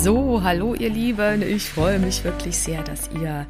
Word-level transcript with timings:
So, 0.00 0.44
hallo 0.44 0.74
ihr 0.74 0.90
Lieben. 0.90 1.42
Ich 1.42 1.70
freue 1.70 1.98
mich 1.98 2.22
wirklich 2.22 2.56
sehr, 2.56 2.84
dass 2.84 3.10
ihr 3.20 3.46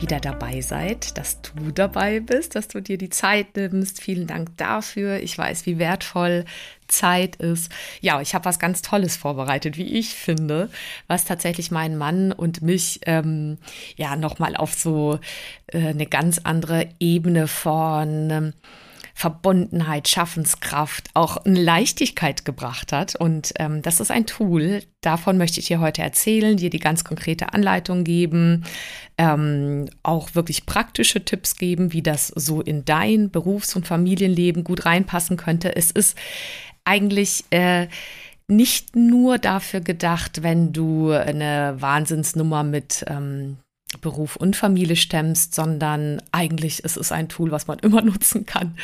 wieder 0.00 0.18
dabei 0.18 0.60
seid, 0.60 1.16
dass 1.16 1.40
du 1.42 1.70
dabei 1.72 2.18
bist, 2.18 2.56
dass 2.56 2.66
du 2.66 2.82
dir 2.82 2.98
die 2.98 3.08
Zeit 3.08 3.54
nimmst. 3.54 4.02
Vielen 4.02 4.26
Dank 4.26 4.56
dafür. 4.56 5.20
Ich 5.20 5.38
weiß, 5.38 5.64
wie 5.64 5.78
wertvoll 5.78 6.44
Zeit 6.88 7.36
ist. 7.36 7.70
Ja, 8.00 8.20
ich 8.20 8.34
habe 8.34 8.46
was 8.46 8.58
ganz 8.58 8.82
Tolles 8.82 9.16
vorbereitet, 9.16 9.76
wie 9.78 9.96
ich 9.96 10.08
finde, 10.16 10.70
was 11.06 11.24
tatsächlich 11.24 11.70
meinen 11.70 11.96
Mann 11.96 12.32
und 12.32 12.62
mich 12.62 12.98
ähm, 13.06 13.58
ja 13.94 14.16
nochmal 14.16 14.56
auf 14.56 14.74
so 14.74 15.20
äh, 15.68 15.86
eine 15.86 16.06
ganz 16.06 16.40
andere 16.42 16.88
Ebene 16.98 17.46
von 17.46 18.30
ähm, 18.30 18.52
Verbundenheit, 19.14 20.08
Schaffenskraft, 20.08 21.10
auch 21.14 21.36
eine 21.38 21.60
Leichtigkeit 21.60 22.44
gebracht 22.44 22.92
hat. 22.92 23.14
Und 23.16 23.52
ähm, 23.58 23.82
das 23.82 24.00
ist 24.00 24.10
ein 24.10 24.26
Tool, 24.26 24.82
davon 25.00 25.38
möchte 25.38 25.60
ich 25.60 25.66
dir 25.66 25.80
heute 25.80 26.02
erzählen, 26.02 26.56
dir 26.56 26.70
die 26.70 26.78
ganz 26.78 27.04
konkrete 27.04 27.52
Anleitung 27.52 28.04
geben, 28.04 28.64
ähm, 29.18 29.88
auch 30.02 30.34
wirklich 30.34 30.66
praktische 30.66 31.24
Tipps 31.24 31.56
geben, 31.56 31.92
wie 31.92 32.02
das 32.02 32.28
so 32.28 32.60
in 32.60 32.84
dein 32.84 33.30
Berufs- 33.30 33.76
und 33.76 33.86
Familienleben 33.86 34.64
gut 34.64 34.86
reinpassen 34.86 35.36
könnte. 35.36 35.76
Es 35.76 35.90
ist 35.90 36.16
eigentlich 36.84 37.44
äh, 37.50 37.88
nicht 38.48 38.96
nur 38.96 39.38
dafür 39.38 39.80
gedacht, 39.80 40.42
wenn 40.42 40.72
du 40.72 41.10
eine 41.10 41.76
Wahnsinnsnummer 41.78 42.62
mit 42.64 43.04
ähm, 43.08 43.58
Beruf 44.00 44.36
und 44.36 44.56
Familie 44.56 44.96
stemmst, 44.96 45.54
sondern 45.54 46.22
eigentlich 46.32 46.84
ist 46.84 46.96
es 46.96 47.12
ein 47.12 47.28
Tool, 47.28 47.50
was 47.50 47.66
man 47.66 47.78
immer 47.78 48.02
nutzen 48.02 48.46
kann. 48.46 48.76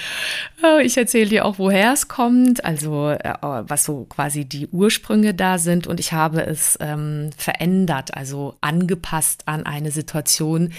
Äh, 0.62 0.84
ich 0.84 0.96
erzähle 0.96 1.28
dir 1.28 1.44
auch, 1.44 1.58
woher 1.58 1.92
es 1.92 2.08
kommt, 2.08 2.64
also 2.64 3.10
äh, 3.10 3.34
was 3.40 3.84
so 3.84 4.04
quasi 4.04 4.44
die 4.44 4.68
Ursprünge 4.68 5.34
da 5.34 5.58
sind 5.58 5.86
und 5.86 6.00
ich 6.00 6.12
habe 6.12 6.44
es 6.44 6.76
ähm, 6.80 7.30
verändert, 7.36 8.14
also 8.14 8.54
angepasst 8.60 9.42
an 9.46 9.66
eine 9.66 9.90
Situation, 9.90 10.72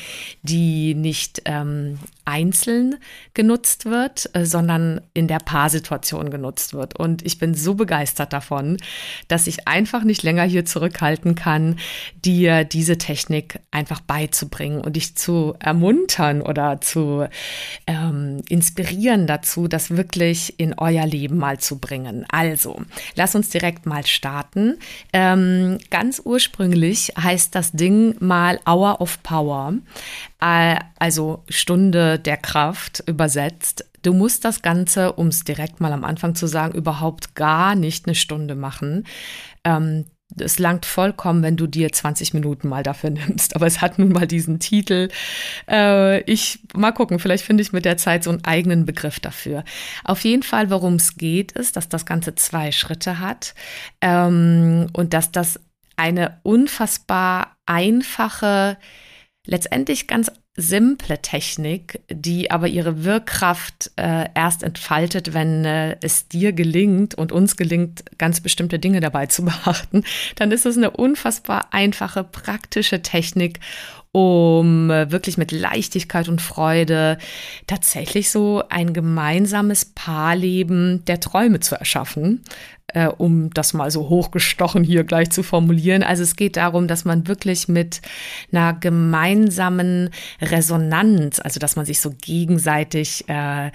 die 0.44 0.96
nicht 0.96 1.42
ähm, 1.46 2.00
einzeln 2.26 2.96
genutzt 3.34 3.86
wird, 3.86 4.30
äh, 4.34 4.46
sondern 4.46 5.02
in 5.14 5.28
der 5.28 5.40
Paarsituation 5.40 6.30
genutzt 6.30 6.74
wird. 6.74 6.98
Und 6.98 7.26
ich 7.26 7.40
bin 7.40 7.56
so 7.56 7.74
begeistert 7.74 8.34
davon, 8.34 8.78
dass 9.28 9.48
ich 9.48 9.68
einfach 9.68 10.04
nicht 10.04 10.24
länger 10.24 10.44
hier 10.44 10.66
zurückhalten 10.66 11.36
kann, 11.36 11.80
dir 12.24 12.66
diese 12.66 12.98
Technik 12.98 13.60
einfach 13.72 14.00
beizubringen 14.20 14.82
und 14.82 14.98
dich 14.98 15.16
zu 15.16 15.56
ermuntern 15.60 16.42
oder 16.42 16.82
zu 16.82 17.28
ähm, 17.88 18.42
inspirieren 18.50 19.28
dazu, 19.28 19.70
das 19.70 19.92
wirklich 19.92 20.60
in 20.60 20.74
euer 20.78 21.06
Leben 21.06 21.38
mal 21.38 21.58
zu 21.58 21.80
bringen. 21.80 22.26
Also, 22.30 22.82
lass 23.16 23.36
uns 23.36 23.50
direkt 23.50 23.86
mal 23.86 24.06
starten. 24.06 24.78
Ähm, 25.14 25.78
ganz 25.90 26.22
ursprünglich 26.24 27.14
heißt 27.18 27.56
das 27.56 27.72
Ding 27.72 28.16
mal 28.20 28.60
Hour 28.68 29.00
of 29.00 29.24
Power, 29.24 29.74
äh, 30.42 30.76
also 30.98 31.44
Stunde 31.48 32.20
der 32.20 32.38
Kraft 32.38 33.02
übersetzt. 33.06 33.86
Du 34.02 34.14
musst 34.14 34.44
das 34.44 34.62
Ganze, 34.62 35.14
um 35.14 35.28
es 35.28 35.46
direkt 35.46 35.80
mal 35.80 35.94
am 35.94 36.04
Anfang 36.04 36.36
zu 36.36 36.48
sagen, 36.48 36.78
überhaupt 36.78 37.36
gar 37.36 37.76
nicht 37.76 38.06
eine 38.06 38.16
Stunde 38.16 38.56
machen. 38.56 39.06
Ähm, 39.64 40.06
es 40.38 40.60
langt 40.60 40.86
vollkommen, 40.86 41.42
wenn 41.42 41.58
du 41.58 41.68
dir 41.68 41.92
20 41.92 42.34
Minuten 42.34 42.68
mal 42.68 42.84
dafür 42.84 43.10
nimmst. 43.10 43.56
Aber 43.56 43.66
es 43.66 43.82
hat 43.82 44.00
nun 44.00 44.12
mal 44.12 44.28
diesen 44.28 44.60
Titel. 44.60 45.10
Äh, 45.70 46.22
ich 46.22 46.60
mal 46.76 46.92
gucken, 46.92 47.20
vielleicht 47.20 47.44
finde 47.44 47.64
ich 47.64 47.74
mit 47.74 47.86
der 47.86 47.98
Zeit 47.98 48.24
so 48.24 48.30
einen 48.30 48.46
eigenen 48.46 48.86
Begriff 48.86 49.20
dafür. 49.20 49.64
Auf 50.04 50.24
jeden 50.24 50.44
Fall, 50.44 50.70
worum 50.70 50.96
es 50.96 51.18
geht, 51.18 51.52
ist, 51.54 51.76
dass 51.76 51.90
das 51.90 52.06
Ganze 52.06 52.36
zwei 52.36 52.72
Schritte 52.72 53.20
hat 53.20 53.56
ähm, 54.02 54.88
und 54.94 55.14
dass 55.14 55.32
das 55.32 55.60
eine 55.96 56.40
unfassbar 56.44 57.58
einfache, 57.66 58.78
letztendlich 59.46 60.08
ganz 60.08 60.32
simple 60.60 61.22
Technik, 61.22 62.02
die 62.10 62.52
aber 62.52 62.68
ihre 62.68 63.04
Wirkkraft 63.04 63.92
äh, 63.96 64.26
erst 64.34 64.64
entfaltet, 64.64 65.34
wenn 65.34 65.64
äh, 65.66 65.98
es 66.02 66.28
dir 66.28 66.54
gelingt 66.54 67.16
und 67.16 67.32
uns 67.32 67.56
gelingt, 67.56 68.04
ganz 68.18 68.42
bestimmte 68.42 68.78
Dinge 68.78 69.00
dabei 69.00 69.28
zu 69.28 69.46
beachten, 69.46 70.04
dann 70.36 70.52
ist 70.52 70.66
es 70.66 70.78
eine 70.78 70.92
unfassbar 70.92 71.68
einfache, 71.72 72.24
praktische 72.24 73.02
Technik, 73.02 73.60
um 74.12 74.90
äh, 74.90 75.12
wirklich 75.12 75.38
mit 75.38 75.52
Leichtigkeit 75.52 76.30
und 76.30 76.42
Freude 76.42 77.18
tatsächlich 77.68 78.32
so 78.32 78.64
ein 78.70 78.94
gemeinsames 78.94 79.86
Paarleben 79.86 81.06
der 81.06 81.20
Träume 81.20 81.60
zu 81.60 81.76
erschaffen, 81.76 82.44
äh, 82.88 83.08
um 83.08 83.52
das 83.52 83.74
mal 83.74 83.92
so 83.92 84.10
hochgestochen 84.10 84.84
hier 84.84 85.04
gleich 85.04 85.30
zu 85.30 85.44
formulieren. 85.44 86.02
Also 86.02 86.24
es 86.24 86.36
geht 86.36 86.58
darum, 86.58 86.88
dass 86.88 87.06
man 87.06 87.28
wirklich 87.28 87.68
mit 87.68 88.02
einer 88.52 88.74
gemeinsamen 88.74 90.10
Resonanz, 90.42 91.40
also 91.40 91.60
dass 91.60 91.76
man 91.76 91.86
sich 91.86 92.02
so 92.02 92.12
gegenseitig 92.20 93.30
äh, 93.30 93.72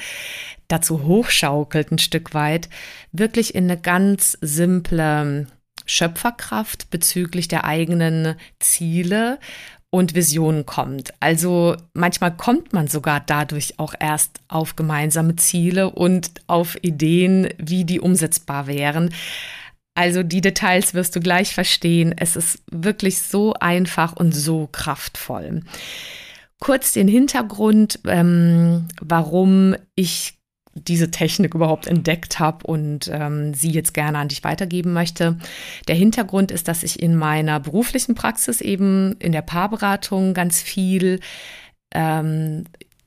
dazu 0.66 1.04
hochschaukelt 1.04 1.92
ein 1.92 1.98
Stück 1.98 2.34
weit, 2.34 2.68
wirklich 3.12 3.54
in 3.54 3.64
eine 3.64 3.80
ganz 3.80 4.36
simple 4.40 5.46
Schöpferkraft 5.86 6.90
bezüglich 6.90 7.48
der 7.48 7.64
eigenen 7.64 8.36
Ziele 8.58 9.38
und 9.94 10.16
Visionen 10.16 10.66
kommt. 10.66 11.14
Also 11.20 11.76
manchmal 11.92 12.36
kommt 12.36 12.72
man 12.72 12.88
sogar 12.88 13.20
dadurch 13.20 13.78
auch 13.78 13.94
erst 14.00 14.40
auf 14.48 14.74
gemeinsame 14.74 15.36
Ziele 15.36 15.88
und 15.90 16.32
auf 16.48 16.76
Ideen, 16.82 17.48
wie 17.58 17.84
die 17.84 18.00
umsetzbar 18.00 18.66
wären. 18.66 19.14
Also 19.94 20.24
die 20.24 20.40
Details 20.40 20.94
wirst 20.94 21.14
du 21.14 21.20
gleich 21.20 21.54
verstehen. 21.54 22.12
Es 22.18 22.34
ist 22.34 22.58
wirklich 22.72 23.22
so 23.22 23.54
einfach 23.54 24.14
und 24.14 24.34
so 24.34 24.68
kraftvoll. 24.72 25.62
Kurz 26.58 26.92
den 26.92 27.06
Hintergrund, 27.06 28.00
ähm, 28.08 28.88
warum 29.00 29.76
ich 29.94 30.34
diese 30.74 31.10
Technik 31.10 31.54
überhaupt 31.54 31.86
entdeckt 31.86 32.38
habe 32.38 32.66
und 32.66 33.10
ähm, 33.12 33.54
sie 33.54 33.70
jetzt 33.70 33.94
gerne 33.94 34.18
an 34.18 34.28
dich 34.28 34.44
weitergeben 34.44 34.92
möchte. 34.92 35.38
Der 35.88 35.94
Hintergrund 35.94 36.50
ist, 36.50 36.68
dass 36.68 36.82
ich 36.82 37.02
in 37.02 37.16
meiner 37.16 37.60
beruflichen 37.60 38.14
Praxis 38.14 38.60
eben 38.60 39.16
in 39.18 39.32
der 39.32 39.42
Paarberatung 39.42 40.34
ganz 40.34 40.60
viel 40.60 41.20
ähm, 41.94 42.64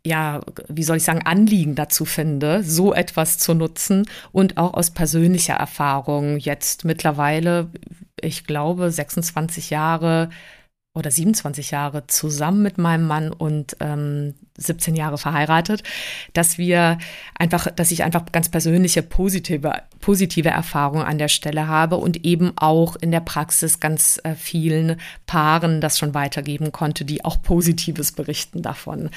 ja, 0.07 0.39
wie 0.69 0.83
soll 0.83 0.97
ich 0.97 1.03
sagen, 1.03 1.25
Anliegen 1.25 1.75
dazu 1.75 2.05
finde, 2.05 2.63
so 2.63 2.93
etwas 2.93 3.37
zu 3.37 3.53
nutzen 3.53 4.05
und 4.31 4.57
auch 4.57 4.73
aus 4.73 4.91
persönlicher 4.91 5.55
Erfahrung 5.55 6.37
jetzt 6.37 6.85
mittlerweile, 6.85 7.69
ich 8.21 8.45
glaube, 8.45 8.89
26 8.89 9.69
Jahre 9.69 10.29
oder 10.97 11.11
27 11.11 11.71
Jahre 11.71 12.07
zusammen 12.07 12.63
mit 12.63 12.77
meinem 12.77 13.05
Mann 13.05 13.31
und 13.31 13.77
ähm, 13.79 14.33
17 14.57 14.95
Jahre 14.95 15.17
verheiratet, 15.17 15.83
dass 16.33 16.57
wir 16.57 16.97
einfach, 17.35 17.67
dass 17.71 17.91
ich 17.91 18.03
einfach 18.03 18.25
ganz 18.31 18.49
persönliche 18.49 19.03
positive, 19.03 19.83
positive 19.99 20.49
Erfahrungen 20.49 21.05
an 21.05 21.19
der 21.19 21.27
Stelle 21.27 21.67
habe 21.67 21.97
und 21.97 22.25
eben 22.25 22.53
auch 22.57 22.95
in 22.95 23.11
der 23.11 23.19
Praxis 23.19 23.79
ganz 23.79 24.19
äh, 24.23 24.33
vielen 24.33 24.99
Paaren 25.27 25.79
das 25.79 25.99
schon 25.99 26.13
weitergeben 26.13 26.71
konnte, 26.71 27.05
die 27.05 27.23
auch 27.23 27.41
Positives 27.41 28.11
berichten 28.11 28.61
davon. 28.61 29.09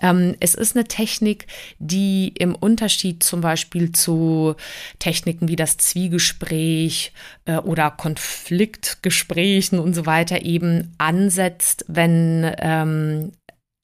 Ähm, 0.00 0.34
es 0.40 0.54
ist 0.54 0.76
eine 0.76 0.84
Technik, 0.84 1.46
die 1.78 2.28
im 2.36 2.54
Unterschied 2.54 3.22
zum 3.22 3.40
Beispiel 3.40 3.92
zu 3.92 4.56
Techniken 4.98 5.48
wie 5.48 5.56
das 5.56 5.76
Zwiegespräch 5.76 7.12
äh, 7.44 7.56
oder 7.56 7.90
Konfliktgesprächen 7.90 9.78
und 9.78 9.94
so 9.94 10.06
weiter 10.06 10.42
eben 10.42 10.94
ansetzt, 11.12 11.84
wenn 11.88 12.50
ähm, 12.58 13.32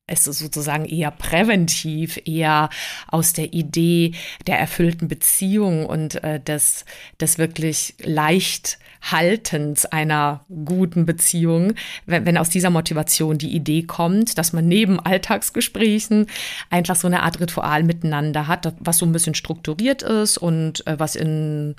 es 0.09 0.25
sozusagen 0.25 0.87
eher 0.87 1.11
präventiv, 1.11 2.19
eher 2.25 2.71
aus 3.09 3.35
der 3.35 3.53
Idee 3.53 4.13
der 4.47 4.59
erfüllten 4.59 5.07
Beziehung 5.07 5.85
und 5.85 6.23
äh, 6.25 6.41
des, 6.41 6.85
des 7.21 7.37
wirklich 7.39 7.95
leicht 8.03 8.79
Haltens 9.03 9.85
einer 9.85 10.45
guten 10.65 11.07
Beziehung, 11.07 11.75
wenn, 12.07 12.27
wenn 12.27 12.39
aus 12.39 12.49
dieser 12.49 12.71
Motivation 12.71 13.39
die 13.39 13.55
Idee 13.55 13.83
kommt, 13.83 14.39
dass 14.39 14.53
man 14.53 14.67
neben 14.67 14.99
Alltagsgesprächen 14.99 16.27
einfach 16.71 16.97
so 16.97 17.07
eine 17.07 17.23
Art 17.23 17.39
Ritual 17.39 17.85
miteinander 17.85 18.49
hat, 18.49 18.73
was 18.81 18.99
so 18.99 19.07
ein 19.07 19.13
bisschen 19.13 19.35
strukturiert 19.35 20.03
ist 20.03 20.39
und 20.39 20.87
äh, 20.87 20.99
was 20.99 21.17
in 21.17 21.77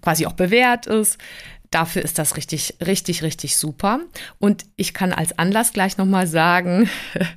quasi 0.00 0.26
auch 0.26 0.32
bewährt 0.32 0.86
ist, 0.86 1.18
Dafür 1.70 2.02
ist 2.02 2.18
das 2.18 2.36
richtig, 2.36 2.76
richtig, 2.84 3.22
richtig 3.22 3.56
super. 3.56 4.00
Und 4.38 4.64
ich 4.76 4.94
kann 4.94 5.12
als 5.12 5.38
Anlass 5.38 5.72
gleich 5.72 5.98
nochmal 5.98 6.26
sagen, 6.26 6.88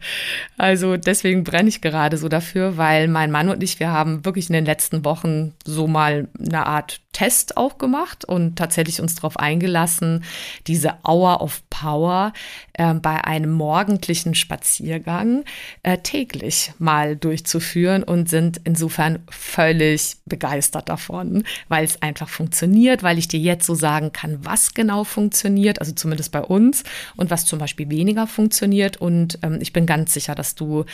also 0.57 0.97
deswegen 0.97 1.43
brenne 1.43 1.69
ich 1.69 1.81
gerade 1.81 2.17
so 2.17 2.29
dafür, 2.29 2.77
weil 2.77 3.07
mein 3.07 3.31
Mann 3.31 3.49
und 3.49 3.61
ich, 3.61 3.79
wir 3.79 3.91
haben 3.91 4.23
wirklich 4.23 4.49
in 4.49 4.53
den 4.53 4.65
letzten 4.65 5.03
Wochen 5.03 5.53
so 5.65 5.87
mal 5.87 6.29
eine 6.39 6.65
Art 6.65 7.01
Test 7.13 7.57
auch 7.57 7.77
gemacht 7.77 8.23
und 8.23 8.55
tatsächlich 8.55 9.01
uns 9.01 9.15
darauf 9.15 9.37
eingelassen, 9.37 10.23
diese 10.67 10.93
Hour 11.05 11.41
of 11.41 11.61
Power 11.69 12.31
äh, 12.73 12.93
bei 12.93 13.23
einem 13.25 13.51
morgendlichen 13.51 14.33
Spaziergang 14.33 15.43
äh, 15.83 15.97
täglich 15.97 16.71
mal 16.79 17.17
durchzuführen 17.17 18.03
und 18.03 18.29
sind 18.29 18.61
insofern 18.63 19.19
völlig 19.29 20.17
begeistert 20.25 20.87
davon, 20.87 21.43
weil 21.67 21.83
es 21.83 22.01
einfach 22.01 22.29
funktioniert, 22.29 23.03
weil 23.03 23.17
ich 23.17 23.27
dir 23.27 23.39
jetzt 23.39 23.65
so 23.65 23.75
sagen 23.75 24.13
kann, 24.13 24.20
was 24.41 24.73
genau 24.73 25.03
funktioniert, 25.03 25.79
also 25.79 25.91
zumindest 25.93 26.31
bei 26.31 26.41
uns 26.41 26.83
und 27.15 27.29
was 27.29 27.45
zum 27.45 27.59
Beispiel 27.59 27.89
weniger 27.89 28.27
funktioniert. 28.27 28.97
Und 28.97 29.39
ähm, 29.43 29.59
ich 29.61 29.73
bin 29.73 29.85
ganz 29.85 30.13
sicher, 30.13 30.35
dass 30.35 30.55
du 30.55 30.85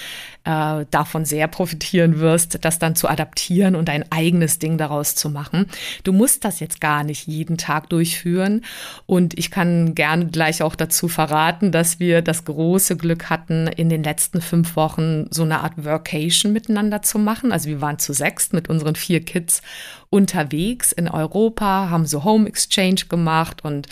äh, 0.43 0.85
davon 0.91 1.25
sehr 1.25 1.47
profitieren 1.47 2.19
wirst, 2.19 2.63
das 2.63 2.79
dann 2.79 2.95
zu 2.95 3.07
adaptieren 3.07 3.75
und 3.75 3.89
ein 3.89 4.05
eigenes 4.11 4.59
Ding 4.59 4.77
daraus 4.77 5.15
zu 5.15 5.29
machen. 5.29 5.67
Du 6.03 6.13
musst 6.13 6.45
das 6.45 6.59
jetzt 6.59 6.81
gar 6.81 7.03
nicht 7.03 7.27
jeden 7.27 7.57
Tag 7.57 7.89
durchführen. 7.89 8.63
Und 9.05 9.37
ich 9.37 9.51
kann 9.51 9.95
gerne 9.95 10.27
gleich 10.27 10.61
auch 10.63 10.75
dazu 10.75 11.07
verraten, 11.07 11.71
dass 11.71 11.99
wir 11.99 12.21
das 12.21 12.45
große 12.45 12.97
Glück 12.97 13.29
hatten, 13.29 13.67
in 13.67 13.89
den 13.89 14.03
letzten 14.03 14.41
fünf 14.41 14.75
Wochen 14.75 15.27
so 15.31 15.43
eine 15.43 15.59
Art 15.61 15.83
Workation 15.83 16.53
miteinander 16.53 17.01
zu 17.01 17.19
machen. 17.19 17.51
Also 17.51 17.69
wir 17.69 17.81
waren 17.81 17.99
zu 17.99 18.13
sechst 18.13 18.53
mit 18.53 18.69
unseren 18.69 18.95
vier 18.95 19.23
Kids 19.23 19.61
unterwegs 20.09 20.91
in 20.91 21.07
Europa, 21.07 21.89
haben 21.89 22.05
so 22.05 22.23
Home 22.23 22.47
Exchange 22.47 23.05
gemacht 23.09 23.63
und 23.63 23.87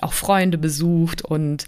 auch 0.00 0.12
Freunde 0.12 0.58
besucht 0.58 1.22
und 1.22 1.66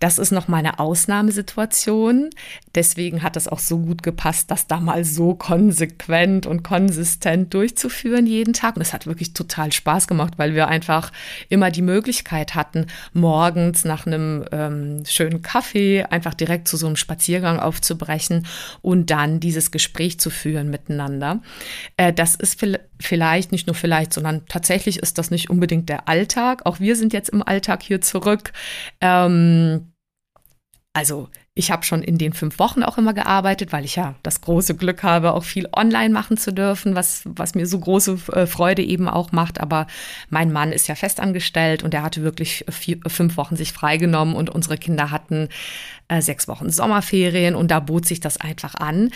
das 0.00 0.18
ist 0.18 0.30
nochmal 0.30 0.60
eine 0.60 0.78
Ausnahmesituation. 0.78 2.30
Deswegen 2.74 3.22
hat 3.22 3.36
es 3.36 3.48
auch 3.48 3.58
so 3.58 3.78
gut 3.78 4.04
gepasst, 4.04 4.50
das 4.50 4.68
da 4.68 4.78
mal 4.78 5.04
so 5.04 5.34
konsequent 5.34 6.46
und 6.46 6.62
konsistent 6.62 7.52
durchzuführen 7.52 8.26
jeden 8.26 8.52
Tag. 8.52 8.76
Und 8.76 8.82
es 8.82 8.92
hat 8.92 9.06
wirklich 9.06 9.34
total 9.34 9.72
Spaß 9.72 10.06
gemacht, 10.06 10.34
weil 10.36 10.54
wir 10.54 10.68
einfach 10.68 11.10
immer 11.48 11.72
die 11.72 11.82
Möglichkeit 11.82 12.54
hatten, 12.54 12.86
morgens 13.12 13.84
nach 13.84 14.06
einem 14.06 14.44
ähm, 14.52 15.02
schönen 15.04 15.42
Kaffee 15.42 16.04
einfach 16.04 16.34
direkt 16.34 16.68
zu 16.68 16.76
so 16.76 16.86
einem 16.86 16.96
Spaziergang 16.96 17.58
aufzubrechen 17.58 18.46
und 18.82 19.10
dann 19.10 19.40
dieses 19.40 19.72
Gespräch 19.72 20.20
zu 20.20 20.30
führen 20.30 20.70
miteinander. 20.70 21.40
Äh, 21.96 22.12
das 22.12 22.36
ist 22.36 22.60
vielleicht, 23.00 23.52
nicht 23.52 23.66
nur 23.66 23.74
vielleicht, 23.74 24.12
sondern 24.12 24.46
tatsächlich 24.46 24.98
ist 24.98 25.18
das 25.18 25.30
nicht 25.30 25.50
unbedingt 25.50 25.88
der 25.88 26.08
Alltag. 26.08 26.62
Auch 26.64 26.80
wir 26.80 26.96
sind 26.96 27.12
jetzt 27.12 27.30
im 27.30 27.42
Alltag 27.42 27.82
hier 27.82 28.00
zurück. 28.00 28.52
Ähm, 29.00 29.92
also 30.92 31.28
ich 31.54 31.72
habe 31.72 31.84
schon 31.84 32.02
in 32.02 32.18
den 32.18 32.32
fünf 32.32 32.60
Wochen 32.60 32.84
auch 32.84 32.98
immer 32.98 33.14
gearbeitet, 33.14 33.72
weil 33.72 33.84
ich 33.84 33.96
ja 33.96 34.14
das 34.22 34.40
große 34.40 34.76
Glück 34.76 35.02
habe, 35.02 35.32
auch 35.32 35.42
viel 35.42 35.68
online 35.72 36.10
machen 36.10 36.36
zu 36.36 36.52
dürfen, 36.52 36.94
was, 36.94 37.22
was 37.24 37.56
mir 37.56 37.66
so 37.66 37.80
große 37.80 38.18
äh, 38.32 38.46
Freude 38.46 38.82
eben 38.82 39.08
auch 39.08 39.32
macht. 39.32 39.60
Aber 39.60 39.88
mein 40.28 40.52
Mann 40.52 40.70
ist 40.70 40.86
ja 40.86 40.94
festangestellt 40.94 41.82
und 41.82 41.94
er 41.94 42.04
hatte 42.04 42.22
wirklich 42.22 42.64
vier, 42.68 42.98
fünf 43.08 43.36
Wochen 43.36 43.56
sich 43.56 43.72
freigenommen 43.72 44.36
und 44.36 44.50
unsere 44.50 44.78
Kinder 44.78 45.10
hatten 45.10 45.48
äh, 46.08 46.22
sechs 46.22 46.48
Wochen 46.48 46.70
Sommerferien 46.70 47.54
und 47.54 47.70
da 47.70 47.80
bot 47.80 48.06
sich 48.06 48.20
das 48.20 48.40
einfach 48.40 48.74
an. 48.74 49.10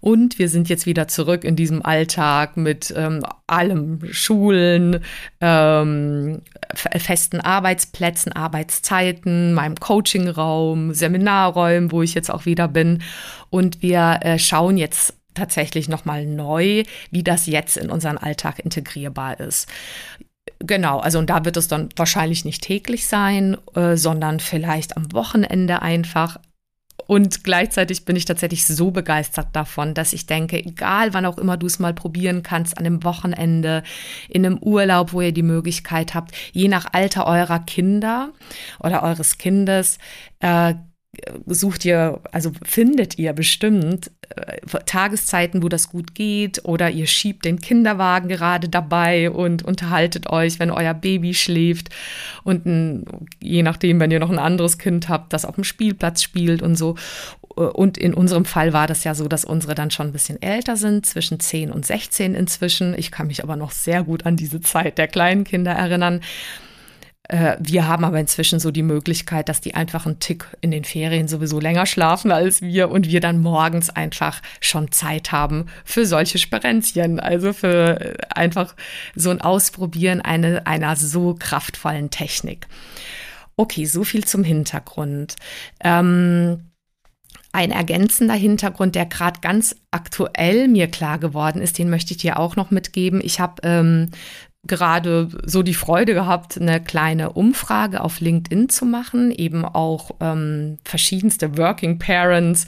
Und 0.00 0.38
wir 0.38 0.48
sind 0.48 0.68
jetzt 0.68 0.86
wieder 0.86 1.08
zurück 1.08 1.44
in 1.44 1.56
diesem 1.56 1.84
Alltag 1.84 2.56
mit 2.56 2.92
ähm, 2.96 3.24
allem 3.46 4.00
Schulen, 4.10 5.00
ähm, 5.40 6.42
festen 6.74 7.40
Arbeitsplätzen, 7.40 8.32
Arbeitszeiten, 8.32 9.54
meinem 9.54 9.76
Coachingraum, 9.76 10.94
Seminarräumen, 10.94 11.92
wo 11.92 12.02
ich 12.02 12.14
jetzt 12.14 12.30
auch 12.30 12.46
wieder 12.46 12.68
bin. 12.68 13.02
Und 13.50 13.82
wir 13.82 14.20
äh, 14.22 14.38
schauen 14.38 14.76
jetzt 14.76 15.14
tatsächlich 15.34 15.88
nochmal 15.88 16.26
neu, 16.26 16.82
wie 17.10 17.22
das 17.22 17.46
jetzt 17.46 17.76
in 17.76 17.90
unseren 17.90 18.18
Alltag 18.18 18.58
integrierbar 18.58 19.38
ist. 19.40 19.68
Genau, 20.60 20.98
also 20.98 21.18
und 21.18 21.30
da 21.30 21.44
wird 21.44 21.56
es 21.56 21.68
dann 21.68 21.88
wahrscheinlich 21.96 22.44
nicht 22.44 22.62
täglich 22.62 23.06
sein, 23.06 23.56
äh, 23.74 23.96
sondern 23.96 24.40
vielleicht 24.40 24.96
am 24.96 25.12
Wochenende 25.12 25.82
einfach. 25.82 26.38
Und 27.06 27.42
gleichzeitig 27.42 28.04
bin 28.04 28.16
ich 28.16 28.26
tatsächlich 28.26 28.66
so 28.66 28.90
begeistert 28.90 29.48
davon, 29.54 29.94
dass 29.94 30.12
ich 30.12 30.26
denke, 30.26 30.58
egal 30.58 31.14
wann 31.14 31.24
auch 31.24 31.38
immer 31.38 31.56
du 31.56 31.66
es 31.66 31.78
mal 31.78 31.94
probieren 31.94 32.42
kannst, 32.42 32.76
an 32.76 32.84
einem 32.84 33.02
Wochenende, 33.02 33.82
in 34.28 34.44
einem 34.44 34.58
Urlaub, 34.58 35.12
wo 35.12 35.22
ihr 35.22 35.32
die 35.32 35.42
Möglichkeit 35.42 36.14
habt, 36.14 36.32
je 36.52 36.68
nach 36.68 36.86
Alter 36.92 37.26
eurer 37.26 37.60
Kinder 37.60 38.30
oder 38.80 39.02
eures 39.02 39.38
Kindes, 39.38 39.98
äh, 40.40 40.74
sucht 41.46 41.84
ihr, 41.84 42.20
also 42.32 42.52
findet 42.62 43.18
ihr 43.18 43.32
bestimmt 43.32 44.10
äh, 44.30 44.58
Tageszeiten, 44.86 45.62
wo 45.62 45.68
das 45.68 45.90
gut 45.90 46.14
geht 46.14 46.64
oder 46.64 46.90
ihr 46.90 47.06
schiebt 47.06 47.44
den 47.44 47.60
Kinderwagen 47.60 48.28
gerade 48.28 48.68
dabei 48.68 49.30
und 49.30 49.64
unterhaltet 49.64 50.28
euch, 50.28 50.58
wenn 50.58 50.70
euer 50.70 50.94
Baby 50.94 51.34
schläft 51.34 51.88
und 52.44 52.66
ein, 52.66 53.04
je 53.40 53.62
nachdem, 53.62 54.00
wenn 54.00 54.10
ihr 54.10 54.20
noch 54.20 54.30
ein 54.30 54.38
anderes 54.38 54.78
Kind 54.78 55.08
habt, 55.08 55.32
das 55.32 55.44
auf 55.44 55.54
dem 55.54 55.64
Spielplatz 55.64 56.22
spielt 56.22 56.62
und 56.62 56.76
so. 56.76 56.96
Und 57.54 57.98
in 57.98 58.14
unserem 58.14 58.44
Fall 58.44 58.72
war 58.72 58.86
das 58.86 59.02
ja 59.02 59.14
so, 59.14 59.26
dass 59.26 59.44
unsere 59.44 59.74
dann 59.74 59.90
schon 59.90 60.06
ein 60.06 60.12
bisschen 60.12 60.40
älter 60.40 60.76
sind, 60.76 61.06
zwischen 61.06 61.40
10 61.40 61.72
und 61.72 61.84
16 61.84 62.36
inzwischen. 62.36 62.94
Ich 62.96 63.10
kann 63.10 63.26
mich 63.26 63.42
aber 63.42 63.56
noch 63.56 63.72
sehr 63.72 64.04
gut 64.04 64.26
an 64.26 64.36
diese 64.36 64.60
Zeit 64.60 64.96
der 64.96 65.08
kleinen 65.08 65.42
Kinder 65.42 65.72
erinnern. 65.72 66.20
Äh, 67.28 67.56
wir 67.60 67.86
haben 67.86 68.04
aber 68.04 68.18
inzwischen 68.18 68.58
so 68.58 68.70
die 68.70 68.82
Möglichkeit, 68.82 69.48
dass 69.48 69.60
die 69.60 69.74
einfach 69.74 70.06
einen 70.06 70.18
Tick 70.18 70.46
in 70.60 70.70
den 70.70 70.84
Ferien 70.84 71.28
sowieso 71.28 71.60
länger 71.60 71.86
schlafen 71.86 72.32
als 72.32 72.62
wir 72.62 72.90
und 72.90 73.08
wir 73.08 73.20
dann 73.20 73.40
morgens 73.40 73.90
einfach 73.90 74.40
schon 74.60 74.90
Zeit 74.90 75.30
haben 75.30 75.66
für 75.84 76.06
solche 76.06 76.38
Sperenzchen. 76.38 77.20
Also 77.20 77.52
für 77.52 78.00
äh, 78.00 78.16
einfach 78.30 78.74
so 79.14 79.30
ein 79.30 79.40
Ausprobieren 79.40 80.22
eine, 80.22 80.66
einer 80.66 80.96
so 80.96 81.36
kraftvollen 81.38 82.10
Technik. 82.10 82.66
Okay, 83.56 83.84
so 83.84 84.04
viel 84.04 84.24
zum 84.24 84.44
Hintergrund. 84.44 85.36
Ähm, 85.80 86.68
ein 87.50 87.70
ergänzender 87.70 88.34
Hintergrund, 88.34 88.94
der 88.94 89.06
gerade 89.06 89.40
ganz 89.40 89.74
aktuell 89.90 90.68
mir 90.68 90.86
klar 90.86 91.18
geworden 91.18 91.60
ist, 91.60 91.78
den 91.78 91.90
möchte 91.90 92.12
ich 92.12 92.18
dir 92.18 92.38
auch 92.38 92.56
noch 92.56 92.70
mitgeben. 92.70 93.20
Ich 93.22 93.40
habe 93.40 93.54
ähm, 93.64 94.10
gerade 94.68 95.28
so 95.44 95.62
die 95.62 95.74
Freude 95.74 96.14
gehabt, 96.14 96.60
eine 96.60 96.82
kleine 96.82 97.32
Umfrage 97.32 98.02
auf 98.02 98.20
LinkedIn 98.20 98.68
zu 98.68 98.86
machen, 98.86 99.30
eben 99.30 99.64
auch 99.64 100.12
ähm, 100.20 100.78
verschiedenste 100.84 101.58
Working 101.58 101.98
Parents 101.98 102.66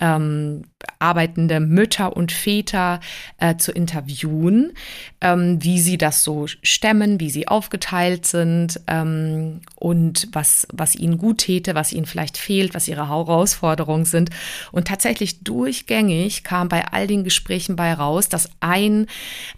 ähm, 0.00 0.62
arbeitende 0.98 1.60
Mütter 1.60 2.16
und 2.16 2.32
Väter 2.32 3.00
äh, 3.38 3.56
zu 3.56 3.72
interviewen, 3.72 4.72
ähm, 5.20 5.62
wie 5.62 5.80
sie 5.80 5.98
das 5.98 6.24
so 6.24 6.46
stemmen, 6.46 7.20
wie 7.20 7.30
sie 7.30 7.48
aufgeteilt 7.48 8.26
sind 8.26 8.80
ähm, 8.86 9.60
und 9.76 10.28
was, 10.32 10.66
was 10.72 10.94
ihnen 10.94 11.18
gut 11.18 11.38
täte, 11.38 11.74
was 11.74 11.92
ihnen 11.92 12.06
vielleicht 12.06 12.38
fehlt, 12.38 12.74
was 12.74 12.88
ihre 12.88 13.08
Herausforderungen 13.08 14.04
sind. 14.04 14.30
Und 14.72 14.88
tatsächlich 14.88 15.42
durchgängig 15.42 16.44
kam 16.44 16.68
bei 16.68 16.86
all 16.86 17.06
den 17.06 17.24
Gesprächen 17.24 17.76
bei 17.76 17.92
raus, 17.92 18.28
dass 18.28 18.50
ein 18.60 19.06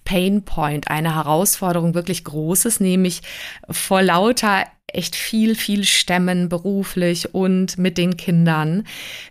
Pain 0.04 0.42
Point, 0.42 0.88
eine 0.88 1.14
Herausforderung 1.14 1.94
wirklich 1.94 2.24
groß 2.24 2.64
ist, 2.64 2.80
nämlich 2.80 3.22
vor 3.70 4.02
lauter 4.02 4.64
echt 4.92 5.16
viel, 5.16 5.54
viel 5.54 5.84
stemmen 5.84 6.48
beruflich 6.48 7.34
und 7.34 7.78
mit 7.78 7.98
den 7.98 8.16
Kindern, 8.16 8.84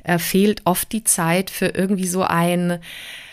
äh, 0.04 0.20
fehlt 0.20 0.62
oft 0.66 0.92
die 0.92 1.04
Zeit 1.04 1.50
für 1.50 1.68
irgendwie 1.68 2.08
so 2.08 2.24
ein, 2.24 2.80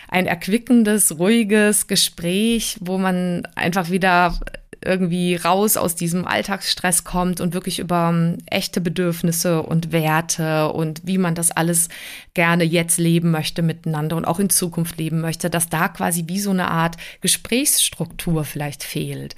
ein 0.09 0.27
erquickendes, 0.27 1.19
ruhiges 1.19 1.87
Gespräch, 1.87 2.77
wo 2.81 2.99
man 2.99 3.47
einfach 3.55 3.91
wieder 3.91 4.39
irgendwie 4.85 5.35
raus 5.35 5.77
aus 5.77 5.95
diesem 5.95 6.27
Alltagsstress 6.27 7.05
kommt 7.05 7.41
und 7.41 7.55
wirklich 7.55 7.79
über 7.79 8.11
ähm, 8.13 8.39
echte 8.47 8.81
Bedürfnisse 8.81 9.63
und 9.63 9.93
Werte 9.93 10.73
und 10.73 11.03
wie 11.05 11.19
man 11.19 11.35
das 11.35 11.51
alles 11.51 11.89
gerne 12.35 12.65
jetzt 12.65 12.99
leben 12.99 13.31
möchte 13.31 13.63
miteinander 13.63 14.17
und 14.17 14.25
auch 14.27 14.39
in 14.39 14.51
Zukunft 14.51 14.99
leben 14.99 15.21
möchte, 15.21 15.51
dass 15.51 15.69
da 15.69 15.89
quasi 15.89 16.25
wie 16.27 16.41
so 16.41 16.51
eine 16.51 16.71
Art 16.71 16.97
Gesprächsstruktur 17.21 18.45
vielleicht 18.45 18.85
fehlt. 18.85 19.35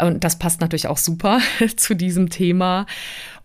Und 0.00 0.24
das 0.24 0.38
passt 0.38 0.60
natürlich 0.60 0.88
auch 0.88 0.98
super 0.98 1.40
zu 1.76 1.94
diesem 1.94 2.30
Thema. 2.30 2.86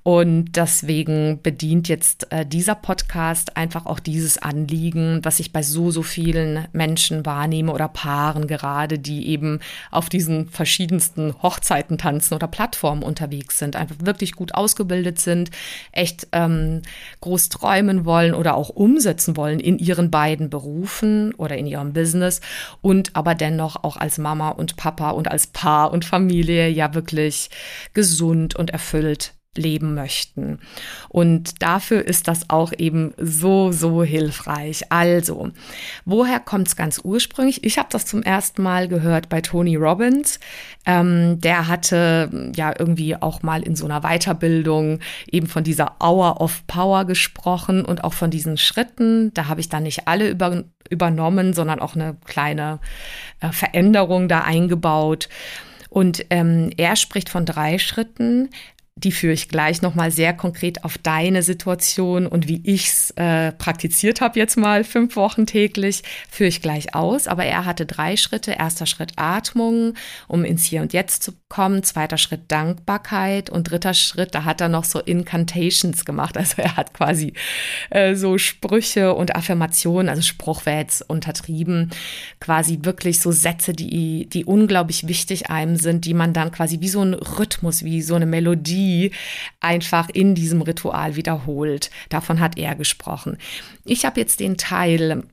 Und 0.08 0.54
deswegen 0.56 1.42
bedient 1.44 1.90
jetzt 1.90 2.32
äh, 2.32 2.46
dieser 2.46 2.76
Podcast 2.76 3.58
einfach 3.58 3.86
auch 3.86 4.00
dieses 4.00 4.38
Anliegen, 4.38 5.20
was 5.24 5.42
ich 5.42 5.52
bei 5.52 5.62
so, 5.62 5.92
so 5.92 6.02
vielen 6.02 6.66
Menschen 6.72 7.26
wahrnehme 7.26 7.74
oder 7.74 7.90
Paaren 7.90 8.48
gerade, 8.48 9.00
die 9.00 9.28
eben 9.28 9.60
auf 9.92 10.08
diesen 10.08 10.48
verschiedensten 10.48 11.36
Hochzeiten 11.44 11.98
tanzen 11.98 12.36
oder 12.36 12.48
Plattformen 12.48 13.04
unterwegs 13.04 13.60
sind, 13.60 13.76
einfach 13.76 13.98
wirklich 14.00 14.32
gut 14.32 14.56
ausgebildet 14.56 15.20
sind, 15.20 15.52
echt 15.92 16.30
ähm, 16.32 16.84
groß 17.20 17.50
träumen 17.50 18.06
wollen 18.06 18.34
oder 18.34 18.56
auch 18.56 18.70
umsetzen 18.70 19.36
wollen 19.36 19.60
in 19.60 19.78
ihren 19.78 20.10
beiden 20.10 20.50
Berufen 20.50 21.34
oder 21.34 21.58
in 21.58 21.68
ihrem 21.68 21.92
Business. 21.92 22.40
Und 22.82 23.14
aber 23.18 23.36
dennoch 23.36 23.84
auch 23.84 23.98
als 23.98 24.20
Mama 24.20 24.52
und 24.52 24.78
Papa 24.78 25.10
und 25.10 25.30
als 25.30 25.48
Paar 25.48 25.92
und 25.92 26.06
Familie 26.06 26.70
ja 26.70 26.94
wirklich 26.94 27.50
gesund 27.92 28.56
und 28.56 28.70
erfüllt 28.70 29.34
leben 29.58 29.94
möchten. 29.94 30.60
Und 31.10 31.62
dafür 31.62 32.06
ist 32.06 32.28
das 32.28 32.50
auch 32.50 32.72
eben 32.78 33.14
so, 33.18 33.72
so 33.72 34.04
hilfreich. 34.04 34.92
Also, 34.92 35.50
woher 36.06 36.40
kommt 36.40 36.68
es 36.68 36.76
ganz 36.76 37.02
ursprünglich? 37.04 37.64
Ich 37.64 37.78
habe 37.78 37.90
das 37.92 38.06
zum 38.06 38.24
ersten 38.24 38.64
Mal 38.64 38.88
gehört 38.88 39.30
bei 39.30 39.42
Tony 39.42 39.76
Robbins. 39.76 40.40
Ähm, 40.86 41.42
der 41.42 41.68
hatte 41.68 42.52
ja 42.56 42.74
irgendwie 42.78 43.16
auch 43.16 43.44
mal 43.44 43.62
in 43.64 43.76
so 43.76 43.86
einer 43.86 44.02
Weiterbildung 44.02 45.00
eben 45.30 45.48
von 45.48 45.64
dieser 45.64 45.96
Hour 46.02 46.40
of 46.42 46.66
Power 46.68 47.06
gesprochen 47.06 47.84
und 47.84 48.04
auch 48.04 48.14
von 48.14 48.32
diesen 48.32 48.58
Schritten. 48.58 49.34
Da 49.34 49.48
habe 49.48 49.60
ich 49.60 49.70
dann 49.70 49.84
nicht 49.84 50.08
alle 50.08 50.30
über, 50.30 50.64
übernommen, 50.90 51.54
sondern 51.54 51.80
auch 51.80 51.96
eine 51.96 52.16
kleine 52.26 52.80
äh, 53.42 53.52
Veränderung 53.52 54.28
da 54.28 54.42
eingebaut. 54.42 55.30
Und 55.90 56.26
ähm, 56.30 56.70
er 56.78 56.96
spricht 56.96 57.30
von 57.30 57.46
drei 57.46 57.80
Schritten 57.80 58.50
die 58.98 59.12
führe 59.12 59.34
ich 59.34 59.48
gleich 59.48 59.84
nochmal 59.84 60.12
sehr 60.12 60.34
konkret 60.34 60.84
auf 60.84 60.98
deine 60.98 61.44
Situation 61.44 62.26
und 62.26 62.48
wie 62.48 62.62
ich 62.64 62.88
es 62.88 63.12
äh, 63.12 63.52
praktiziert 63.52 64.22
habe 64.22 64.40
jetzt 64.40 64.58
mal 64.58 64.84
fünf 64.84 65.16
Wochen 65.16 65.46
täglich, 65.46 66.02
führe 66.32 66.48
ich 66.48 66.64
gleich 66.64 66.96
aus. 66.96 67.28
Aber 67.28 67.46
er 67.46 67.66
hatte 67.66 67.86
drei 67.86 68.18
Schritte. 68.18 68.54
Erster 68.54 68.88
Schritt 68.88 69.14
Atmung, 69.16 69.94
um 70.28 70.44
ins 70.44 70.66
Hier 70.66 70.82
und 70.82 70.94
Jetzt 70.94 71.22
zu 71.22 71.34
kommen. 71.48 71.84
Zweiter 71.84 72.18
Schritt 72.18 72.52
Dankbarkeit 72.52 73.52
und 73.52 73.70
dritter 73.70 73.94
Schritt, 73.94 74.34
da 74.34 74.46
hat 74.46 74.62
er 74.62 74.70
noch 74.70 74.84
so 74.84 75.00
Incantations 75.00 76.04
gemacht. 76.04 76.36
Also 76.38 76.62
er 76.62 76.76
hat 76.76 76.94
quasi 76.94 77.34
äh, 77.90 78.16
so 78.16 78.38
Sprüche 78.38 79.14
und 79.14 79.36
Affirmationen, 79.36 80.10
also 80.10 80.22
Spruch 80.22 80.66
wäre 80.66 80.80
jetzt 80.80 81.08
untertrieben, 81.08 81.92
quasi 82.40 82.80
wirklich 82.84 83.20
so 83.20 83.32
Sätze, 83.32 83.74
die, 83.74 84.28
die 84.28 84.46
unglaublich 84.46 85.08
wichtig 85.08 85.50
einem 85.50 85.76
sind, 85.76 86.06
die 86.06 86.14
man 86.14 86.34
dann 86.34 86.52
quasi 86.52 86.80
wie 86.80 86.90
so 86.90 87.02
ein 87.02 87.14
Rhythmus, 87.14 87.84
wie 87.84 88.02
so 88.02 88.16
eine 88.16 88.26
Melodie 88.26 88.87
Energie 88.88 89.12
einfach 89.60 90.10
in 90.10 90.36
diesem 90.36 90.62
Ritual 90.62 91.16
wiederholt. 91.16 91.90
Davon 92.10 92.40
hat 92.40 92.58
er 92.58 92.76
gesprochen. 92.76 93.38
Ich 93.86 94.06
habe 94.06 94.20
jetzt 94.20 94.40
den 94.40 94.58
Teil 94.58 95.24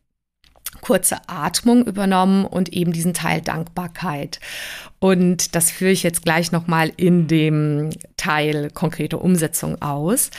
kurze 0.81 1.29
Atmung 1.29 1.87
übernommen 1.87 2.45
und 2.45 2.73
eben 2.73 2.93
diesen 2.93 3.15
Teil 3.15 3.41
Dankbarkeit. 3.41 4.41
Und 5.01 5.55
das 5.55 5.71
führe 5.71 5.91
ich 5.91 6.03
jetzt 6.03 6.23
gleich 6.23 6.51
nochmal 6.51 6.91
in 6.97 7.27
dem 7.27 7.91
Teil 8.17 8.71
konkrete 8.73 9.19
Umsetzung 9.19 9.83
aus. 9.83 10.31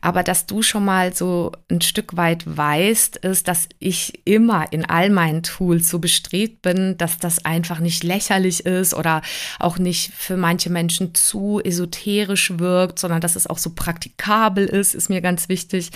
Aber 0.00 0.22
dass 0.22 0.46
du 0.46 0.62
schon 0.62 0.84
mal 0.84 1.14
so 1.14 1.52
ein 1.70 1.82
Stück 1.82 2.16
weit 2.16 2.44
weißt, 2.46 3.16
ist, 3.18 3.48
dass 3.48 3.68
ich 3.80 4.22
immer 4.24 4.72
in 4.72 4.86
all 4.86 5.10
meinen 5.10 5.42
Tools 5.42 5.90
so 5.90 5.98
bestrebt 5.98 6.62
bin, 6.62 6.96
dass 6.96 7.18
das 7.18 7.44
einfach 7.44 7.80
nicht 7.80 8.02
lächerlich 8.02 8.64
ist 8.64 8.94
oder 8.94 9.20
auch 9.58 9.78
nicht 9.78 10.12
für 10.14 10.38
manche 10.38 10.70
Menschen 10.70 11.14
zu 11.14 11.60
esoterisch 11.62 12.58
wirkt, 12.58 12.98
sondern 12.98 13.20
dass 13.20 13.36
es 13.36 13.46
auch 13.46 13.58
so 13.58 13.72
praktikabel 13.74 14.64
ist, 14.64 14.94
ist 14.94 15.10
mir 15.10 15.20
ganz 15.20 15.50
wichtig, 15.50 15.90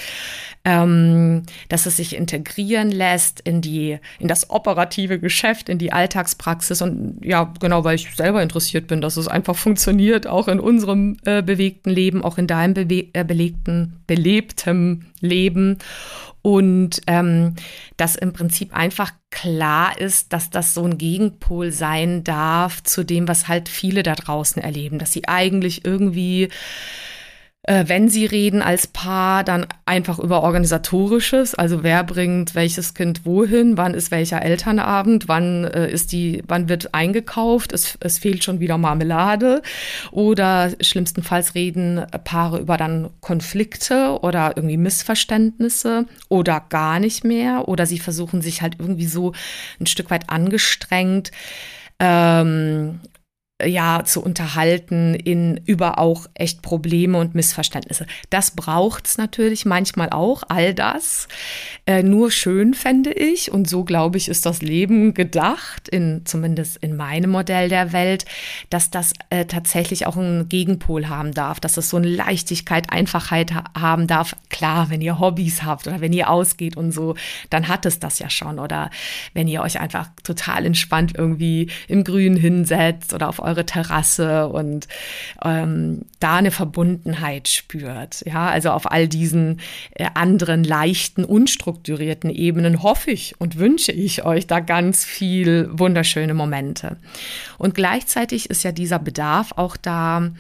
ähm, 0.67 1.45
dass 1.71 1.87
es 1.87 1.97
sich 1.97 2.15
integrieren 2.15 2.91
lässt 2.91 3.41
in 3.41 3.63
die, 3.63 3.99
in 4.19 4.29
das 4.29 4.51
operative 4.51 5.19
Geschäft, 5.19 5.71
in 5.71 5.79
die 5.79 5.93
Alltagspraxis 5.93 6.83
und 6.83 7.21
ja, 7.23 7.53
genau, 7.59 7.85
weil 7.85 7.95
ich 7.95 8.18
selber 8.19 8.43
interessiert 8.43 8.87
bin, 8.87 9.01
dass 9.01 9.17
es 9.17 9.29
einfach 9.29 9.57
funktioniert, 9.57 10.27
auch 10.27 10.49
in 10.49 10.61
unserem 10.61 11.17
äh, 11.25 11.43
bewegten 11.43 11.91
Leben, 11.91 12.23
auch 12.23 12.37
in 12.37 12.47
deinem 12.47 12.75
bewe 12.75 13.09
äh, 13.15 13.25
belegten, 13.25 14.01
belebtem 14.07 15.07
Leben. 15.21 15.79
Und 16.43 17.01
ähm, 17.07 17.55
dass 17.97 18.15
im 18.15 18.33
Prinzip 18.33 18.75
einfach 18.75 19.13
klar 19.31 19.99
ist, 19.99 20.33
dass 20.33 20.51
das 20.51 20.75
so 20.75 20.85
ein 20.85 20.99
Gegenpol 20.99 21.73
sein 21.73 22.25
darf 22.25 22.83
zu 22.83 23.05
dem, 23.05 23.27
was 23.27 23.49
halt 23.49 23.69
viele 23.69 24.03
da 24.03 24.15
draußen 24.15 24.63
erleben, 24.63 24.99
dass 24.99 25.13
sie 25.13 25.27
eigentlich 25.27 25.85
irgendwie 25.85 26.49
äh, 27.69 27.85
wenn 27.87 28.09
sie 28.09 28.25
reden 28.25 28.63
als 28.63 28.87
Paar, 28.87 29.45
dann 29.45 29.67
einfach 29.85 30.19
über 30.19 30.43
organisatorisches, 30.43 31.55
also 31.55 31.83
wer 31.83 32.03
bringt 32.03 32.55
welches 32.55 32.95
Kind 32.95 33.27
wohin, 33.27 33.77
wann 33.77 33.93
ist 33.93 34.11
welcher 34.11 34.41
Elternabend, 34.41 35.29
wann 35.29 35.65
äh, 35.65 35.91
ist 35.91 36.13
die, 36.13 36.43
wann 36.49 36.71
wird 36.71 36.95
eingekauft, 36.95 37.75
es, 37.75 37.99
es 38.01 38.17
fehlt 38.17 38.43
schon 38.43 38.61
wieder 38.61 38.79
Marmelade. 38.79 39.61
Oder 40.13 40.73
schlimmstenfalls 40.81 41.55
reden 41.55 42.07
Paare 42.25 42.59
über 42.59 42.79
dann 42.79 43.11
Konflikte 43.21 44.19
oder 44.23 44.55
irgendwie 44.57 44.79
Missverständnisse 44.79 46.07
oder 46.31 46.65
gar 46.71 47.01
nicht 47.01 47.23
mehr. 47.23 47.69
Oder 47.69 47.85
sie 47.85 47.99
versuchen 47.99 48.41
sich 48.41 48.63
halt 48.63 48.77
irgendwie 48.79 49.07
so 49.07 49.35
ein 49.79 49.87
Stück 49.87 50.11
weit 50.11 50.31
angestrengt 50.31 51.33
ähm, 52.01 53.01
ja 53.65 54.05
zu 54.05 54.23
unterhalten 54.23 55.15
in 55.15 55.61
über 55.67 55.99
auch 55.99 56.27
echt 56.35 56.62
Probleme 56.62 57.19
und 57.19 57.35
Missverständnisse. 57.35 58.07
Das 58.31 58.53
braucht's 58.53 59.19
natürlich 59.19 59.65
manchmal 59.65 60.11
auch, 60.11 60.45
all 60.49 60.75
das. 60.75 61.27
Äh, 61.85 62.05
nur 62.05 62.31
schön 62.31 62.75
fände 62.75 63.12
ich 63.12 63.50
und 63.50 63.69
so 63.69 63.83
glaube 63.83 64.17
ich 64.17 64.29
ist 64.29 64.47
das 64.47 64.62
Leben 64.62 65.12
gedacht, 65.12 65.88
in 65.88 66.23
zumindest 66.25 66.77
in 66.77 66.97
meinem 66.97 67.31
Modell 67.31 67.69
der 67.69 67.93
Welt, 67.93 68.27
dass 68.71 68.91
das 68.91 69.12
äh, 69.31 69.45
tatsächlich 69.47 70.07
auch 70.07 70.17
einen 70.17 70.49
Gegenpol 70.49 71.09
haben 71.09 71.35
darf, 71.35 71.59
dass 71.59 71.77
es 71.77 71.91
so 71.91 71.97
eine 71.97 72.09
Leichtigkeit, 72.09 72.93
Einfachheit 72.93 73.55
ha 73.55 73.65
haben 73.77 74.07
darf. 74.07 74.37
Klar, 74.50 74.91
wenn 74.91 75.00
ihr 75.00 75.19
Hobbys 75.19 75.65
habt 75.65 75.87
oder 75.87 76.00
wenn 76.00 76.12
ihr 76.12 76.31
ausgeht 76.31 76.77
und 76.77 76.93
so, 76.93 77.17
dann 77.50 77.67
hat 77.69 77.87
es 77.87 77.99
das 77.99 78.19
ja 78.21 78.31
schon. 78.31 78.59
Oder 78.59 78.91
wenn 79.35 79.49
ihr 79.49 79.62
euch 79.62 79.81
einfach 79.81 80.09
total 80.23 80.65
entspannt 80.65 81.12
irgendwie 81.17 81.71
im 81.88 82.05
Grün 82.05 82.37
hinsetzt 82.37 83.15
oder 83.15 83.29
auf 83.29 83.41
eure 83.49 83.67
Terrasse 83.67 84.49
und 84.49 84.88
ähm, 85.43 86.02
da 86.21 86.37
eine 86.37 86.50
Verbundenheit 86.50 87.49
spürt. 87.49 88.25
Ja, 88.26 88.49
also 88.49 88.71
auf 88.71 88.90
all 88.90 89.09
diesen 89.09 89.61
äh, 89.93 90.09
anderen 90.14 90.64
leichten, 90.64 91.25
unstrukturierten 91.25 92.31
Ebenen 92.31 92.83
hoffe 92.83 93.11
ich 93.11 93.40
und 93.40 93.59
wünsche 93.59 93.93
ich 93.93 94.25
euch 94.25 94.47
da 94.47 94.61
ganz 94.61 95.05
viel 95.05 95.69
wunderschöne 95.73 96.35
Momente. 96.35 96.99
Und 97.57 97.75
gleichzeitig 97.75 98.50
ist 98.50 98.62
ja 98.62 98.73
dieser 98.73 98.99
Bedarf 98.99 99.52
auch 99.57 99.76
da, 99.76 100.31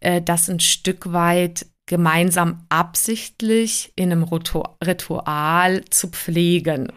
äh, 0.00 0.20
das 0.20 0.48
ein 0.48 0.60
Stück 0.60 1.12
weit 1.12 1.66
gemeinsam 1.86 2.64
absichtlich 2.68 3.92
in 3.94 4.10
einem 4.10 4.24
Ritual 4.24 5.84
zu 5.88 6.08
pflegen 6.08 6.88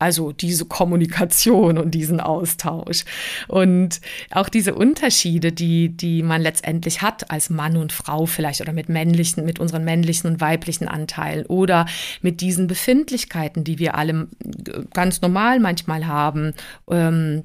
also 0.00 0.32
diese 0.32 0.64
Kommunikation 0.64 1.78
und 1.78 1.92
diesen 1.92 2.20
Austausch. 2.20 3.04
Und 3.46 4.00
auch 4.30 4.48
diese 4.48 4.74
Unterschiede, 4.74 5.52
die, 5.52 5.96
die 5.96 6.22
man 6.22 6.40
letztendlich 6.40 7.02
hat 7.02 7.30
als 7.30 7.50
Mann 7.50 7.76
und 7.76 7.92
Frau 7.92 8.26
vielleicht 8.26 8.62
oder 8.62 8.72
mit 8.72 8.88
männlichen, 8.88 9.44
mit 9.44 9.58
unseren 9.60 9.84
männlichen 9.84 10.30
und 10.30 10.40
weiblichen 10.40 10.88
Anteilen 10.88 11.46
oder 11.46 11.86
mit 12.22 12.40
diesen 12.40 12.66
Befindlichkeiten, 12.66 13.62
die 13.62 13.78
wir 13.78 13.94
alle 13.94 14.28
ganz 14.94 15.20
normal 15.20 15.60
manchmal 15.60 16.06
haben. 16.06 16.54
Ähm, 16.90 17.44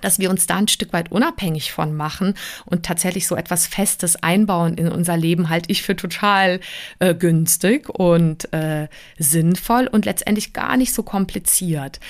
dass 0.00 0.18
wir 0.18 0.30
uns 0.30 0.46
da 0.46 0.56
ein 0.56 0.68
Stück 0.68 0.92
weit 0.92 1.12
unabhängig 1.12 1.72
von 1.72 1.94
machen 1.94 2.34
und 2.64 2.84
tatsächlich 2.84 3.26
so 3.26 3.36
etwas 3.36 3.66
Festes 3.66 4.16
einbauen 4.16 4.74
in 4.74 4.88
unser 4.88 5.16
Leben, 5.16 5.48
halte 5.48 5.70
ich 5.70 5.82
für 5.82 5.96
total 5.96 6.60
äh, 6.98 7.14
günstig 7.14 7.88
und 7.88 8.52
äh, 8.52 8.88
sinnvoll 9.18 9.86
und 9.86 10.04
letztendlich 10.04 10.52
gar 10.52 10.76
nicht 10.76 10.94
so 10.94 11.02
kompliziert. 11.02 12.00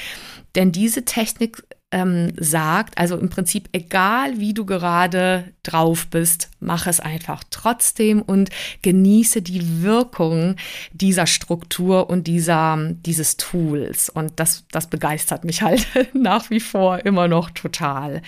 Denn 0.54 0.72
diese 0.72 1.04
Technik 1.04 1.62
ähm, 1.92 2.32
sagt, 2.38 2.98
also 2.98 3.16
im 3.16 3.30
Prinzip 3.30 3.68
egal 3.72 4.38
wie 4.38 4.54
du 4.54 4.64
gerade 4.64 5.52
drauf 5.62 6.06
bist, 6.08 6.50
mach 6.60 6.86
es 6.86 7.00
einfach 7.00 7.42
trotzdem 7.50 8.22
und 8.22 8.50
genieße 8.82 9.42
die 9.42 9.82
Wirkung 9.82 10.56
dieser 10.92 11.26
Struktur 11.26 12.08
und 12.08 12.26
dieser, 12.26 12.78
dieses 13.04 13.36
Tools. 13.36 14.08
Und 14.08 14.32
das, 14.36 14.64
das 14.70 14.86
begeistert 14.86 15.44
mich 15.44 15.62
halt 15.62 15.86
nach 16.14 16.50
wie 16.50 16.60
vor 16.60 17.04
immer 17.04 17.28
noch 17.28 17.50
total. 17.50 18.22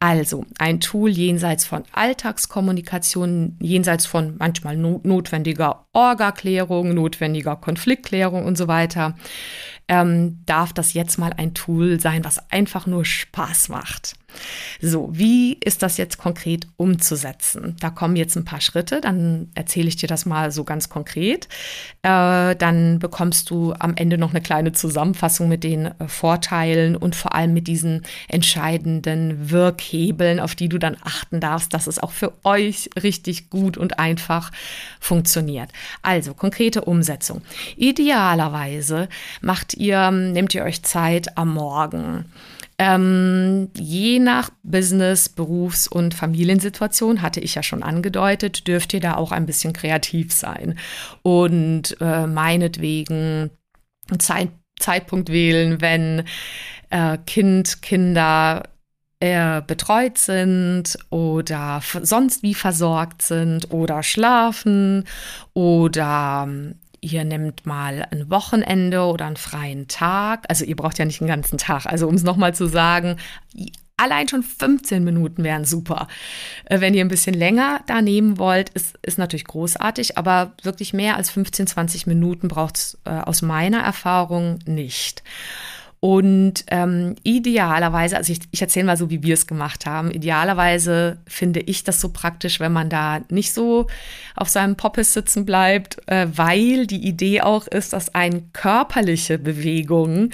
Also 0.00 0.46
ein 0.58 0.80
Tool 0.80 1.10
jenseits 1.10 1.64
von 1.64 1.84
Alltagskommunikation, 1.92 3.56
jenseits 3.60 4.06
von 4.06 4.36
manchmal 4.38 4.76
notwendiger 4.76 5.83
Orgaklärung, 5.94 6.94
notwendiger 6.94 7.56
Konfliktklärung 7.56 8.44
und 8.44 8.58
so 8.58 8.68
weiter 8.68 9.14
ähm, 9.88 10.40
darf 10.46 10.72
das 10.72 10.94
jetzt 10.94 11.18
mal 11.18 11.32
ein 11.36 11.54
Tool 11.54 12.00
sein, 12.00 12.24
was 12.24 12.50
einfach 12.50 12.86
nur 12.86 13.04
Spaß 13.04 13.68
macht. 13.68 14.14
So, 14.80 15.08
wie 15.12 15.54
ist 15.54 15.82
das 15.82 15.96
jetzt 15.96 16.18
konkret 16.18 16.66
umzusetzen? 16.76 17.76
Da 17.80 17.90
kommen 17.90 18.16
jetzt 18.16 18.36
ein 18.36 18.44
paar 18.44 18.60
Schritte, 18.60 19.00
dann 19.00 19.50
erzähle 19.54 19.88
ich 19.88 19.96
dir 19.96 20.08
das 20.08 20.26
mal 20.26 20.50
so 20.50 20.64
ganz 20.64 20.88
konkret. 20.88 21.48
Äh, 22.02 22.56
dann 22.56 22.98
bekommst 22.98 23.50
du 23.50 23.74
am 23.78 23.94
Ende 23.96 24.18
noch 24.18 24.30
eine 24.30 24.40
kleine 24.40 24.72
Zusammenfassung 24.72 25.48
mit 25.48 25.64
den 25.64 25.86
äh, 25.86 26.08
Vorteilen 26.08 26.96
und 26.96 27.16
vor 27.16 27.34
allem 27.34 27.54
mit 27.54 27.66
diesen 27.66 28.02
entscheidenden 28.28 29.50
Wirkhebeln, 29.50 30.40
auf 30.40 30.54
die 30.54 30.68
du 30.68 30.78
dann 30.78 30.96
achten 31.02 31.40
darfst, 31.40 31.72
dass 31.72 31.86
es 31.86 31.98
auch 31.98 32.12
für 32.12 32.32
euch 32.44 32.90
richtig 33.02 33.50
gut 33.50 33.76
und 33.76 33.98
einfach 33.98 34.50
funktioniert. 35.00 35.70
Also 36.02 36.34
konkrete 36.34 36.82
Umsetzung. 36.82 37.42
Idealerweise 37.76 39.08
macht 39.40 39.74
ihr, 39.74 40.10
nehmt 40.10 40.54
ihr 40.54 40.64
euch 40.64 40.82
Zeit 40.82 41.36
am 41.36 41.54
Morgen. 41.54 42.26
Ähm, 42.78 43.70
je 43.76 44.18
nach 44.18 44.50
Business, 44.62 45.28
Berufs- 45.28 45.86
und 45.86 46.14
Familiensituation, 46.14 47.22
hatte 47.22 47.40
ich 47.40 47.54
ja 47.54 47.62
schon 47.62 47.82
angedeutet, 47.82 48.66
dürft 48.66 48.92
ihr 48.94 49.00
da 49.00 49.14
auch 49.14 49.32
ein 49.32 49.46
bisschen 49.46 49.72
kreativ 49.72 50.32
sein. 50.32 50.78
Und 51.22 51.96
äh, 52.00 52.26
meinetwegen 52.26 53.50
Zeit, 54.18 54.50
Zeitpunkt 54.78 55.30
wählen, 55.30 55.80
wenn 55.80 56.24
äh, 56.90 57.18
Kind, 57.26 57.80
Kinder 57.82 58.64
äh, 59.20 59.62
betreut 59.62 60.18
sind 60.18 60.98
oder 61.10 61.80
sonst 62.02 62.42
wie 62.42 62.54
versorgt 62.54 63.22
sind 63.22 63.70
oder 63.70 64.02
schlafen 64.02 65.04
oder 65.54 66.48
ihr 67.04 67.24
nehmt 67.24 67.66
mal 67.66 68.06
ein 68.10 68.30
Wochenende 68.30 69.02
oder 69.02 69.26
einen 69.26 69.36
freien 69.36 69.88
Tag. 69.88 70.44
Also 70.48 70.64
ihr 70.64 70.76
braucht 70.76 70.98
ja 70.98 71.04
nicht 71.04 71.20
einen 71.20 71.28
ganzen 71.28 71.58
Tag. 71.58 71.86
Also 71.86 72.08
um 72.08 72.14
es 72.14 72.22
nochmal 72.22 72.54
zu 72.54 72.66
sagen, 72.66 73.16
allein 73.96 74.26
schon 74.28 74.42
15 74.42 75.04
Minuten 75.04 75.44
wären 75.44 75.64
super. 75.64 76.08
Äh, 76.64 76.80
wenn 76.80 76.94
ihr 76.94 77.04
ein 77.04 77.08
bisschen 77.08 77.34
länger 77.34 77.82
da 77.86 78.00
nehmen 78.00 78.38
wollt, 78.38 78.70
ist, 78.70 78.98
ist 79.02 79.18
natürlich 79.18 79.44
großartig, 79.44 80.16
aber 80.18 80.52
wirklich 80.62 80.92
mehr 80.92 81.16
als 81.16 81.30
15, 81.30 81.66
20 81.66 82.06
Minuten 82.06 82.48
braucht 82.48 82.76
es 82.76 82.98
äh, 83.04 83.10
aus 83.10 83.42
meiner 83.42 83.80
Erfahrung 83.80 84.58
nicht. 84.66 85.22
Und 86.04 86.66
ähm, 86.66 87.14
idealerweise, 87.22 88.18
also 88.18 88.30
ich, 88.30 88.40
ich 88.50 88.60
erzähle 88.60 88.84
mal 88.84 88.98
so, 88.98 89.08
wie 89.08 89.22
wir 89.22 89.32
es 89.32 89.46
gemacht 89.46 89.86
haben. 89.86 90.10
Idealerweise 90.10 91.16
finde 91.26 91.60
ich 91.60 91.82
das 91.82 91.98
so 91.98 92.10
praktisch, 92.10 92.60
wenn 92.60 92.74
man 92.74 92.90
da 92.90 93.22
nicht 93.30 93.54
so 93.54 93.86
auf 94.36 94.50
seinem 94.50 94.76
Poppes 94.76 95.14
sitzen 95.14 95.46
bleibt, 95.46 96.06
äh, 96.06 96.26
weil 96.30 96.86
die 96.86 97.08
Idee 97.08 97.40
auch 97.40 97.66
ist, 97.66 97.94
dass 97.94 98.14
ein 98.14 98.52
körperliche 98.52 99.38
Bewegung 99.38 100.28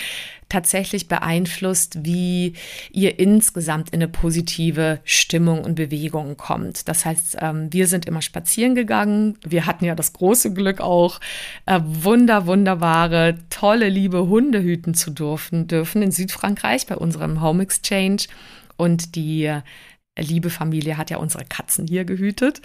tatsächlich 0.50 1.08
beeinflusst, 1.08 2.04
wie 2.04 2.52
ihr 2.92 3.18
insgesamt 3.18 3.90
in 3.90 4.02
eine 4.02 4.08
positive 4.08 5.00
Stimmung 5.04 5.64
und 5.64 5.76
Bewegung 5.76 6.36
kommt. 6.36 6.88
Das 6.88 7.06
heißt, 7.06 7.38
ähm, 7.40 7.72
wir 7.72 7.86
sind 7.86 8.04
immer 8.04 8.20
spazieren 8.20 8.74
gegangen. 8.74 9.38
Wir 9.46 9.64
hatten 9.64 9.86
ja 9.86 9.94
das 9.94 10.12
große 10.12 10.52
Glück 10.52 10.80
auch, 10.82 11.20
äh, 11.64 11.80
wunder, 11.82 12.46
wunderbare, 12.46 13.38
tolle, 13.48 13.88
liebe 13.88 14.28
Hunde 14.28 14.62
hüten 14.62 14.92
zu 14.92 15.10
dürfen, 15.10 15.66
dürfen 15.66 16.02
in 16.02 16.10
Südfrankreich 16.10 16.86
bei 16.86 16.96
unserem 16.96 17.40
Home 17.40 17.62
Exchange. 17.62 18.24
Und 18.76 19.14
die 19.14 19.50
liebe 20.20 20.50
Familie 20.50 20.96
hat 20.96 21.10
ja 21.10 21.16
unsere 21.16 21.44
Katzen 21.44 21.86
hier 21.86 22.04
gehütet. 22.04 22.60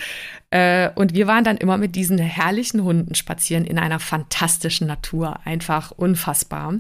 Äh, 0.50 0.90
und 0.96 1.14
wir 1.14 1.28
waren 1.28 1.44
dann 1.44 1.58
immer 1.58 1.78
mit 1.78 1.96
diesen 1.96 2.18
herrlichen 2.18 2.84
Hunden 2.84 3.16
spazieren 3.16 3.66
in 3.66 3.80
einer 3.80 4.00
fantastischen 4.00 4.88
Natur. 4.88 5.40
Einfach 5.46 5.92
unfassbar. 5.92 6.76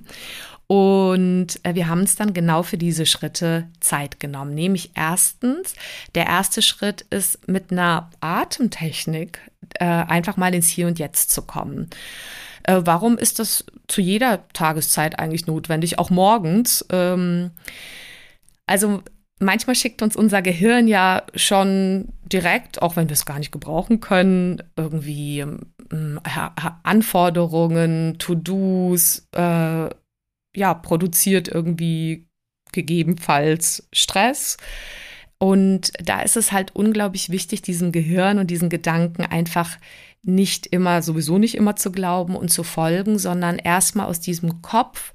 Und 0.67 1.47
äh, 1.63 1.75
wir 1.75 1.87
haben 1.87 2.01
uns 2.01 2.15
dann 2.15 2.33
genau 2.33 2.63
für 2.63 2.77
diese 2.77 3.05
Schritte 3.05 3.67
Zeit 3.79 4.19
genommen. 4.19 4.53
Nämlich 4.53 4.91
erstens, 4.95 5.75
der 6.15 6.25
erste 6.25 6.61
Schritt 6.61 7.01
ist 7.09 7.47
mit 7.47 7.71
einer 7.71 8.09
Atemtechnik 8.19 9.39
äh, 9.75 9.85
einfach 9.85 10.37
mal 10.37 10.53
ins 10.53 10.67
Hier 10.67 10.87
und 10.87 10.99
Jetzt 10.99 11.31
zu 11.31 11.41
kommen. 11.41 11.89
Warum 12.67 13.19
ist 13.19 13.37
das 13.37 13.63
zu 13.87 14.01
jeder 14.01 14.47
Tageszeit 14.53 15.19
eigentlich 15.19 15.45
notwendig, 15.45 15.99
auch 15.99 16.09
morgens? 16.09 16.83
Ähm, 16.89 17.51
also 18.65 19.03
manchmal 19.39 19.75
schickt 19.75 20.01
uns 20.01 20.15
unser 20.15 20.41
Gehirn 20.41 20.87
ja 20.87 21.23
schon 21.35 22.09
direkt, 22.25 22.81
auch 22.81 22.95
wenn 22.95 23.09
wir 23.09 23.13
es 23.13 23.25
gar 23.25 23.39
nicht 23.39 23.51
gebrauchen 23.51 23.99
können, 23.99 24.63
irgendwie 24.75 25.39
ähm, 25.39 26.19
Anforderungen, 26.83 28.17
To-Dos, 28.17 29.27
äh, 29.35 29.89
ja, 30.55 30.73
produziert 30.73 31.47
irgendwie 31.47 32.27
gegebenenfalls 32.71 33.87
Stress. 33.93 34.57
Und 35.37 35.91
da 36.03 36.21
ist 36.21 36.37
es 36.37 36.51
halt 36.51 36.75
unglaublich 36.75 37.29
wichtig, 37.29 37.61
diesem 37.61 37.91
Gehirn 37.91 38.39
und 38.39 38.47
diesen 38.49 38.69
Gedanken 38.69 39.23
einfach 39.23 39.77
nicht 40.23 40.65
immer, 40.67 41.01
sowieso 41.01 41.37
nicht 41.37 41.55
immer 41.55 41.75
zu 41.75 41.91
glauben 41.91 42.35
und 42.35 42.49
zu 42.49 42.63
folgen, 42.63 43.19
sondern 43.19 43.57
erstmal 43.59 44.07
aus 44.07 44.19
diesem 44.19 44.61
Kopf, 44.61 45.13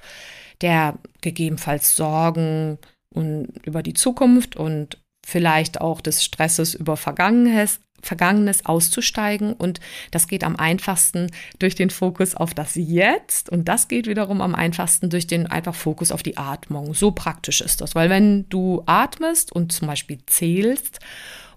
der 0.61 0.99
gegebenenfalls 1.21 1.97
Sorgen 1.97 2.79
und 3.15 3.49
über 3.65 3.83
die 3.83 3.95
Zukunft 3.95 4.57
und 4.57 4.99
vielleicht 5.27 5.81
auch 5.81 6.01
des 6.01 6.25
Stresses 6.25 6.75
über 6.75 6.97
Vergangenes, 6.97 7.81
Vergangenes 8.03 8.65
auszusteigen. 8.65 9.53
Und 9.53 9.81
das 10.11 10.27
geht 10.27 10.45
am 10.45 10.57
einfachsten 10.57 11.31
durch 11.59 11.75
den 11.75 11.91
Fokus 11.91 12.35
auf 12.35 12.55
das 12.55 12.75
Jetzt. 12.75 13.51
Und 13.51 13.69
das 13.69 13.89
geht 13.89 14.07
wiederum 14.07 14.41
am 14.41 14.55
einfachsten 14.55 15.11
durch 15.11 15.27
den 15.27 15.47
einfach 15.47 15.75
Fokus 15.75 16.11
auf 16.11 16.23
die 16.23 16.39
Atmung. 16.39 16.95
So 16.95 17.11
praktisch 17.11 17.61
ist 17.61 17.81
das. 17.81 17.95
Weil 17.95 18.11
wenn 18.11 18.49
du 18.49 18.83
atmest 18.87 19.53
und 19.53 19.73
zum 19.73 19.89
Beispiel 19.89 20.19
zählst 20.27 21.01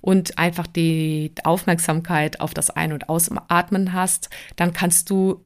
und 0.01 0.37
einfach 0.37 0.67
die 0.67 1.31
Aufmerksamkeit 1.43 2.41
auf 2.41 2.53
das 2.53 2.69
Ein- 2.69 2.93
und 2.93 3.07
Ausatmen 3.07 3.93
hast, 3.93 4.29
dann 4.57 4.73
kannst 4.73 5.09
du 5.09 5.41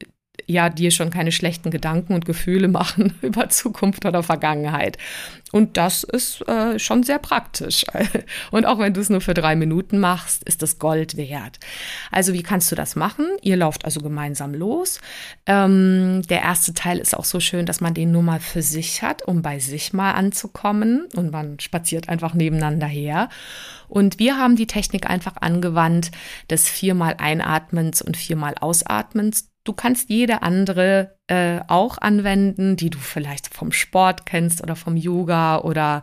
ja 0.48 0.70
dir 0.70 0.90
schon 0.90 1.10
keine 1.10 1.30
schlechten 1.30 1.70
Gedanken 1.70 2.14
und 2.14 2.24
Gefühle 2.24 2.68
machen 2.68 3.14
über 3.22 3.48
Zukunft 3.50 4.04
oder 4.04 4.22
Vergangenheit. 4.22 4.98
Und 5.52 5.76
das 5.76 6.02
ist 6.02 6.46
äh, 6.48 6.78
schon 6.78 7.02
sehr 7.04 7.18
praktisch. 7.18 7.84
Und 8.50 8.66
auch 8.66 8.78
wenn 8.78 8.92
du 8.92 9.00
es 9.00 9.08
nur 9.08 9.22
für 9.22 9.32
drei 9.32 9.56
Minuten 9.56 9.98
machst, 9.98 10.42
ist 10.44 10.60
das 10.60 10.78
Gold 10.78 11.16
wert. 11.16 11.58
Also 12.10 12.34
wie 12.34 12.42
kannst 12.42 12.70
du 12.70 12.76
das 12.76 12.96
machen? 12.96 13.24
Ihr 13.40 13.56
lauft 13.56 13.86
also 13.86 14.00
gemeinsam 14.00 14.52
los. 14.52 15.00
Ähm, 15.46 16.22
der 16.28 16.42
erste 16.42 16.74
Teil 16.74 16.98
ist 16.98 17.16
auch 17.16 17.24
so 17.24 17.40
schön, 17.40 17.64
dass 17.64 17.80
man 17.80 17.94
den 17.94 18.12
nur 18.12 18.22
mal 18.22 18.40
für 18.40 18.60
sich 18.60 19.02
hat, 19.02 19.22
um 19.22 19.40
bei 19.40 19.58
sich 19.58 19.94
mal 19.94 20.12
anzukommen. 20.12 21.06
Und 21.16 21.32
man 21.32 21.58
spaziert 21.60 22.10
einfach 22.10 22.34
nebeneinander 22.34 22.86
her. 22.86 23.30
Und 23.88 24.18
wir 24.18 24.36
haben 24.36 24.56
die 24.56 24.66
Technik 24.66 25.08
einfach 25.08 25.36
angewandt 25.40 26.10
des 26.50 26.68
viermal 26.68 27.14
Einatmens 27.18 28.02
und 28.02 28.18
viermal 28.18 28.54
Ausatmens 28.60 29.48
Du 29.68 29.74
kannst 29.74 30.08
jede 30.08 30.40
andere 30.40 31.14
äh, 31.26 31.60
auch 31.68 31.98
anwenden, 31.98 32.76
die 32.76 32.88
du 32.88 32.96
vielleicht 32.96 33.54
vom 33.54 33.70
Sport 33.70 34.24
kennst 34.24 34.62
oder 34.62 34.74
vom 34.76 34.96
Yoga 34.96 35.58
oder 35.58 36.02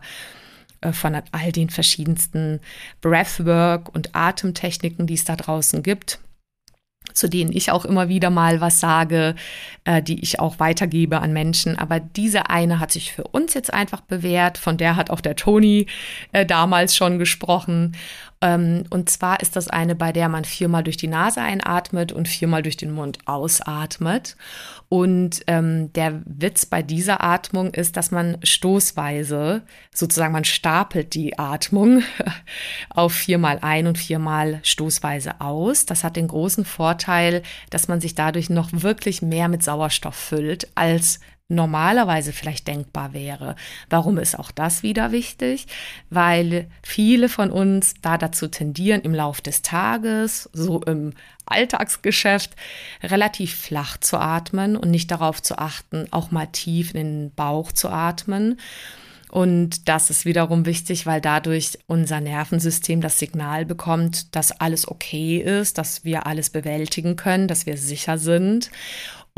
äh, 0.82 0.92
von 0.92 1.20
all 1.32 1.50
den 1.50 1.68
verschiedensten 1.68 2.60
Breathwork 3.00 3.92
und 3.92 4.14
Atemtechniken, 4.14 5.08
die 5.08 5.14
es 5.14 5.24
da 5.24 5.34
draußen 5.34 5.82
gibt 5.82 6.20
zu 7.16 7.28
denen 7.28 7.50
ich 7.50 7.70
auch 7.70 7.84
immer 7.84 8.08
wieder 8.08 8.30
mal 8.30 8.60
was 8.60 8.78
sage, 8.78 9.34
äh, 9.84 10.02
die 10.02 10.20
ich 10.22 10.38
auch 10.38 10.58
weitergebe 10.60 11.20
an 11.20 11.32
Menschen. 11.32 11.78
Aber 11.78 11.98
diese 11.98 12.50
eine 12.50 12.78
hat 12.78 12.92
sich 12.92 13.12
für 13.12 13.24
uns 13.24 13.54
jetzt 13.54 13.72
einfach 13.72 14.02
bewährt. 14.02 14.58
Von 14.58 14.76
der 14.76 14.96
hat 14.96 15.10
auch 15.10 15.20
der 15.20 15.34
Toni 15.34 15.86
äh, 16.32 16.44
damals 16.44 16.94
schon 16.94 17.18
gesprochen. 17.18 17.96
Ähm, 18.42 18.84
und 18.90 19.08
zwar 19.08 19.40
ist 19.40 19.56
das 19.56 19.68
eine, 19.68 19.94
bei 19.94 20.12
der 20.12 20.28
man 20.28 20.44
viermal 20.44 20.84
durch 20.84 20.98
die 20.98 21.08
Nase 21.08 21.40
einatmet 21.40 22.12
und 22.12 22.28
viermal 22.28 22.62
durch 22.62 22.76
den 22.76 22.92
Mund 22.92 23.18
ausatmet. 23.24 24.36
Und 24.88 25.42
ähm, 25.48 25.92
der 25.94 26.22
Witz 26.24 26.64
bei 26.64 26.80
dieser 26.80 27.22
Atmung 27.22 27.74
ist, 27.74 27.96
dass 27.96 28.12
man 28.12 28.38
stoßweise, 28.44 29.62
sozusagen 29.92 30.32
man 30.32 30.44
stapelt 30.44 31.14
die 31.14 31.38
Atmung 31.38 32.02
auf 32.90 33.12
viermal 33.12 33.58
ein 33.62 33.88
und 33.88 33.98
viermal 33.98 34.60
stoßweise 34.62 35.40
aus. 35.40 35.86
Das 35.86 36.04
hat 36.04 36.14
den 36.14 36.28
großen 36.28 36.64
Vorteil, 36.64 37.42
dass 37.70 37.88
man 37.88 38.00
sich 38.00 38.14
dadurch 38.14 38.48
noch 38.48 38.68
wirklich 38.72 39.22
mehr 39.22 39.48
mit 39.48 39.64
Sauerstoff 39.64 40.14
füllt 40.14 40.68
als 40.76 41.18
normalerweise 41.48 42.32
vielleicht 42.32 42.66
denkbar 42.66 43.12
wäre. 43.12 43.54
Warum 43.88 44.18
ist 44.18 44.38
auch 44.38 44.50
das 44.50 44.82
wieder 44.82 45.12
wichtig? 45.12 45.66
Weil 46.10 46.68
viele 46.82 47.28
von 47.28 47.50
uns 47.50 47.94
da 48.02 48.18
dazu 48.18 48.48
tendieren, 48.48 49.02
im 49.02 49.14
Lauf 49.14 49.40
des 49.40 49.62
Tages, 49.62 50.50
so 50.52 50.82
im 50.82 51.12
Alltagsgeschäft, 51.46 52.56
relativ 53.02 53.54
flach 53.54 53.98
zu 53.98 54.18
atmen 54.18 54.76
und 54.76 54.90
nicht 54.90 55.10
darauf 55.10 55.40
zu 55.40 55.58
achten, 55.58 56.08
auch 56.10 56.32
mal 56.32 56.46
tief 56.46 56.94
in 56.94 56.96
den 56.96 57.34
Bauch 57.34 57.70
zu 57.70 57.88
atmen. 57.88 58.58
Und 59.30 59.88
das 59.88 60.08
ist 60.08 60.24
wiederum 60.24 60.66
wichtig, 60.66 61.04
weil 61.04 61.20
dadurch 61.20 61.78
unser 61.86 62.20
Nervensystem 62.20 63.00
das 63.00 63.18
Signal 63.18 63.64
bekommt, 63.64 64.34
dass 64.36 64.52
alles 64.52 64.88
okay 64.88 65.38
ist, 65.38 65.78
dass 65.78 66.04
wir 66.04 66.26
alles 66.26 66.50
bewältigen 66.50 67.16
können, 67.16 67.48
dass 67.48 67.66
wir 67.66 67.76
sicher 67.76 68.18
sind 68.18 68.70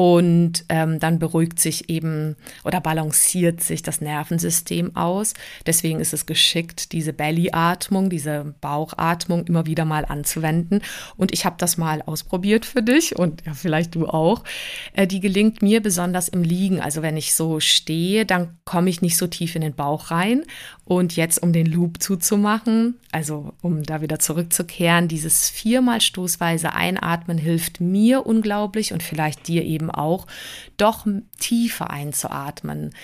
Und 0.01 0.65
ähm, 0.69 1.01
dann 1.01 1.19
beruhigt 1.19 1.59
sich 1.59 1.91
eben 1.91 2.37
oder 2.63 2.81
balanciert 2.81 3.61
sich 3.65 3.83
das 3.83 4.01
Nervensystem 4.01 4.95
aus. 4.95 5.35
Deswegen 5.67 5.99
ist 5.99 6.13
es 6.13 6.25
geschickt, 6.25 6.93
diese 6.93 7.13
Belly-Atmung, 7.13 8.09
diese 8.09 8.55
Bauchatmung 8.61 9.49
immer 9.49 9.67
wieder 9.67 9.85
mal 9.85 10.05
anzuwenden. 10.05 10.83
Und 11.17 11.33
ich 11.33 11.45
habe 11.45 11.57
das 11.59 11.79
mal 11.79 12.01
ausprobiert 12.03 12.65
für 12.65 12.81
dich 12.81 13.19
und 13.19 13.45
ja, 13.45 13.55
vielleicht 13.55 13.97
du 13.97 14.07
auch. 14.07 14.45
Äh, 14.93 15.09
die 15.09 15.19
gelingt 15.19 15.63
mir 15.63 15.83
besonders 15.83 16.29
im 16.29 16.45
Liegen. 16.45 16.81
Also 16.81 17.03
wenn 17.03 17.17
ich 17.17 17.35
so 17.35 17.59
stehe, 17.59 18.25
dann 18.25 18.57
komme 18.65 18.91
ich 18.91 19.03
nicht 19.03 19.17
so 19.17 19.27
tief 19.27 19.57
in 19.57 19.63
den 19.63 19.75
Bauch 19.75 20.13
rein. 20.13 20.45
Und 20.85 21.17
jetzt, 21.17 21.43
um 21.43 21.53
den 21.53 21.67
Loop 21.67 22.03
zuzumachen, 22.03 22.95
also 23.13 23.53
um 23.61 23.83
da 23.83 24.01
wieder 24.01 24.19
zurückzukehren, 24.19 25.07
dieses 25.07 25.51
viermal 25.51 26.01
stoßweise 26.01 26.73
Einatmen 26.73 27.37
hilft 27.37 27.83
mir 27.83 28.25
unglaublich 28.25 28.95
und 28.95 29.03
vielleicht 29.03 29.49
dir 29.49 29.65
eben 29.65 29.88
auch, 29.91 30.27
doch 30.77 31.07
tiefer 31.39 31.91
einzuatmen. 31.91 32.95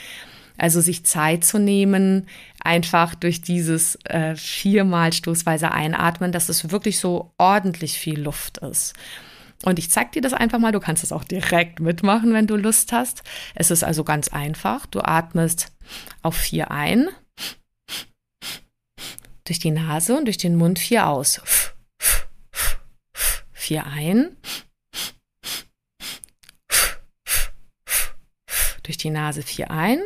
Also 0.56 0.80
sich 0.80 1.04
Zeit 1.04 1.44
zu 1.44 1.58
nehmen, 1.58 2.28
einfach 2.62 3.16
durch 3.16 3.42
dieses 3.42 3.96
äh, 4.04 4.36
viermal 4.36 5.12
stoßweise 5.12 5.72
Einatmen, 5.72 6.30
dass 6.30 6.48
es 6.48 6.70
wirklich 6.70 7.00
so 7.00 7.32
ordentlich 7.38 7.98
viel 7.98 8.20
Luft 8.20 8.58
ist. 8.58 8.94
Und 9.64 9.78
ich 9.78 9.90
zeige 9.90 10.10
dir 10.12 10.22
das 10.22 10.34
einfach 10.34 10.58
mal. 10.58 10.72
Du 10.72 10.80
kannst 10.80 11.02
es 11.02 11.12
auch 11.12 11.24
direkt 11.24 11.80
mitmachen, 11.80 12.34
wenn 12.34 12.46
du 12.46 12.56
Lust 12.56 12.92
hast. 12.92 13.22
Es 13.54 13.70
ist 13.70 13.82
also 13.82 14.04
ganz 14.04 14.28
einfach. 14.28 14.86
Du 14.86 15.00
atmest 15.00 15.72
auf 16.22 16.36
vier 16.36 16.70
ein, 16.70 17.08
durch 19.44 19.58
die 19.58 19.70
Nase 19.70 20.16
und 20.16 20.26
durch 20.26 20.38
den 20.38 20.56
Mund 20.56 20.78
vier 20.78 21.06
aus. 21.08 21.40
Vier 23.52 23.86
ein, 23.86 24.36
durch 28.84 28.96
die 28.96 29.10
Nase 29.10 29.42
vier 29.42 29.70
ein. 29.72 30.02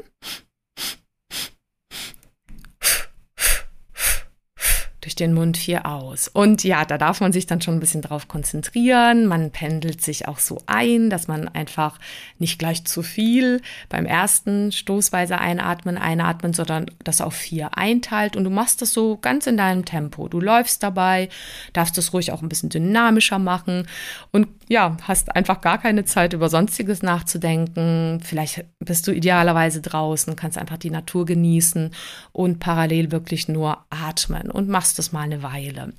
durch 5.01 5.08
den 5.21 5.35
Mund 5.35 5.57
vier 5.57 5.87
aus. 5.87 6.29
Und 6.29 6.65
ja, 6.65 6.85
da 6.85 6.99
darf 6.99 7.21
man 7.21 7.33
sich 7.33 7.47
dann 7.47 7.61
schon 7.61 7.75
ein 7.75 7.81
bisschen 7.81 8.03
drauf 8.03 8.29
konzentrieren. 8.29 9.27
Man 9.27 9.51
pendelt 9.51 10.03
sich 10.03 10.29
auch 10.29 10.39
so 10.39 10.63
ein, 10.67 11.11
dass 11.11 11.29
man 11.29 11.49
einfach 11.49 11.99
nicht 12.39 12.59
gleich 12.59 12.85
zu 12.85 13.03
viel 13.03 13.61
beim 13.89 14.07
ersten 14.07 14.73
stoßweise 14.73 15.39
einatmen, 15.39 15.99
einatmen, 15.99 16.53
sondern 16.53 16.87
das 17.05 17.21
auf 17.21 17.35
vier 17.35 17.77
einteilt. 17.77 18.37
Und 18.37 18.45
du 18.45 18.51
machst 18.51 18.83
das 18.83 18.93
so 18.93 19.17
ganz 19.17 19.47
in 19.47 19.57
deinem 19.57 19.85
Tempo. 19.85 20.29
Du 20.29 20.41
läufst 20.41 20.83
dabei, 20.83 21.29
darfst 21.73 21.99
es 21.99 22.13
ruhig 22.13 22.33
auch 22.33 22.43
ein 22.43 22.49
bisschen 22.49 22.69
dynamischer 22.69 23.39
machen 23.39 23.87
und 24.33 24.49
ja, 24.69 24.97
hast 25.03 25.35
einfach 25.35 25.61
gar 25.63 25.79
keine 25.79 26.05
Zeit 26.05 26.35
über 26.35 26.51
Sonstiges 26.51 27.03
nachzudenken. 27.03 28.21
Vielleicht 28.23 28.65
bist 28.79 29.07
du 29.07 29.13
idealerweise 29.13 29.81
draußen, 29.81 30.37
kannst 30.37 30.59
einfach 30.59 30.77
die 30.77 30.91
Natur 30.91 31.25
genießen 31.25 31.91
und 32.33 32.61
parallel 32.61 33.11
wirklich 33.11 33.49
nur 33.49 33.79
atmen 33.91 34.51
und 34.51 34.69
machst 34.69 34.99
es 35.09 35.13
mal 35.13 35.23
eine 35.23 35.43
Weile. 35.43 35.93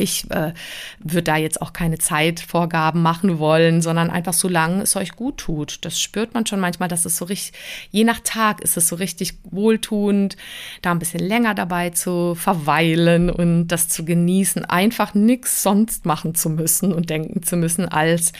Ich 0.00 0.30
äh, 0.30 0.54
würde 0.98 1.24
da 1.24 1.36
jetzt 1.36 1.60
auch 1.60 1.74
keine 1.74 1.98
Zeitvorgaben 1.98 3.02
machen 3.02 3.38
wollen, 3.38 3.82
sondern 3.82 4.08
einfach 4.08 4.32
so 4.32 4.48
lange 4.48 4.82
es 4.82 4.96
euch 4.96 5.12
gut 5.12 5.36
tut. 5.36 5.84
Das 5.84 6.00
spürt 6.00 6.32
man 6.32 6.46
schon 6.46 6.58
manchmal, 6.58 6.88
dass 6.88 7.04
es 7.04 7.18
so 7.18 7.26
richtig, 7.26 7.52
je 7.90 8.04
nach 8.04 8.20
Tag 8.24 8.62
ist 8.62 8.78
es 8.78 8.88
so 8.88 8.96
richtig 8.96 9.34
wohltuend, 9.44 10.38
da 10.80 10.92
ein 10.92 10.98
bisschen 10.98 11.20
länger 11.20 11.54
dabei 11.54 11.90
zu 11.90 12.34
verweilen 12.34 13.28
und 13.28 13.68
das 13.68 13.88
zu 13.88 14.06
genießen, 14.06 14.64
einfach 14.64 15.12
nichts 15.12 15.62
sonst 15.62 16.06
machen 16.06 16.34
zu 16.34 16.48
müssen 16.48 16.94
und 16.94 17.10
denken 17.10 17.42
zu 17.42 17.58
müssen, 17.58 17.86
als 17.86 18.32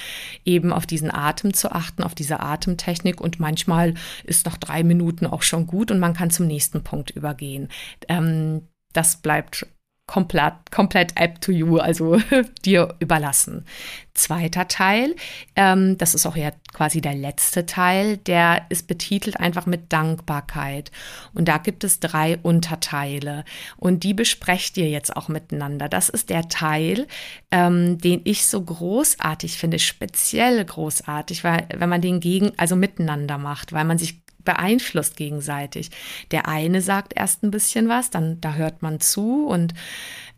eben 0.47 0.73
auf 0.73 0.87
diesen 0.87 1.13
Atem 1.13 1.53
zu 1.53 1.73
achten, 1.73 2.03
auf 2.03 2.15
diese 2.15 2.41
Atemtechnik. 2.41 3.21
Und 3.21 3.39
manchmal 3.39 3.93
ist 4.25 4.47
noch 4.47 4.57
drei 4.57 4.83
Minuten 4.83 5.27
auch 5.27 5.43
schon 5.43 5.67
gut 5.67 5.91
und 5.91 5.99
man 5.99 6.15
kann 6.15 6.31
zum 6.31 6.47
nächsten 6.47 6.83
Punkt 6.83 7.11
übergehen. 7.11 7.69
Ähm, 8.09 8.63
das 8.93 9.17
bleibt 9.17 9.67
komplett, 10.11 10.73
komplett 10.73 11.17
up 11.17 11.41
to 11.41 11.53
you, 11.53 11.79
also 11.79 12.21
dir 12.65 12.97
überlassen. 12.99 13.65
Zweiter 14.13 14.67
Teil, 14.67 15.15
ähm, 15.55 15.97
das 15.99 16.17
ist 16.17 16.27
auch 16.27 16.37
ja 16.37 16.51
quasi 16.73 17.01
der 17.01 17.15
letzte 17.15 17.65
Teil, 17.65 18.17
der 18.17 18.67
ist 18.71 18.89
betitelt 18.89 19.39
einfach 19.39 19.67
mit 19.67 19.93
Dankbarkeit. 19.93 20.91
Und 21.33 21.47
da 21.47 21.59
gibt 21.59 21.85
es 21.85 22.01
drei 22.01 22.39
Unterteile 22.39 23.45
und 23.77 24.03
die 24.03 24.13
besprecht 24.13 24.77
ihr 24.77 24.91
jetzt 24.91 25.17
auch 25.17 25.29
miteinander. 25.29 25.89
Das 25.89 26.09
ist 26.09 26.29
der 26.29 26.49
Teil, 26.49 27.07
ähm, 27.53 27.99
den 27.99 28.21
ich 28.25 28.47
so 28.47 28.61
großartig 28.61 29.59
finde, 29.59 29.79
speziell 29.79 30.65
großartig, 30.65 31.45
weil 31.45 31.69
wenn 31.73 31.89
man 31.89 32.03
den 32.03 32.19
gegen, 32.19 32.51
also 32.57 32.75
miteinander 32.75 33.39
macht, 33.39 33.73
weil 33.73 33.85
man 33.85 33.97
sich 33.97 34.20
beeinflusst 34.45 35.17
gegenseitig. 35.17 35.91
Der 36.31 36.49
eine 36.49 36.81
sagt 36.81 37.13
erst 37.17 37.43
ein 37.43 37.51
bisschen 37.51 37.89
was, 37.89 38.11
dann 38.11 38.41
da 38.41 38.55
hört 38.55 38.83
man 38.83 39.01
zu 39.01 39.47
und 39.47 39.75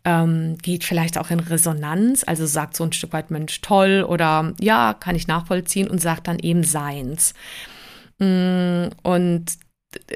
ähm, 0.05 0.57
geht 0.61 0.83
vielleicht 0.83 1.17
auch 1.17 1.31
in 1.31 1.39
Resonanz, 1.39 2.23
also 2.25 2.45
sagt 2.45 2.75
so 2.75 2.83
ein 2.83 2.93
Stück 2.93 3.13
weit 3.13 3.31
Mensch 3.31 3.61
toll 3.61 4.05
oder 4.07 4.53
ja, 4.59 4.93
kann 4.93 5.15
ich 5.15 5.27
nachvollziehen 5.27 5.89
und 5.89 6.01
sagt 6.01 6.27
dann 6.27 6.39
eben 6.39 6.63
seins. 6.63 7.33
Mm, 8.19 8.87
und 9.03 9.45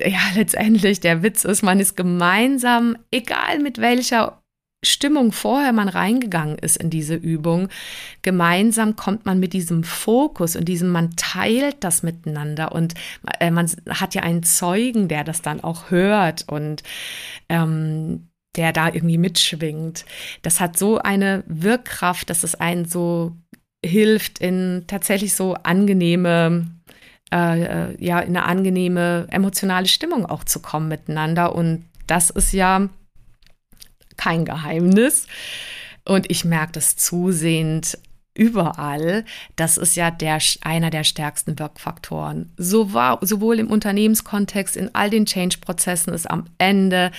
ja, 0.04 0.19
letztendlich 0.36 1.00
der 1.00 1.23
Witz 1.23 1.43
ist, 1.45 1.63
man 1.63 1.80
ist 1.80 1.95
gemeinsam, 1.95 2.97
egal 3.12 3.60
mit 3.60 3.80
welcher 3.80 4.41
Stimmung 4.84 5.32
vorher 5.32 5.74
man 5.74 5.90
reingegangen 5.90 6.58
ist 6.58 6.78
in 6.78 6.90
diese 6.90 7.16
Übung, 7.16 7.70
gemeinsam 8.22 8.96
kommt 8.96 9.26
man 9.26 9.40
mit 9.40 9.54
diesem 9.54 9.84
Fokus 9.84 10.56
und 10.56 10.66
diesem, 10.66 10.90
man 10.90 11.16
teilt 11.16 11.84
das 11.84 12.04
miteinander 12.04 12.72
und 12.72 12.94
äh, 13.40 13.50
man 13.50 13.70
hat 13.90 14.13
ja 14.13 14.22
einen 14.22 14.44
Zeugen, 14.44 15.08
der 15.08 15.24
das 15.24 15.42
dann 15.42 15.63
auch 15.63 15.90
hört 15.90 16.46
und 16.48 16.84
ähm, 17.50 18.28
der 18.56 18.72
da 18.72 18.88
irgendwie 18.88 19.18
mitschwingt. 19.18 20.06
Das 20.42 20.60
hat 20.60 20.78
so 20.78 21.00
eine 21.00 21.44
Wirkkraft, 21.48 22.30
dass 22.30 22.44
es 22.44 22.56
einen 22.56 22.86
so 22.86 23.36
hilft, 23.84 24.40
in 24.40 24.84
tatsächlich 24.88 25.34
so 25.36 25.56
angenehme 25.56 26.68
äh, 27.32 27.63
äh 27.63 27.96
ja, 28.04 28.20
in 28.20 28.38
eine 28.38 28.46
angenehme 28.46 29.28
emotionale 29.30 29.88
Stimmung 29.88 30.26
auch 30.26 30.44
zu 30.44 30.60
kommen 30.60 30.88
miteinander. 30.88 31.56
Und 31.56 31.86
das 32.08 32.30
ist 32.30 32.54
ja 32.54 32.90
kein 34.17 34.45
Geheimnis. 34.45 35.27
Und 36.06 36.30
ich 36.30 36.45
merke 36.45 36.73
das 36.73 36.95
zusehend 36.95 37.97
überall. 38.34 39.25
Das 39.56 39.77
ist 39.77 39.95
ja 39.95 40.12
der, 40.12 40.39
einer 40.62 40.89
der 40.89 41.03
stärksten 41.03 41.58
Wirkfaktoren. 41.60 42.53
So 42.56 42.93
war, 42.93 43.19
sowohl 43.21 43.60
im 43.60 43.69
Unternehmenskontext, 43.69 44.77
in 44.77 44.93
all 44.93 45.10
den 45.10 45.25
Change-Prozessen 45.25 46.13
ist 46.13 46.30
am 46.30 46.45
Ende 46.58 47.12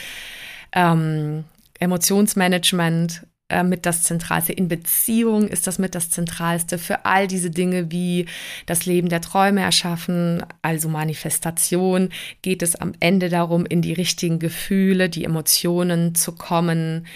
ähm, 0.73 1.45
Emotionsmanagement 1.81 3.27
äh, 3.49 3.63
mit 3.63 3.87
das 3.87 4.03
Zentralste. 4.03 4.53
In 4.53 4.69
Beziehung 4.69 5.49
ist 5.49 5.67
das 5.67 5.79
mit 5.79 5.95
das 5.95 6.11
Zentralste 6.11 6.77
für 6.77 7.07
all 7.07 7.27
diese 7.27 7.51
Dinge 7.51 7.91
wie 7.91 8.27
das 8.67 8.85
Leben 8.85 9.09
der 9.09 9.23
Träume 9.23 9.63
erschaffen, 9.63 10.45
also 10.61 10.89
Manifestation, 10.91 12.11
geht 12.43 12.63
es 12.63 12.77
am 12.77 12.93
Ende 13.01 13.31
darum, 13.31 13.65
in 13.65 13.81
die 13.81 13.95
richtigen 13.95 14.39
Gefühle, 14.39 15.09
die 15.09 15.25
Emotionen 15.25 16.15
zu 16.15 16.33
kommen, 16.33 17.07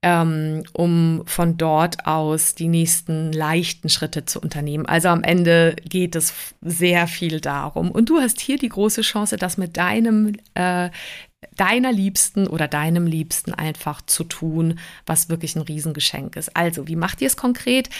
ähm, 0.00 0.62
um 0.72 1.24
von 1.26 1.56
dort 1.56 2.06
aus 2.06 2.54
die 2.54 2.68
nächsten 2.68 3.32
leichten 3.32 3.88
Schritte 3.88 4.24
zu 4.24 4.40
unternehmen. 4.40 4.86
Also 4.86 5.08
am 5.08 5.24
Ende 5.24 5.74
geht 5.88 6.14
es 6.14 6.54
sehr 6.62 7.08
viel 7.08 7.40
darum. 7.40 7.90
Und 7.90 8.08
du 8.08 8.18
hast 8.20 8.40
hier 8.40 8.58
die 8.58 8.68
große 8.68 9.02
Chance, 9.02 9.36
das 9.36 9.58
mit 9.58 9.76
deinem 9.76 10.34
äh, 10.54 10.90
deiner 11.56 11.92
Liebsten 11.92 12.46
oder 12.46 12.68
deinem 12.68 13.06
Liebsten 13.06 13.54
einfach 13.54 14.02
zu 14.02 14.24
tun, 14.24 14.78
was 15.06 15.28
wirklich 15.28 15.56
ein 15.56 15.62
Riesengeschenk 15.62 16.36
ist. 16.36 16.56
Also, 16.56 16.88
wie 16.88 16.96
macht 16.96 17.20
ihr 17.20 17.28
es 17.28 17.36
konkret? 17.36 17.90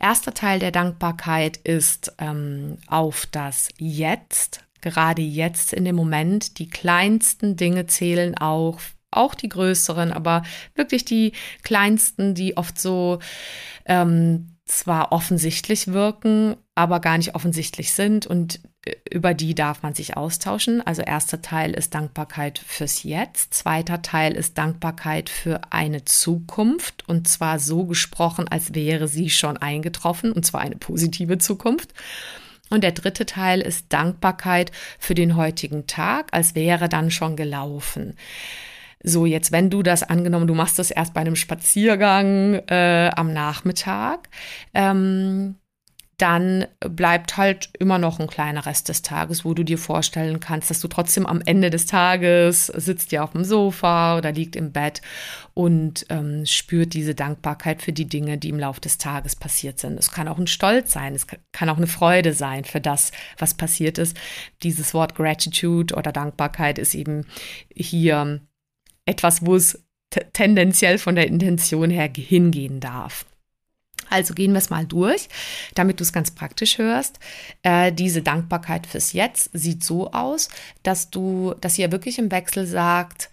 Erster 0.00 0.34
Teil 0.34 0.58
der 0.58 0.70
Dankbarkeit 0.70 1.58
ist 1.58 2.14
ähm, 2.18 2.78
auf 2.86 3.26
das 3.26 3.68
Jetzt, 3.78 4.64
gerade 4.80 5.22
jetzt 5.22 5.72
in 5.72 5.84
dem 5.84 5.96
Moment. 5.96 6.58
Die 6.58 6.68
kleinsten 6.68 7.56
Dinge 7.56 7.86
zählen 7.86 8.36
auch, 8.38 8.80
auch 9.10 9.34
die 9.34 9.48
größeren, 9.48 10.12
aber 10.12 10.42
wirklich 10.74 11.04
die 11.04 11.32
kleinsten, 11.62 12.34
die 12.34 12.56
oft 12.56 12.80
so 12.80 13.18
ähm, 13.86 14.56
zwar 14.64 15.12
offensichtlich 15.12 15.88
wirken, 15.88 16.56
aber 16.74 17.00
gar 17.00 17.18
nicht 17.18 17.34
offensichtlich 17.34 17.92
sind 17.92 18.26
und 18.26 18.60
über 19.10 19.34
die 19.34 19.54
darf 19.54 19.82
man 19.82 19.94
sich 19.94 20.16
austauschen. 20.16 20.86
Also 20.86 21.02
erster 21.02 21.42
Teil 21.42 21.72
ist 21.72 21.94
Dankbarkeit 21.94 22.58
fürs 22.58 23.02
Jetzt, 23.02 23.54
zweiter 23.54 24.02
Teil 24.02 24.34
ist 24.34 24.56
Dankbarkeit 24.56 25.28
für 25.28 25.60
eine 25.70 26.04
Zukunft 26.04 27.08
und 27.08 27.28
zwar 27.28 27.58
so 27.58 27.84
gesprochen, 27.84 28.48
als 28.48 28.74
wäre 28.74 29.08
sie 29.08 29.30
schon 29.30 29.56
eingetroffen 29.56 30.32
und 30.32 30.44
zwar 30.44 30.60
eine 30.60 30.76
positive 30.76 31.38
Zukunft. 31.38 31.92
Und 32.70 32.84
der 32.84 32.92
dritte 32.92 33.24
Teil 33.24 33.60
ist 33.60 33.86
Dankbarkeit 33.92 34.72
für 34.98 35.14
den 35.14 35.36
heutigen 35.36 35.86
Tag, 35.86 36.28
als 36.32 36.54
wäre 36.54 36.88
dann 36.88 37.10
schon 37.10 37.34
gelaufen. 37.34 38.14
So, 39.02 39.26
jetzt, 39.26 39.52
wenn 39.52 39.70
du 39.70 39.82
das 39.82 40.02
angenommen, 40.02 40.48
du 40.48 40.54
machst 40.54 40.78
das 40.78 40.90
erst 40.90 41.14
bei 41.14 41.20
einem 41.20 41.36
Spaziergang 41.36 42.54
äh, 42.66 43.10
am 43.14 43.32
Nachmittag, 43.32 44.28
ähm, 44.74 45.54
dann 46.18 46.66
bleibt 46.80 47.36
halt 47.36 47.70
immer 47.78 47.98
noch 47.98 48.18
ein 48.18 48.26
kleiner 48.26 48.66
Rest 48.66 48.88
des 48.88 49.02
Tages, 49.02 49.44
wo 49.44 49.54
du 49.54 49.62
dir 49.62 49.78
vorstellen 49.78 50.40
kannst, 50.40 50.68
dass 50.68 50.80
du 50.80 50.88
trotzdem 50.88 51.26
am 51.26 51.40
Ende 51.40 51.70
des 51.70 51.86
Tages 51.86 52.66
sitzt 52.66 53.12
ja 53.12 53.22
auf 53.22 53.30
dem 53.30 53.44
Sofa 53.44 54.18
oder 54.18 54.32
liegt 54.32 54.56
im 54.56 54.72
Bett 54.72 55.00
und 55.54 56.06
ähm, 56.08 56.44
spürt 56.44 56.92
diese 56.92 57.14
Dankbarkeit 57.14 57.82
für 57.82 57.92
die 57.92 58.06
Dinge, 58.06 58.36
die 58.36 58.48
im 58.48 58.58
Laufe 58.58 58.80
des 58.80 58.98
Tages 58.98 59.36
passiert 59.36 59.78
sind. 59.78 59.96
Es 59.96 60.10
kann 60.10 60.26
auch 60.26 60.38
ein 60.38 60.48
Stolz 60.48 60.92
sein, 60.92 61.14
es 61.14 61.28
kann 61.52 61.68
auch 61.68 61.76
eine 61.76 61.86
Freude 61.86 62.32
sein 62.32 62.64
für 62.64 62.80
das, 62.80 63.12
was 63.38 63.54
passiert 63.54 63.96
ist. 63.98 64.16
Dieses 64.64 64.94
Wort 64.94 65.14
Gratitude 65.14 65.94
oder 65.94 66.10
Dankbarkeit 66.10 66.78
ist 66.78 66.96
eben 66.96 67.26
hier 67.72 68.40
etwas, 69.06 69.46
wo 69.46 69.54
es 69.54 69.84
tendenziell 70.32 70.98
von 70.98 71.14
der 71.14 71.28
Intention 71.28 71.90
her 71.90 72.10
hingehen 72.12 72.80
darf. 72.80 73.24
Also 74.10 74.34
gehen 74.34 74.52
wir 74.52 74.58
es 74.58 74.70
mal 74.70 74.86
durch, 74.86 75.28
damit 75.74 76.00
du 76.00 76.02
es 76.02 76.12
ganz 76.12 76.30
praktisch 76.30 76.78
hörst. 76.78 77.18
Äh, 77.62 77.92
diese 77.92 78.22
Dankbarkeit 78.22 78.86
fürs 78.86 79.12
Jetzt 79.12 79.50
sieht 79.52 79.84
so 79.84 80.12
aus, 80.12 80.48
dass 80.82 81.10
du, 81.10 81.54
dass 81.60 81.78
ihr 81.78 81.92
wirklich 81.92 82.18
im 82.18 82.30
Wechsel 82.30 82.66
sagt, 82.66 83.30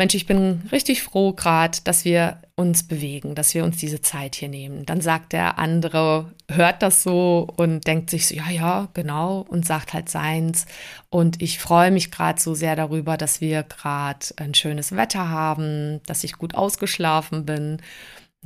Mensch, 0.00 0.14
ich 0.14 0.24
bin 0.24 0.62
richtig 0.72 1.02
froh 1.02 1.34
gerade, 1.34 1.76
dass 1.84 2.06
wir 2.06 2.40
uns 2.56 2.88
bewegen, 2.88 3.34
dass 3.34 3.52
wir 3.52 3.64
uns 3.64 3.76
diese 3.76 4.00
Zeit 4.00 4.34
hier 4.34 4.48
nehmen. 4.48 4.86
Dann 4.86 5.02
sagt 5.02 5.34
der 5.34 5.58
andere, 5.58 6.32
hört 6.48 6.82
das 6.82 7.02
so 7.02 7.46
und 7.58 7.86
denkt 7.86 8.08
sich 8.08 8.26
so, 8.26 8.34
ja, 8.34 8.48
ja, 8.48 8.88
genau, 8.94 9.44
und 9.48 9.66
sagt 9.66 9.92
halt 9.92 10.08
seins. 10.08 10.64
Und 11.10 11.42
ich 11.42 11.58
freue 11.58 11.90
mich 11.90 12.10
gerade 12.10 12.40
so 12.40 12.54
sehr 12.54 12.76
darüber, 12.76 13.18
dass 13.18 13.42
wir 13.42 13.62
gerade 13.62 14.24
ein 14.36 14.54
schönes 14.54 14.96
Wetter 14.96 15.28
haben, 15.28 16.00
dass 16.06 16.24
ich 16.24 16.38
gut 16.38 16.54
ausgeschlafen 16.54 17.44
bin. 17.44 17.72
Und 17.72 17.80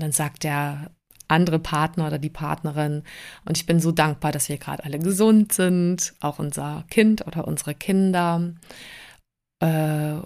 dann 0.03 0.13
sagt 0.13 0.43
der 0.43 0.91
andere 1.29 1.59
Partner 1.59 2.07
oder 2.07 2.19
die 2.19 2.31
Partnerin. 2.31 3.03
Und 3.45 3.57
ich 3.57 3.67
bin 3.67 3.81
so 3.81 3.93
dankbar, 3.93 4.33
dass 4.33 4.49
wir 4.49 4.59
gerade 4.59 4.85
alle 4.85 4.99
gesund 4.99 5.53
sind, 5.53 6.15
auch 6.21 6.39
unser 6.39 6.85
Kind 6.91 7.27
oder 7.27 7.47
unsere 7.47 7.75
Kinder. 7.75 8.53
Äh, 9.61 10.17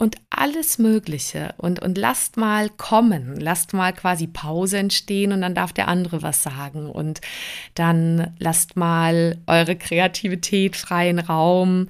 und 0.00 0.16
alles 0.30 0.78
Mögliche. 0.78 1.52
Und, 1.58 1.82
und 1.82 1.98
lasst 1.98 2.38
mal 2.38 2.70
kommen, 2.70 3.38
lasst 3.38 3.74
mal 3.74 3.92
quasi 3.92 4.26
Pause 4.26 4.78
entstehen 4.78 5.30
und 5.30 5.42
dann 5.42 5.54
darf 5.54 5.74
der 5.74 5.88
andere 5.88 6.22
was 6.22 6.42
sagen. 6.42 6.88
Und 6.88 7.20
dann 7.74 8.32
lasst 8.38 8.76
mal 8.76 9.36
eure 9.46 9.76
Kreativität 9.76 10.76
freien 10.76 11.18
Raum. 11.18 11.88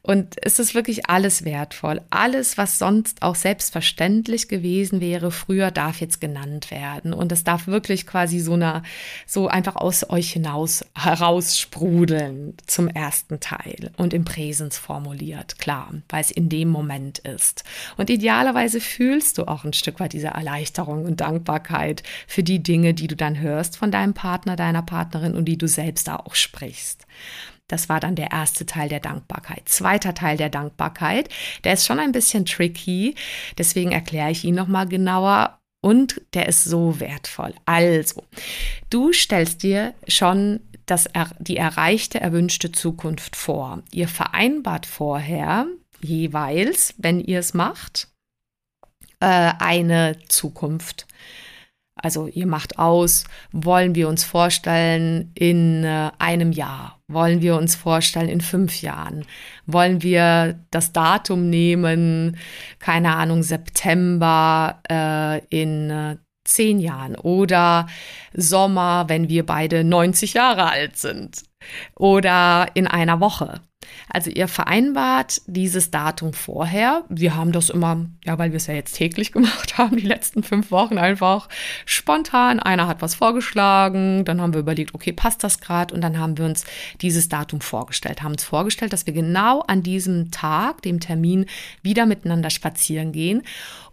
Und 0.00 0.34
es 0.42 0.58
ist 0.58 0.74
wirklich 0.74 1.10
alles 1.10 1.44
wertvoll. 1.44 2.00
Alles, 2.08 2.56
was 2.56 2.78
sonst 2.78 3.20
auch 3.20 3.36
selbstverständlich 3.36 4.48
gewesen 4.48 5.02
wäre, 5.02 5.30
früher 5.30 5.70
darf 5.70 6.00
jetzt 6.00 6.22
genannt 6.22 6.70
werden. 6.70 7.12
Und 7.12 7.30
es 7.32 7.44
darf 7.44 7.66
wirklich 7.66 8.06
quasi 8.06 8.40
so 8.40 8.54
eine, 8.54 8.82
so 9.26 9.46
einfach 9.46 9.76
aus 9.76 10.08
euch 10.08 10.32
hinaus 10.32 10.86
heraussprudeln 10.96 12.54
zum 12.66 12.88
ersten 12.88 13.40
Teil 13.40 13.92
und 13.98 14.14
im 14.14 14.24
Präsens 14.24 14.78
formuliert. 14.78 15.58
Klar, 15.58 15.92
weil 16.08 16.22
es 16.22 16.30
in 16.30 16.48
dem 16.48 16.68
Moment 16.68 17.18
ist. 17.20 17.41
Und 17.96 18.10
idealerweise 18.10 18.80
fühlst 18.80 19.38
du 19.38 19.44
auch 19.48 19.64
ein 19.64 19.72
Stück 19.72 20.00
weit 20.00 20.12
diese 20.12 20.28
Erleichterung 20.28 21.04
und 21.04 21.20
Dankbarkeit 21.20 22.02
für 22.26 22.42
die 22.42 22.62
Dinge, 22.62 22.94
die 22.94 23.06
du 23.06 23.16
dann 23.16 23.40
hörst 23.40 23.76
von 23.76 23.90
deinem 23.90 24.14
Partner, 24.14 24.56
deiner 24.56 24.82
Partnerin 24.82 25.34
und 25.34 25.46
die 25.46 25.58
du 25.58 25.68
selbst 25.68 26.08
auch 26.08 26.34
sprichst. 26.34 27.06
Das 27.68 27.88
war 27.88 28.00
dann 28.00 28.16
der 28.16 28.32
erste 28.32 28.66
Teil 28.66 28.88
der 28.88 29.00
Dankbarkeit. 29.00 29.68
Zweiter 29.68 30.14
Teil 30.14 30.36
der 30.36 30.50
Dankbarkeit, 30.50 31.28
der 31.64 31.72
ist 31.74 31.86
schon 31.86 31.98
ein 31.98 32.12
bisschen 32.12 32.44
tricky, 32.44 33.14
deswegen 33.56 33.92
erkläre 33.92 34.30
ich 34.30 34.44
ihn 34.44 34.54
nochmal 34.54 34.86
genauer 34.86 35.58
und 35.80 36.20
der 36.34 36.48
ist 36.48 36.64
so 36.64 37.00
wertvoll. 37.00 37.54
Also, 37.64 38.24
du 38.90 39.12
stellst 39.12 39.62
dir 39.62 39.94
schon 40.06 40.60
das, 40.86 41.08
die 41.38 41.56
erreichte, 41.56 42.20
erwünschte 42.20 42.72
Zukunft 42.72 43.36
vor. 43.36 43.82
Ihr 43.90 44.08
vereinbart 44.08 44.86
vorher 44.86 45.66
jeweils, 46.02 46.94
wenn 46.98 47.20
ihr 47.20 47.38
es 47.38 47.54
macht, 47.54 48.08
äh, 49.20 49.52
eine 49.58 50.18
Zukunft. 50.28 51.06
Also 51.94 52.26
ihr 52.26 52.46
macht 52.46 52.78
aus, 52.78 53.24
wollen 53.52 53.94
wir 53.94 54.08
uns 54.08 54.24
vorstellen 54.24 55.30
in 55.34 55.84
äh, 55.84 56.10
einem 56.18 56.50
Jahr, 56.50 56.98
wollen 57.06 57.42
wir 57.42 57.56
uns 57.56 57.76
vorstellen 57.76 58.28
in 58.28 58.40
fünf 58.40 58.80
Jahren, 58.82 59.26
wollen 59.66 60.02
wir 60.02 60.58
das 60.70 60.92
Datum 60.92 61.50
nehmen, 61.50 62.38
keine 62.78 63.14
Ahnung, 63.14 63.42
September 63.42 64.80
äh, 64.90 65.44
in 65.50 65.90
äh, 65.90 66.16
zehn 66.44 66.80
Jahren? 66.80 67.14
Oder 67.14 67.86
Sommer, 68.34 69.04
wenn 69.08 69.28
wir 69.28 69.46
beide 69.46 69.84
90 69.84 70.34
Jahre 70.34 70.70
alt 70.70 70.96
sind 70.96 71.42
oder 71.96 72.66
in 72.74 72.86
einer 72.86 73.20
Woche. 73.20 73.60
Also 74.08 74.30
ihr 74.30 74.48
vereinbart 74.48 75.42
dieses 75.46 75.90
Datum 75.90 76.32
vorher. 76.32 77.04
Wir 77.08 77.34
haben 77.34 77.52
das 77.52 77.70
immer, 77.70 78.06
ja, 78.24 78.38
weil 78.38 78.52
wir 78.52 78.56
es 78.56 78.66
ja 78.66 78.74
jetzt 78.74 78.94
täglich 78.94 79.32
gemacht 79.32 79.78
haben, 79.78 79.96
die 79.96 80.06
letzten 80.06 80.42
fünf 80.42 80.70
Wochen 80.70 80.98
einfach 80.98 81.48
spontan. 81.86 82.60
Einer 82.60 82.86
hat 82.86 83.02
was 83.02 83.14
vorgeschlagen, 83.14 84.24
dann 84.24 84.40
haben 84.40 84.52
wir 84.52 84.60
überlegt, 84.60 84.94
okay, 84.94 85.12
passt 85.12 85.42
das 85.44 85.60
gerade? 85.60 85.94
Und 85.94 86.00
dann 86.02 86.18
haben 86.18 86.38
wir 86.38 86.44
uns 86.44 86.64
dieses 87.00 87.28
Datum 87.28 87.60
vorgestellt, 87.60 88.22
haben 88.22 88.32
uns 88.32 88.44
vorgestellt, 88.44 88.92
dass 88.92 89.06
wir 89.06 89.14
genau 89.14 89.60
an 89.60 89.82
diesem 89.82 90.30
Tag, 90.30 90.82
dem 90.82 91.00
Termin, 91.00 91.46
wieder 91.82 92.06
miteinander 92.06 92.50
spazieren 92.50 93.12
gehen 93.12 93.42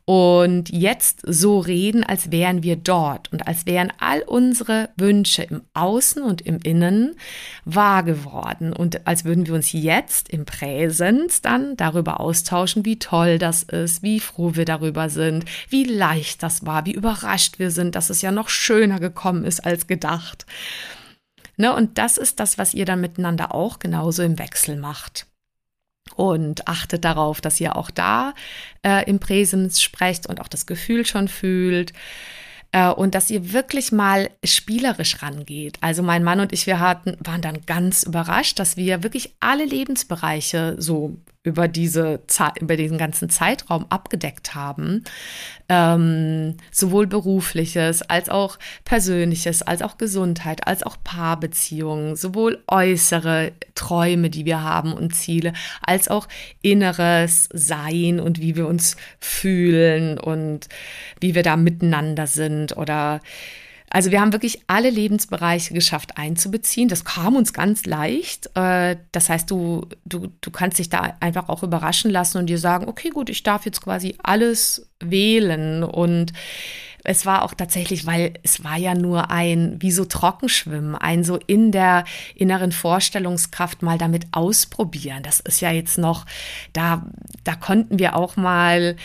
und 0.10 0.70
jetzt 0.70 1.22
so 1.24 1.60
reden, 1.60 2.04
als 2.04 2.32
wären 2.32 2.64
wir 2.64 2.78
dort 2.78 3.32
und 3.32 3.48
als 3.48 3.68
wären 3.68 3.94
all 4.00 4.24
unsere 4.24 4.90
Wünsche 4.98 5.44
im 5.44 5.62
Außen 5.76 6.24
und 6.24 6.42
im 6.42 6.58
Innen 6.64 7.16
wahr 7.64 8.02
geworden 8.02 8.74
und 8.74 9.06
als 9.06 9.24
würden 9.24 9.46
wir 9.46 9.54
uns 9.54 9.72
jetzt 9.72 10.30
im 10.30 10.46
Präsens 10.46 11.44
dann 11.44 11.78
darüber 11.78 12.20
austauschen, 12.22 12.86
wie 12.86 12.98
toll 12.98 13.38
das 13.38 13.62
ist, 13.62 14.02
wie 14.02 14.20
froh 14.20 14.56
wir 14.56 14.66
darüber 14.66 15.12
sind, 15.12 15.46
wie 15.70 15.84
leicht 15.84 16.42
das 16.42 16.66
war, 16.66 16.88
wie 16.88 16.94
überrascht 16.94 17.60
wir 17.60 17.70
sind, 17.70 17.94
dass 17.94 18.10
es 18.10 18.24
ja 18.24 18.32
noch 18.32 18.50
schöner 18.50 19.00
gekommen 19.00 19.46
ist 19.46 19.64
als 19.64 19.86
gedacht. 19.86 20.48
Ne, 21.56 21.72
und 21.72 22.00
das 22.00 22.18
ist 22.18 22.40
das, 22.40 22.58
was 22.58 22.74
ihr 22.74 22.86
dann 22.86 23.00
miteinander 23.00 23.54
auch 23.54 23.78
genauso 23.78 24.24
im 24.24 24.40
Wechsel 24.40 24.76
macht 24.76 25.29
und 26.16 26.68
achtet 26.68 27.06
darauf, 27.06 27.42
dass 27.42 27.60
ihr 27.60 27.76
auch 27.76 27.92
da 27.92 28.34
äh, 28.84 29.10
im 29.10 29.20
Präsens 29.20 29.82
sprecht 29.82 30.28
und 30.28 30.42
auch 30.42 30.48
das 30.48 30.66
Gefühl 30.66 31.06
schon 31.06 31.28
fühlt 31.28 31.94
äh, 32.72 32.90
und 32.90 33.16
dass 33.16 33.30
ihr 33.30 33.52
wirklich 33.54 33.92
mal 33.92 34.30
spielerisch 34.44 35.22
rangeht. 35.22 35.78
Also 35.82 36.04
mein 36.04 36.24
Mann 36.24 36.40
und 36.40 36.54
ich, 36.54 36.68
wir 36.68 36.80
hatten, 36.80 37.18
waren 37.20 37.42
dann 37.42 37.66
ganz 37.66 38.04
überrascht, 38.04 38.60
dass 38.60 38.78
wir 38.78 39.04
wirklich 39.04 39.36
alle 39.40 39.66
Lebensbereiche 39.66 40.76
so 40.78 41.18
über 41.44 41.70
diese 41.70 42.20
über 42.60 42.76
diesen 42.76 42.98
ganzen 42.98 43.30
Zeitraum 43.30 43.86
abgedeckt 43.90 44.56
haben. 44.56 45.06
Ähm, 45.70 46.58
sowohl 46.70 47.08
berufliches 47.08 48.02
als 48.02 48.28
auch 48.28 48.60
persönliches, 48.84 49.62
als 49.62 49.82
auch 49.82 49.98
Gesundheit, 49.98 50.68
als 50.68 50.84
auch 50.84 50.98
Paarbeziehungen, 51.02 52.18
sowohl 52.18 52.62
äußere 52.68 53.54
Träume, 53.74 54.30
die 54.30 54.46
wir 54.46 54.64
haben 54.64 54.92
und 54.92 55.16
Ziele, 55.16 55.54
als 55.82 56.10
auch 56.10 56.28
inneres 56.62 57.48
Sein 57.54 58.20
und 58.20 58.42
wie 58.42 58.58
wir 58.58 58.68
uns 58.68 58.98
fühlen 59.22 60.20
und 60.20 60.68
wie 61.22 61.36
wir 61.36 61.44
da 61.44 61.56
miteinander 61.56 62.28
sind 62.28 62.76
oder 62.76 63.22
also 63.90 64.12
wir 64.12 64.22
haben 64.22 64.34
wirklich 64.34 64.62
alle 64.68 64.90
Lebensbereiche 64.90 65.74
geschafft 65.74 66.18
einzubeziehen. 66.18 66.90
Das 66.90 67.06
kam 67.06 67.36
uns 67.36 67.54
ganz 67.54 67.86
leicht. 67.86 68.56
Äh, 68.56 68.98
das 69.12 69.30
heißt, 69.30 69.50
du, 69.50 69.88
du, 70.06 70.28
du 70.42 70.52
kannst 70.52 70.78
dich 70.80 70.90
da 70.90 71.16
einfach 71.20 71.50
auch 71.50 71.64
überraschen 71.64 72.12
lassen 72.12 72.38
und 72.38 72.48
dir 72.48 72.60
sagen, 72.60 72.88
okay, 72.88 73.10
gut, 73.10 73.30
ich 73.30 73.44
darf 73.44 73.66
jetzt 73.66 73.82
quasi 73.82 74.16
alles 74.22 74.90
wählen. 75.00 75.84
Und 75.84 76.34
es 77.04 77.26
war 77.26 77.44
auch 77.44 77.54
tatsächlich, 77.54 78.06
weil 78.06 78.34
es 78.44 78.64
war 78.64 78.78
ja 78.78 78.94
nur 78.94 79.32
ein, 79.32 79.78
wie 79.80 79.92
so 79.92 80.06
Trockenschwimmen, 80.06 80.96
ein 80.96 81.24
so 81.24 81.38
in 81.48 81.72
der 81.72 82.04
inneren 82.36 82.72
Vorstellungskraft 82.72 83.82
mal 83.82 83.98
damit 83.98 84.28
ausprobieren. 84.32 85.24
Das 85.24 85.40
ist 85.40 85.62
ja 85.62 85.72
jetzt 85.72 85.98
noch, 85.98 86.26
da, 86.74 87.06
da 87.44 87.56
konnten 87.56 87.98
wir 87.98 88.16
auch 88.16 88.36
mal 88.36 88.96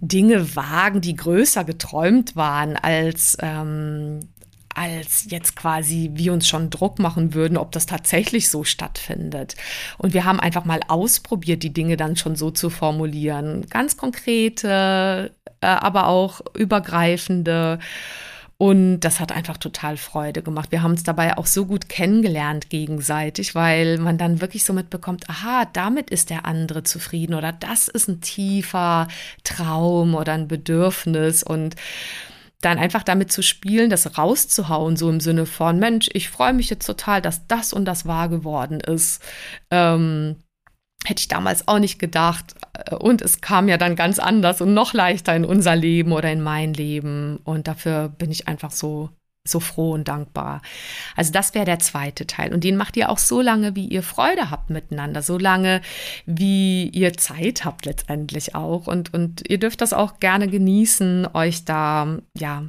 Dinge 0.00 0.56
wagen, 0.56 1.00
die 1.00 1.14
größer 1.14 1.64
geträumt 1.64 2.34
waren 2.34 2.76
als 2.76 3.36
ähm, 3.40 4.20
als 4.74 5.26
jetzt 5.28 5.56
quasi 5.56 6.10
wir 6.14 6.32
uns 6.32 6.48
schon 6.48 6.70
Druck 6.70 6.98
machen 6.98 7.34
würden, 7.34 7.56
ob 7.56 7.72
das 7.72 7.86
tatsächlich 7.86 8.48
so 8.48 8.64
stattfindet. 8.64 9.56
Und 9.98 10.14
wir 10.14 10.24
haben 10.24 10.40
einfach 10.40 10.64
mal 10.64 10.80
ausprobiert, 10.86 11.62
die 11.62 11.72
Dinge 11.72 11.96
dann 11.96 12.16
schon 12.16 12.36
so 12.36 12.50
zu 12.50 12.70
formulieren. 12.70 13.66
Ganz 13.68 13.96
konkrete, 13.96 15.34
äh, 15.60 15.66
aber 15.66 16.06
auch 16.06 16.40
übergreifende. 16.56 17.78
Und 18.60 19.00
das 19.00 19.20
hat 19.20 19.32
einfach 19.32 19.56
total 19.56 19.96
Freude 19.96 20.42
gemacht. 20.42 20.70
Wir 20.70 20.82
haben 20.82 20.90
uns 20.90 21.02
dabei 21.02 21.38
auch 21.38 21.46
so 21.46 21.64
gut 21.64 21.88
kennengelernt 21.88 22.68
gegenseitig, 22.68 23.54
weil 23.54 23.96
man 23.96 24.18
dann 24.18 24.42
wirklich 24.42 24.64
so 24.64 24.74
mitbekommt, 24.74 25.30
aha, 25.30 25.64
damit 25.72 26.10
ist 26.10 26.28
der 26.28 26.44
andere 26.44 26.82
zufrieden 26.82 27.32
oder 27.32 27.52
das 27.52 27.88
ist 27.88 28.06
ein 28.08 28.20
tiefer 28.20 29.08
Traum 29.44 30.14
oder 30.14 30.34
ein 30.34 30.46
Bedürfnis. 30.46 31.42
Und 31.42 31.74
dann 32.60 32.76
einfach 32.76 33.02
damit 33.02 33.32
zu 33.32 33.42
spielen, 33.42 33.88
das 33.88 34.18
rauszuhauen, 34.18 34.98
so 34.98 35.08
im 35.08 35.20
Sinne 35.20 35.46
von, 35.46 35.78
Mensch, 35.78 36.10
ich 36.12 36.28
freue 36.28 36.52
mich 36.52 36.68
jetzt 36.68 36.84
total, 36.84 37.22
dass 37.22 37.46
das 37.46 37.72
und 37.72 37.86
das 37.86 38.04
wahr 38.04 38.28
geworden 38.28 38.80
ist. 38.80 39.22
Ähm, 39.70 40.36
hätte 41.06 41.20
ich 41.20 41.28
damals 41.28 41.66
auch 41.68 41.78
nicht 41.78 41.98
gedacht. 41.98 42.54
Und 42.98 43.22
es 43.22 43.40
kam 43.40 43.68
ja 43.68 43.76
dann 43.76 43.96
ganz 43.96 44.18
anders 44.18 44.60
und 44.60 44.74
noch 44.74 44.92
leichter 44.92 45.34
in 45.34 45.44
unser 45.44 45.76
Leben 45.76 46.12
oder 46.12 46.30
in 46.30 46.42
mein 46.42 46.74
Leben. 46.74 47.38
Und 47.44 47.68
dafür 47.68 48.08
bin 48.08 48.30
ich 48.30 48.48
einfach 48.48 48.70
so 48.70 49.10
so 49.48 49.58
froh 49.58 49.92
und 49.92 50.08
dankbar. 50.08 50.60
Also 51.16 51.32
das 51.32 51.54
wäre 51.54 51.64
der 51.64 51.78
zweite 51.78 52.26
Teil. 52.26 52.52
Und 52.52 52.62
den 52.62 52.76
macht 52.76 52.96
ihr 52.96 53.08
auch 53.08 53.18
so 53.18 53.40
lange, 53.40 53.74
wie 53.74 53.86
ihr 53.86 54.02
Freude 54.02 54.50
habt 54.50 54.70
miteinander, 54.70 55.22
so 55.22 55.38
lange, 55.38 55.80
wie 56.26 56.88
ihr 56.88 57.14
Zeit 57.14 57.64
habt 57.64 57.86
letztendlich 57.86 58.54
auch. 58.54 58.86
Und, 58.86 59.14
und 59.14 59.48
ihr 59.48 59.58
dürft 59.58 59.80
das 59.80 59.92
auch 59.94 60.20
gerne 60.20 60.46
genießen, 60.48 61.28
euch 61.32 61.64
da, 61.64 62.18
ja, 62.36 62.64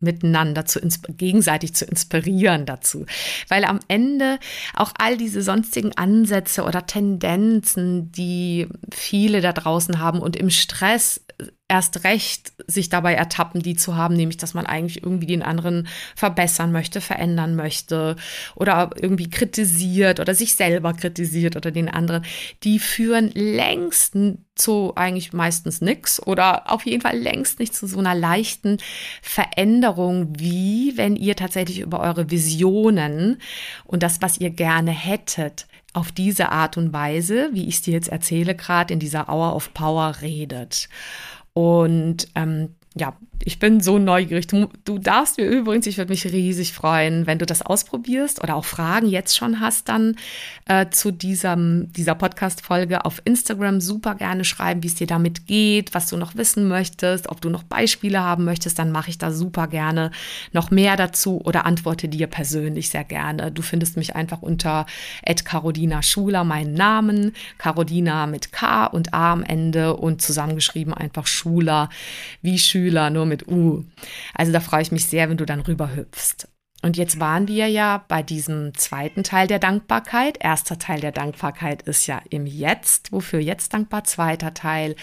miteinander 0.00 0.64
zu 0.64 0.80
gegenseitig 1.16 1.74
zu 1.74 1.84
inspirieren 1.84 2.66
dazu. 2.66 3.06
Weil 3.48 3.64
am 3.64 3.80
Ende 3.88 4.38
auch 4.74 4.92
all 4.98 5.16
diese 5.16 5.42
sonstigen 5.42 5.96
Ansätze 5.96 6.64
oder 6.64 6.86
Tendenzen, 6.86 8.10
die 8.12 8.68
viele 8.92 9.40
da 9.40 9.52
draußen 9.52 9.98
haben 9.98 10.20
und 10.20 10.36
im 10.36 10.50
Stress 10.50 11.20
erst 11.68 12.04
recht 12.04 12.52
sich 12.66 12.88
dabei 12.88 13.14
ertappen, 13.14 13.62
die 13.62 13.76
zu 13.76 13.96
haben, 13.96 14.14
nämlich 14.14 14.36
dass 14.36 14.54
man 14.54 14.66
eigentlich 14.66 15.02
irgendwie 15.02 15.26
den 15.26 15.42
anderen 15.42 15.86
verbessern 16.16 16.72
möchte, 16.72 17.00
verändern 17.00 17.54
möchte 17.54 18.16
oder 18.56 18.90
irgendwie 19.00 19.30
kritisiert 19.30 20.18
oder 20.18 20.34
sich 20.34 20.56
selber 20.56 20.92
kritisiert 20.94 21.56
oder 21.56 21.70
den 21.70 21.88
anderen, 21.88 22.24
die 22.64 22.80
führen 22.80 23.30
längst 23.34 24.16
zu 24.56 24.92
eigentlich 24.96 25.32
meistens 25.32 25.80
nichts 25.80 26.24
oder 26.26 26.70
auf 26.70 26.84
jeden 26.84 27.02
Fall 27.02 27.16
längst 27.16 27.60
nicht 27.60 27.74
zu 27.74 27.86
so 27.86 27.98
einer 27.98 28.14
leichten 28.14 28.78
Veränderung, 29.22 30.38
wie 30.38 30.96
wenn 30.96 31.14
ihr 31.14 31.36
tatsächlich 31.36 31.80
über 31.80 32.00
eure 32.00 32.30
Visionen 32.30 33.40
und 33.84 34.02
das, 34.02 34.20
was 34.20 34.38
ihr 34.38 34.50
gerne 34.50 34.90
hättet, 34.90 35.66
auf 35.92 36.12
diese 36.12 36.50
Art 36.50 36.76
und 36.76 36.92
Weise, 36.92 37.50
wie 37.52 37.66
ich 37.66 37.76
es 37.76 37.82
dir 37.82 37.94
jetzt 37.94 38.08
erzähle, 38.08 38.54
gerade 38.54 38.94
in 38.94 39.00
dieser 39.00 39.28
Hour 39.28 39.54
of 39.54 39.74
Power 39.74 40.14
redet. 40.20 40.88
Und 41.52 42.28
ähm, 42.34 42.76
ja, 42.94 43.16
ich 43.44 43.58
bin 43.58 43.80
so 43.80 43.98
neugierig. 43.98 44.46
Du, 44.46 44.68
du 44.84 44.98
darfst 44.98 45.38
mir 45.38 45.46
übrigens, 45.46 45.86
ich 45.86 45.96
würde 45.96 46.10
mich 46.10 46.26
riesig 46.26 46.72
freuen, 46.72 47.26
wenn 47.26 47.38
du 47.38 47.46
das 47.46 47.62
ausprobierst 47.62 48.42
oder 48.42 48.54
auch 48.54 48.64
Fragen 48.64 49.08
jetzt 49.08 49.36
schon 49.36 49.60
hast, 49.60 49.88
dann 49.88 50.16
äh, 50.66 50.90
zu 50.90 51.10
diesem, 51.10 51.90
dieser 51.92 52.14
Podcast-Folge 52.14 53.04
auf 53.04 53.22
Instagram 53.24 53.80
super 53.80 54.14
gerne 54.14 54.44
schreiben, 54.44 54.82
wie 54.82 54.88
es 54.88 54.94
dir 54.94 55.06
damit 55.06 55.46
geht, 55.46 55.94
was 55.94 56.08
du 56.08 56.16
noch 56.16 56.36
wissen 56.36 56.68
möchtest, 56.68 57.28
ob 57.30 57.40
du 57.40 57.48
noch 57.48 57.62
Beispiele 57.62 58.20
haben 58.20 58.44
möchtest, 58.44 58.78
dann 58.78 58.92
mache 58.92 59.10
ich 59.10 59.18
da 59.18 59.30
super 59.30 59.68
gerne 59.68 60.10
noch 60.52 60.70
mehr 60.70 60.96
dazu 60.96 61.40
oder 61.42 61.64
antworte 61.64 62.08
dir 62.08 62.26
persönlich 62.26 62.90
sehr 62.90 63.04
gerne. 63.04 63.50
Du 63.50 63.62
findest 63.62 63.96
mich 63.96 64.14
einfach 64.16 64.42
unter 64.42 64.86
Carolina 65.44 66.02
Schuler, 66.02 66.44
meinen 66.44 66.74
Namen, 66.74 67.32
Carolina 67.56 68.26
mit 68.26 68.52
K 68.52 68.86
und 68.86 69.14
A 69.14 69.32
am 69.32 69.42
Ende 69.42 69.96
und 69.96 70.20
zusammengeschrieben 70.20 70.92
einfach 70.92 71.26
Schuler 71.26 71.88
wie 72.42 72.58
Schüler, 72.58 73.10
nur 73.10 73.29
mit 73.30 73.48
U. 73.48 73.84
Also 74.34 74.52
da 74.52 74.60
freue 74.60 74.82
ich 74.82 74.92
mich 74.92 75.06
sehr, 75.06 75.30
wenn 75.30 75.38
du 75.38 75.46
dann 75.46 75.60
rüber 75.60 75.94
hüpfst. 75.94 76.46
Und 76.82 76.96
jetzt 76.96 77.20
waren 77.20 77.46
wir 77.46 77.68
ja 77.68 78.04
bei 78.08 78.22
diesem 78.22 78.74
zweiten 78.74 79.22
Teil 79.22 79.46
der 79.46 79.58
Dankbarkeit. 79.58 80.38
Erster 80.40 80.78
Teil 80.78 81.00
der 81.00 81.12
Dankbarkeit 81.12 81.82
ist 81.82 82.06
ja 82.06 82.22
im 82.30 82.46
Jetzt. 82.46 83.12
Wofür 83.12 83.40
jetzt 83.40 83.74
dankbar? 83.74 84.04
Zweiter 84.04 84.54
Teil 84.54 84.96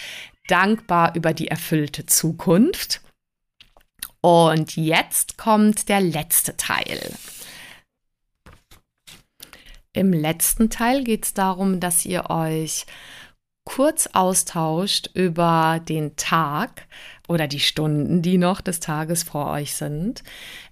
dankbar 0.47 1.15
über 1.15 1.33
die 1.33 1.47
erfüllte 1.47 2.05
Zukunft. 2.05 3.01
Und 4.21 4.75
jetzt 4.75 5.37
kommt 5.37 5.89
der 5.89 6.01
letzte 6.01 6.57
Teil. 6.57 6.99
Im 9.93 10.13
letzten 10.13 10.69
Teil 10.69 11.03
geht 11.03 11.25
es 11.25 11.33
darum, 11.33 11.79
dass 11.79 12.05
ihr 12.05 12.29
euch 12.29 12.85
kurz 13.67 14.07
austauscht 14.13 15.09
über 15.13 15.81
den 15.87 16.15
Tag, 16.15 16.87
oder 17.27 17.47
die 17.47 17.59
Stunden, 17.59 18.21
die 18.21 18.37
noch 18.37 18.61
des 18.61 18.79
Tages 18.79 19.23
vor 19.23 19.51
euch 19.51 19.73
sind 19.73 20.23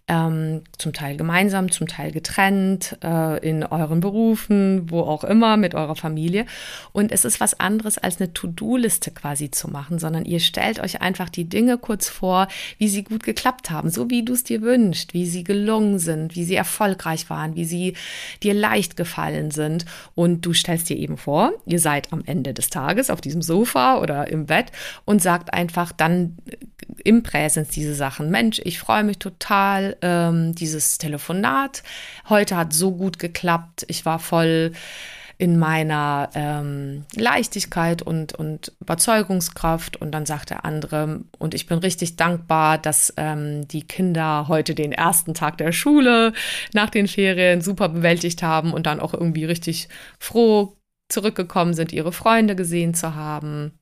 ähm, 0.07 0.61
zum 0.77 0.93
Teil 0.93 1.17
gemeinsam, 1.17 1.71
zum 1.71 1.87
Teil 1.87 2.11
getrennt, 2.11 2.97
äh, 3.03 3.39
in 3.47 3.63
euren 3.63 4.01
Berufen, 4.01 4.89
wo 4.91 5.01
auch 5.01 5.23
immer, 5.23 5.57
mit 5.57 5.73
eurer 5.73 5.95
Familie. 5.95 6.45
Und 6.91 7.11
es 7.11 7.25
ist 7.25 7.39
was 7.39 7.59
anderes, 7.59 7.97
als 7.97 8.19
eine 8.19 8.31
To-Do-Liste 8.31 9.11
quasi 9.11 9.49
zu 9.49 9.67
machen, 9.67 9.97
sondern 9.97 10.25
ihr 10.25 10.39
stellt 10.39 10.79
euch 10.79 11.01
einfach 11.01 11.29
die 11.29 11.45
Dinge 11.45 11.79
kurz 11.79 12.07
vor, 12.07 12.47
wie 12.77 12.87
sie 12.87 13.03
gut 13.03 13.23
geklappt 13.23 13.71
haben, 13.71 13.89
so 13.89 14.09
wie 14.11 14.23
du 14.23 14.33
es 14.33 14.43
dir 14.43 14.61
wünschst, 14.61 15.15
wie 15.15 15.25
sie 15.25 15.43
gelungen 15.43 15.97
sind, 15.97 16.35
wie 16.35 16.43
sie 16.43 16.55
erfolgreich 16.55 17.29
waren, 17.31 17.55
wie 17.55 17.65
sie 17.65 17.95
dir 18.43 18.53
leicht 18.53 18.97
gefallen 18.97 19.49
sind. 19.49 19.85
Und 20.13 20.45
du 20.45 20.53
stellst 20.53 20.89
dir 20.89 20.97
eben 20.97 21.17
vor, 21.17 21.53
ihr 21.65 21.79
seid 21.79 22.13
am 22.13 22.21
Ende 22.25 22.53
des 22.53 22.69
Tages 22.69 23.09
auf 23.09 23.21
diesem 23.21 23.41
Sofa 23.41 23.99
oder 23.99 24.27
im 24.27 24.45
Bett 24.45 24.71
und 25.03 25.21
sagt 25.21 25.51
einfach 25.51 25.91
dann 25.91 26.37
im 27.03 27.23
Präsens 27.23 27.69
diese 27.69 27.95
Sachen. 27.95 28.29
Mensch, 28.29 28.61
ich 28.63 28.79
freue 28.79 29.03
mich 29.03 29.17
total, 29.17 29.94
ähm, 30.01 30.55
dieses 30.55 30.97
Telefonat. 30.97 31.83
Heute 32.29 32.57
hat 32.57 32.73
so 32.73 32.91
gut 32.91 33.19
geklappt. 33.19 33.85
Ich 33.87 34.05
war 34.05 34.19
voll 34.19 34.71
in 35.37 35.59
meiner 35.59 36.29
ähm, 36.33 37.05
Leichtigkeit 37.15 38.01
und, 38.01 38.33
und 38.33 38.71
Überzeugungskraft. 38.79 39.97
Und 39.97 40.11
dann 40.11 40.25
sagt 40.25 40.49
der 40.49 40.63
andere, 40.63 41.21
und 41.37 41.53
ich 41.53 41.67
bin 41.67 41.79
richtig 41.79 42.15
dankbar, 42.15 42.77
dass 42.77 43.13
ähm, 43.17 43.67
die 43.67 43.85
Kinder 43.85 44.47
heute 44.47 44.75
den 44.75 44.93
ersten 44.93 45.33
Tag 45.33 45.57
der 45.57 45.71
Schule 45.71 46.33
nach 46.73 46.89
den 46.89 47.07
Ferien 47.07 47.61
super 47.61 47.89
bewältigt 47.89 48.43
haben 48.43 48.73
und 48.73 48.85
dann 48.85 48.99
auch 48.99 49.13
irgendwie 49.13 49.45
richtig 49.45 49.89
froh 50.19 50.77
zurückgekommen 51.09 51.73
sind, 51.73 51.91
ihre 51.91 52.11
Freunde 52.11 52.55
gesehen 52.55 52.93
zu 52.93 53.15
haben. 53.15 53.77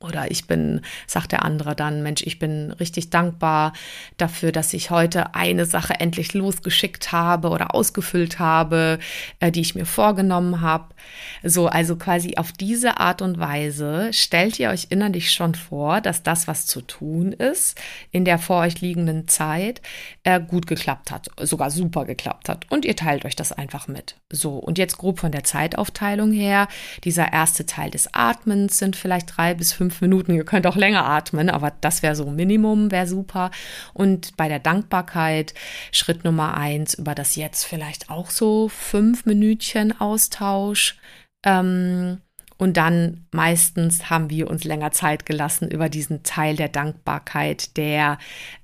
Oder 0.00 0.30
ich 0.30 0.46
bin, 0.46 0.82
sagt 1.08 1.32
der 1.32 1.44
andere 1.44 1.74
dann, 1.74 2.04
Mensch, 2.04 2.22
ich 2.24 2.38
bin 2.38 2.70
richtig 2.70 3.10
dankbar 3.10 3.72
dafür, 4.16 4.52
dass 4.52 4.72
ich 4.72 4.90
heute 4.90 5.34
eine 5.34 5.66
Sache 5.66 5.94
endlich 5.98 6.34
losgeschickt 6.34 7.10
habe 7.10 7.48
oder 7.48 7.74
ausgefüllt 7.74 8.38
habe, 8.38 9.00
äh, 9.40 9.50
die 9.50 9.60
ich 9.60 9.74
mir 9.74 9.86
vorgenommen 9.86 10.60
habe. 10.60 10.94
So, 11.42 11.66
also 11.66 11.96
quasi 11.96 12.36
auf 12.36 12.52
diese 12.52 13.00
Art 13.00 13.22
und 13.22 13.40
Weise 13.40 14.12
stellt 14.12 14.60
ihr 14.60 14.70
euch 14.70 14.86
innerlich 14.90 15.32
schon 15.32 15.56
vor, 15.56 16.00
dass 16.00 16.22
das, 16.22 16.46
was 16.46 16.66
zu 16.66 16.80
tun 16.80 17.32
ist, 17.32 17.76
in 18.12 18.24
der 18.24 18.38
vor 18.38 18.60
euch 18.60 18.80
liegenden 18.80 19.26
Zeit 19.26 19.82
äh, 20.22 20.40
gut 20.40 20.68
geklappt 20.68 21.10
hat, 21.10 21.28
sogar 21.40 21.72
super 21.72 22.04
geklappt 22.04 22.48
hat. 22.48 22.70
Und 22.70 22.84
ihr 22.84 22.94
teilt 22.94 23.24
euch 23.24 23.34
das 23.34 23.50
einfach 23.50 23.88
mit. 23.88 24.14
So, 24.30 24.58
und 24.58 24.78
jetzt 24.78 24.98
grob 24.98 25.18
von 25.18 25.32
der 25.32 25.42
Zeitaufteilung 25.42 26.30
her, 26.30 26.68
dieser 27.02 27.32
erste 27.32 27.66
Teil 27.66 27.90
des 27.90 28.14
Atmens 28.14 28.78
sind 28.78 28.94
vielleicht 28.94 29.36
drei 29.36 29.54
bis 29.54 29.72
fünf 29.72 29.87
fünf 29.90 30.00
Minuten. 30.00 30.34
Ihr 30.34 30.44
könnt 30.44 30.66
auch 30.66 30.76
länger 30.76 31.06
atmen, 31.06 31.50
aber 31.50 31.72
das 31.80 32.02
wäre 32.02 32.14
so 32.14 32.26
Minimum, 32.26 32.90
wäre 32.90 33.06
super. 33.06 33.50
Und 33.94 34.36
bei 34.36 34.48
der 34.48 34.58
Dankbarkeit 34.58 35.54
Schritt 35.92 36.24
Nummer 36.24 36.56
eins 36.56 36.94
über 36.94 37.14
das 37.14 37.36
Jetzt 37.36 37.64
vielleicht 37.64 38.10
auch 38.10 38.30
so 38.30 38.68
fünf 38.68 39.26
Minütchen 39.26 39.98
Austausch. 40.00 40.98
Ähm, 41.44 42.18
und 42.58 42.76
dann 42.76 43.26
meistens 43.30 44.10
haben 44.10 44.30
wir 44.30 44.50
uns 44.50 44.64
länger 44.64 44.90
Zeit 44.90 45.24
gelassen 45.26 45.70
über 45.70 45.88
diesen 45.88 46.24
Teil 46.24 46.56
der 46.56 46.68
Dankbarkeit 46.68 47.76
der 47.76 48.18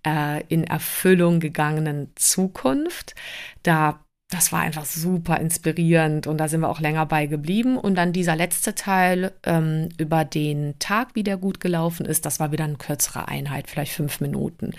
äh, 0.05 0.43
in 0.49 0.65
Erfüllung 0.65 1.39
gegangenen 1.39 2.11
Zukunft. 2.17 3.15
Da 3.63 4.04
das 4.31 4.53
war 4.53 4.61
einfach 4.61 4.85
super 4.85 5.39
inspirierend 5.39 6.27
und 6.27 6.39
da 6.39 6.49
sind 6.49 6.61
wir 6.61 6.69
auch 6.69 6.81
länger 6.81 7.07
bei 7.07 7.27
geblieben. 7.27 7.77
Und 7.77 7.95
dann 7.95 8.13
dieser 8.13 8.37
letzte 8.37 8.75
Teil 8.75 9.33
ähm, 9.45 9.91
über 9.99 10.25
den 10.25 10.79
Tag, 10.79 11.09
wie 11.15 11.23
der 11.23 11.37
gut 11.37 11.61
gelaufen 11.61 12.07
ist, 12.07 12.27
das 12.27 12.41
war 12.41 12.51
wieder 12.51 12.65
eine 12.65 12.77
kürzere 12.77 13.29
Einheit, 13.29 13.69
vielleicht 13.69 13.93
fünf 13.93 14.21
Minuten. 14.21 14.73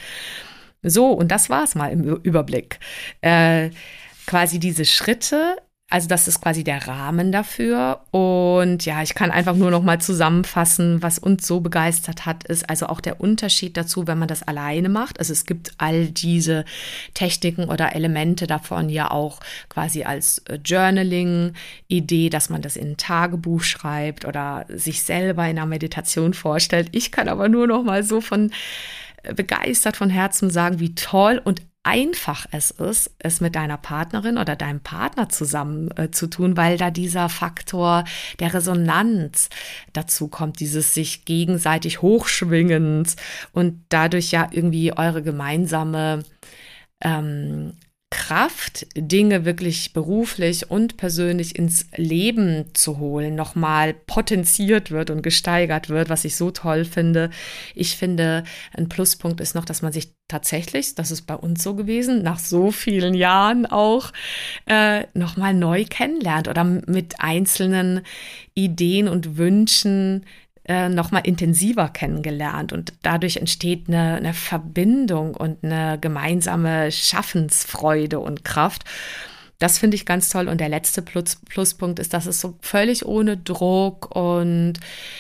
So, 0.81 1.12
und 1.12 1.31
das 1.31 1.49
war 1.49 1.63
es 1.63 1.75
mal 1.75 1.91
im 1.91 2.03
Überblick. 2.03 2.79
Äh, 3.21 3.69
quasi 4.25 4.60
diese 4.60 4.86
Schritte 4.86 5.55
also 5.88 6.08
das 6.08 6.28
ist 6.28 6.41
quasi 6.41 6.63
der 6.63 6.88
Rahmen 6.88 7.32
dafür. 7.32 8.02
Und 8.10 8.86
ja, 8.86 9.04
ich 9.04 9.13
kann 9.13 9.30
einfach 9.30 9.56
nur 9.56 9.69
noch 9.69 9.84
mal 9.84 10.02
zusammenfassen, 10.02 11.04
was 11.04 11.19
uns 11.19 11.45
so 11.45 11.60
begeistert 11.60 12.26
hat, 12.26 12.43
ist 12.45 12.67
also 12.69 12.88
auch 12.88 13.00
der 13.00 13.21
Unterschied 13.21 13.78
dazu, 13.78 14.08
wenn 14.08 14.17
man 14.17 14.28
das 14.28 14.41
alleine 14.41 14.89
macht. 14.89 15.19
Also 15.19 15.32
es 15.32 15.45
gibt 15.45 15.74
all 15.78 16.08
diese 16.08 16.65
Techniken 17.13 17.65
oder 17.65 17.95
Elemente 17.95 18.48
davon 18.48 18.89
ja 18.89 19.12
auch 19.12 19.39
quasi 19.69 20.04
als 20.04 20.39
äh, 20.50 20.56
Journaling-Idee, 20.56 22.30
dass 22.30 22.50
man 22.50 22.63
das 22.63 22.78
in 22.78 22.91
ein 22.91 22.98
Tagebuch 22.98 23.62
schreibt 23.62 24.25
oder 24.25 24.65
sich 24.69 25.04
selber 25.04 25.44
in 25.44 25.58
einer 25.58 25.67
Meditation 25.67 26.33
vorstellt. 26.33 26.90
Ich 26.94 27.12
kann 27.12 27.29
aber 27.29 27.48
nur 27.48 27.67
noch 27.67 27.83
mal 27.83 28.02
so 28.02 28.21
von 28.21 28.52
äh, 29.21 29.36
begeistert 29.36 29.98
von 29.98 30.10
Herzen 30.10 30.50
sagen, 30.50 30.79
wie 30.79 30.96
toll 30.96 31.40
und 31.44 31.62
einfach 31.86 32.48
es 32.52 32.71
ist, 32.71 33.12
es 33.19 33.42
mit 33.42 33.56
deiner 33.56 33.77
Partnerin 33.77 34.40
oder 34.40 34.56
deinem 34.56 34.79
Partner 34.79 35.29
zusammen 35.29 35.92
äh, 35.98 36.10
zu 36.10 36.27
tun, 36.27 36.58
weil 36.58 36.77
da 36.77 36.90
dieser 36.90 37.29
Faktor 37.29 38.04
der 38.40 38.56
Resonanz 38.56 39.50
dazu 39.94 40.27
kommt, 40.27 40.60
dieses 40.60 40.96
sich 40.96 41.25
gegenseitig 41.25 42.02
hochschwingend 42.02 43.15
und 43.52 43.86
dadurch 43.90 44.31
ja 44.31 44.48
irgendwie 44.52 44.98
eure 44.98 45.21
gemeinsame 45.21 46.23
ähm, 47.02 47.73
Kraft, 48.16 48.88
Dinge 48.96 49.44
wirklich 49.44 49.92
beruflich 49.92 50.72
und 50.72 50.96
persönlich 50.96 51.60
ins 51.60 51.86
Leben 51.98 52.74
zu 52.74 52.98
holen, 52.98 53.36
nochmal 53.36 53.94
potenziert 53.94 54.90
wird 54.90 55.10
und 55.10 55.22
gesteigert 55.22 55.90
wird, 55.90 56.08
was 56.08 56.24
ich 56.24 56.38
so 56.38 56.50
toll 56.50 56.86
finde. 56.86 57.30
Ich 57.76 57.98
finde, 57.98 58.46
ein 58.72 58.88
Pluspunkt 58.88 59.42
ist 59.42 59.54
noch, 59.54 59.66
dass 59.66 59.82
man 59.82 59.92
sich 59.92 60.13
tatsächlich, 60.30 60.96
das 60.96 61.12
ist 61.12 61.24
bei 61.24 61.36
uns 61.36 61.62
so 61.62 61.76
gewesen, 61.76 62.24
nach 62.24 62.40
so 62.40 62.72
vielen 62.72 63.16
Jahren 63.16 63.66
auch 63.66 64.13
äh, 64.66 65.04
nochmal 65.13 65.54
neu 65.54 65.84
kennenlernt 65.84 66.48
oder 66.48 66.63
mit 66.63 67.20
einzelnen 67.20 68.02
Ideen 68.54 69.10
und 69.10 69.36
Wünschen 69.36 70.26
äh, 70.68 70.90
noch 70.90 71.12
mal 71.12 71.20
intensiver 71.20 71.90
kennengelernt 71.90 72.74
und 72.74 72.94
dadurch 73.04 73.38
entsteht 73.38 73.88
eine, 73.88 74.16
eine 74.16 74.34
Verbindung 74.34 75.36
und 75.36 75.63
eine 75.63 76.00
gemeinsame 76.00 76.92
Schaffensfreude 76.92 78.20
und 78.20 78.44
Kraft. 78.44 78.84
Das 79.60 79.78
finde 79.78 79.96
ich 79.96 80.06
ganz 80.06 80.30
toll. 80.30 80.48
Und 80.48 80.60
der 80.60 80.70
letzte 80.70 81.02
Plus 81.02 81.38
Pluspunkt 81.48 82.00
ist, 82.00 82.13
dass 82.13 82.26
es 82.26 82.42
so 82.42 82.58
völlig 82.62 83.06
ohne 83.06 83.38
Druck 83.38 84.16
und 84.16 84.74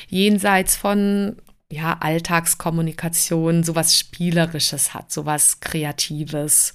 jenseits 0.09 0.75
von 0.75 1.37
ja, 1.71 1.97
Alltagskommunikation 1.99 3.63
sowas 3.63 3.97
Spielerisches 3.97 4.93
hat, 4.93 5.11
sowas 5.11 5.59
Kreatives, 5.61 6.73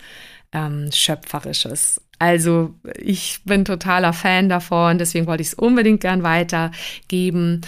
ähm, 0.52 0.90
Schöpferisches. 0.92 2.00
Also 2.18 2.74
ich 2.98 3.40
bin 3.44 3.64
totaler 3.64 4.12
Fan 4.12 4.48
davon, 4.48 4.98
deswegen 4.98 5.26
wollte 5.26 5.42
ich 5.42 5.48
es 5.48 5.54
unbedingt 5.54 6.02
gern 6.02 6.22
weitergeben. 6.22 7.62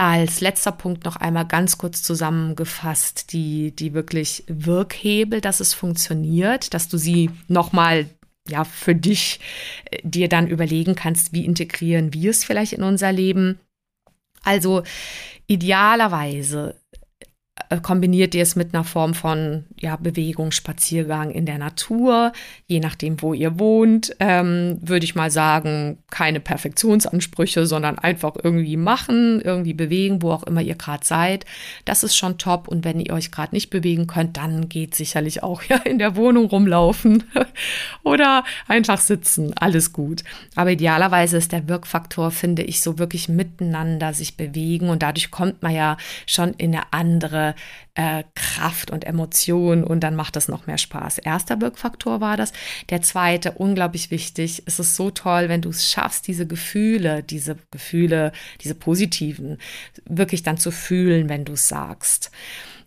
Als 0.00 0.40
letzter 0.40 0.70
Punkt 0.70 1.04
noch 1.04 1.16
einmal 1.16 1.44
ganz 1.44 1.76
kurz 1.76 2.04
zusammengefasst, 2.04 3.32
die, 3.32 3.74
die 3.74 3.94
wirklich 3.94 4.44
Wirkhebel, 4.46 5.40
dass 5.40 5.58
es 5.58 5.74
funktioniert, 5.74 6.72
dass 6.72 6.88
du 6.88 6.96
sie 6.96 7.30
nochmal 7.48 8.08
ja, 8.48 8.64
für 8.64 8.94
dich 8.94 9.40
äh, 9.90 9.98
dir 10.02 10.28
dann 10.28 10.46
überlegen 10.46 10.94
kannst, 10.94 11.32
wie 11.32 11.44
integrieren 11.44 12.14
wir 12.14 12.30
es 12.30 12.44
vielleicht 12.44 12.72
in 12.72 12.82
unser 12.82 13.12
Leben. 13.12 13.58
Also 14.44 14.84
idealerweise 15.48 16.76
kombiniert 17.82 18.34
ihr 18.34 18.42
es 18.42 18.56
mit 18.56 18.74
einer 18.74 18.84
Form 18.84 19.12
von 19.12 19.64
ja, 19.78 19.96
Bewegung, 19.96 20.52
Spaziergang 20.52 21.30
in 21.30 21.44
der 21.44 21.58
Natur, 21.58 22.32
je 22.66 22.80
nachdem, 22.80 23.20
wo 23.20 23.34
ihr 23.34 23.58
wohnt, 23.58 24.16
ähm, 24.20 24.78
würde 24.80 25.04
ich 25.04 25.14
mal 25.14 25.30
sagen, 25.30 25.98
keine 26.10 26.40
Perfektionsansprüche, 26.40 27.66
sondern 27.66 27.98
einfach 27.98 28.36
irgendwie 28.42 28.78
machen, 28.78 29.42
irgendwie 29.42 29.74
bewegen, 29.74 30.22
wo 30.22 30.30
auch 30.30 30.44
immer 30.44 30.62
ihr 30.62 30.76
gerade 30.76 31.04
seid. 31.04 31.44
Das 31.84 32.04
ist 32.04 32.16
schon 32.16 32.38
top. 32.38 32.68
Und 32.68 32.84
wenn 32.84 33.00
ihr 33.00 33.12
euch 33.12 33.30
gerade 33.30 33.54
nicht 33.54 33.68
bewegen 33.68 34.06
könnt, 34.06 34.38
dann 34.38 34.68
geht 34.70 34.94
sicherlich 34.94 35.42
auch 35.42 35.62
ja 35.68 35.76
in 35.76 35.98
der 35.98 36.16
Wohnung 36.16 36.46
rumlaufen 36.46 37.24
oder 38.02 38.44
einfach 38.66 38.98
sitzen. 38.98 39.52
Alles 39.58 39.92
gut. 39.92 40.24
Aber 40.56 40.70
idealerweise 40.70 41.36
ist 41.36 41.52
der 41.52 41.68
Wirkfaktor, 41.68 42.30
finde 42.30 42.62
ich, 42.62 42.80
so 42.80 42.98
wirklich 42.98 43.28
miteinander 43.28 44.14
sich 44.14 44.36
bewegen 44.38 44.88
und 44.88 45.02
dadurch 45.02 45.30
kommt 45.30 45.62
man 45.62 45.74
ja 45.74 45.98
schon 46.26 46.54
in 46.54 46.74
eine 46.74 46.92
andere 46.92 47.54
äh, 47.94 48.24
Kraft 48.34 48.90
und 48.90 49.04
Emotion 49.04 49.84
und 49.84 50.00
dann 50.00 50.14
macht 50.14 50.36
es 50.36 50.48
noch 50.48 50.66
mehr 50.66 50.78
Spaß. 50.78 51.18
Erster 51.18 51.60
Wirkfaktor 51.60 52.20
war 52.20 52.36
das. 52.36 52.52
Der 52.90 53.02
zweite, 53.02 53.52
unglaublich 53.52 54.10
wichtig, 54.10 54.62
es 54.66 54.78
ist 54.78 54.96
so 54.96 55.10
toll, 55.10 55.48
wenn 55.48 55.62
du 55.62 55.70
es 55.70 55.90
schaffst, 55.90 56.26
diese 56.26 56.46
Gefühle, 56.46 57.22
diese 57.22 57.56
Gefühle, 57.70 58.32
diese 58.60 58.74
positiven, 58.74 59.58
wirklich 60.04 60.42
dann 60.42 60.58
zu 60.58 60.70
fühlen, 60.70 61.28
wenn 61.28 61.44
du 61.44 61.54
es 61.54 61.68
sagst. 61.68 62.30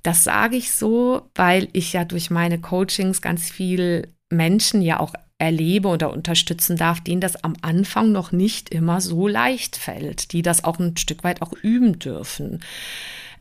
Das 0.03 0.23
sage 0.23 0.55
ich 0.55 0.71
so, 0.71 1.29
weil 1.35 1.67
ich 1.73 1.93
ja 1.93 2.05
durch 2.05 2.29
meine 2.29 2.59
Coachings 2.59 3.21
ganz 3.21 3.49
viel 3.51 4.07
Menschen 4.29 4.81
ja 4.81 4.99
auch 4.99 5.13
erlebe 5.37 5.87
oder 5.87 6.13
unterstützen 6.13 6.77
darf, 6.77 7.01
denen 7.01 7.19
das 7.19 7.43
am 7.43 7.55
Anfang 7.61 8.11
noch 8.11 8.31
nicht 8.31 8.69
immer 8.69 9.01
so 9.01 9.27
leicht 9.27 9.75
fällt, 9.75 10.33
die 10.33 10.43
das 10.43 10.63
auch 10.63 10.79
ein 10.79 10.95
Stück 10.97 11.23
weit 11.23 11.41
auch 11.41 11.53
üben 11.53 11.99
dürfen. 11.99 12.59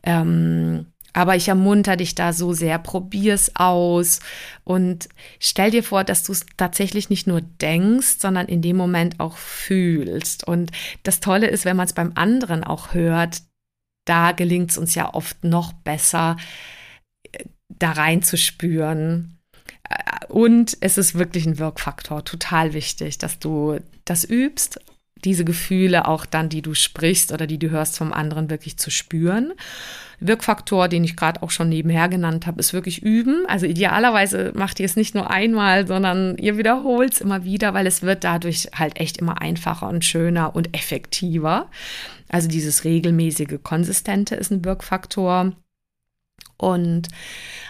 Ähm, 0.03 0.87
aber 1.13 1.35
ich 1.35 1.47
ermunter 1.47 1.97
dich 1.97 2.15
da 2.15 2.33
so 2.33 2.53
sehr, 2.53 2.79
probier's 2.79 3.51
aus 3.55 4.19
und 4.63 5.09
stell 5.39 5.71
dir 5.71 5.83
vor, 5.83 6.03
dass 6.03 6.23
du 6.23 6.31
es 6.31 6.45
tatsächlich 6.57 7.09
nicht 7.09 7.27
nur 7.27 7.41
denkst, 7.41 8.17
sondern 8.19 8.47
in 8.47 8.61
dem 8.61 8.77
Moment 8.77 9.19
auch 9.19 9.37
fühlst. 9.37 10.47
Und 10.47 10.71
das 11.03 11.19
Tolle 11.19 11.47
ist, 11.47 11.65
wenn 11.65 11.77
man 11.77 11.87
es 11.87 11.93
beim 11.93 12.13
anderen 12.15 12.63
auch 12.63 12.93
hört, 12.93 13.41
da 14.05 14.31
gelingt 14.31 14.71
es 14.71 14.77
uns 14.77 14.95
ja 14.95 15.13
oft 15.13 15.43
noch 15.43 15.73
besser, 15.73 16.37
äh, 17.31 17.45
da 17.69 17.91
reinzuspüren. 17.91 19.37
Äh, 19.89 20.25
und 20.27 20.77
es 20.81 20.97
ist 20.97 21.15
wirklich 21.15 21.45
ein 21.45 21.59
Wirkfaktor, 21.59 22.23
total 22.23 22.73
wichtig, 22.73 23.17
dass 23.17 23.39
du 23.39 23.79
das 24.05 24.23
übst, 24.23 24.79
diese 25.23 25.45
Gefühle 25.45 26.07
auch 26.07 26.25
dann, 26.25 26.49
die 26.49 26.61
du 26.61 26.73
sprichst 26.73 27.31
oder 27.31 27.47
die 27.47 27.59
du 27.59 27.69
hörst 27.69 27.97
vom 27.97 28.13
anderen, 28.13 28.49
wirklich 28.49 28.77
zu 28.77 28.89
spüren. 28.89 29.53
Wirkfaktor, 30.19 30.87
den 30.87 31.03
ich 31.03 31.15
gerade 31.15 31.41
auch 31.41 31.49
schon 31.49 31.69
nebenher 31.69 32.07
genannt 32.07 32.45
habe, 32.45 32.59
ist 32.59 32.73
wirklich 32.73 33.01
üben. 33.01 33.45
Also 33.47 33.65
idealerweise 33.65 34.51
macht 34.55 34.79
ihr 34.79 34.85
es 34.85 34.95
nicht 34.95 35.15
nur 35.15 35.31
einmal, 35.31 35.87
sondern 35.87 36.37
ihr 36.37 36.57
wiederholt 36.57 37.13
es 37.13 37.21
immer 37.21 37.43
wieder, 37.43 37.73
weil 37.73 37.87
es 37.87 38.03
wird 38.03 38.23
dadurch 38.23 38.69
halt 38.75 38.99
echt 38.99 39.17
immer 39.17 39.41
einfacher 39.41 39.89
und 39.89 40.05
schöner 40.05 40.55
und 40.55 40.75
effektiver. 40.75 41.69
Also 42.29 42.47
dieses 42.47 42.83
regelmäßige, 42.83 43.59
konsistente 43.63 44.35
ist 44.35 44.51
ein 44.51 44.63
Wirkfaktor. 44.63 45.53
Und 46.57 47.07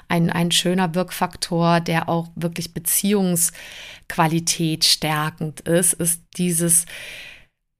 ein, 0.09 0.29
ein 0.29 0.51
schöner 0.51 0.93
Wirkfaktor, 0.93 1.79
der 1.79 2.09
auch 2.09 2.27
wirklich 2.35 2.73
Beziehungsqualität 2.73 4.83
stärkend 4.83 5.61
ist, 5.61 5.93
ist 5.93 6.21
dieses 6.37 6.85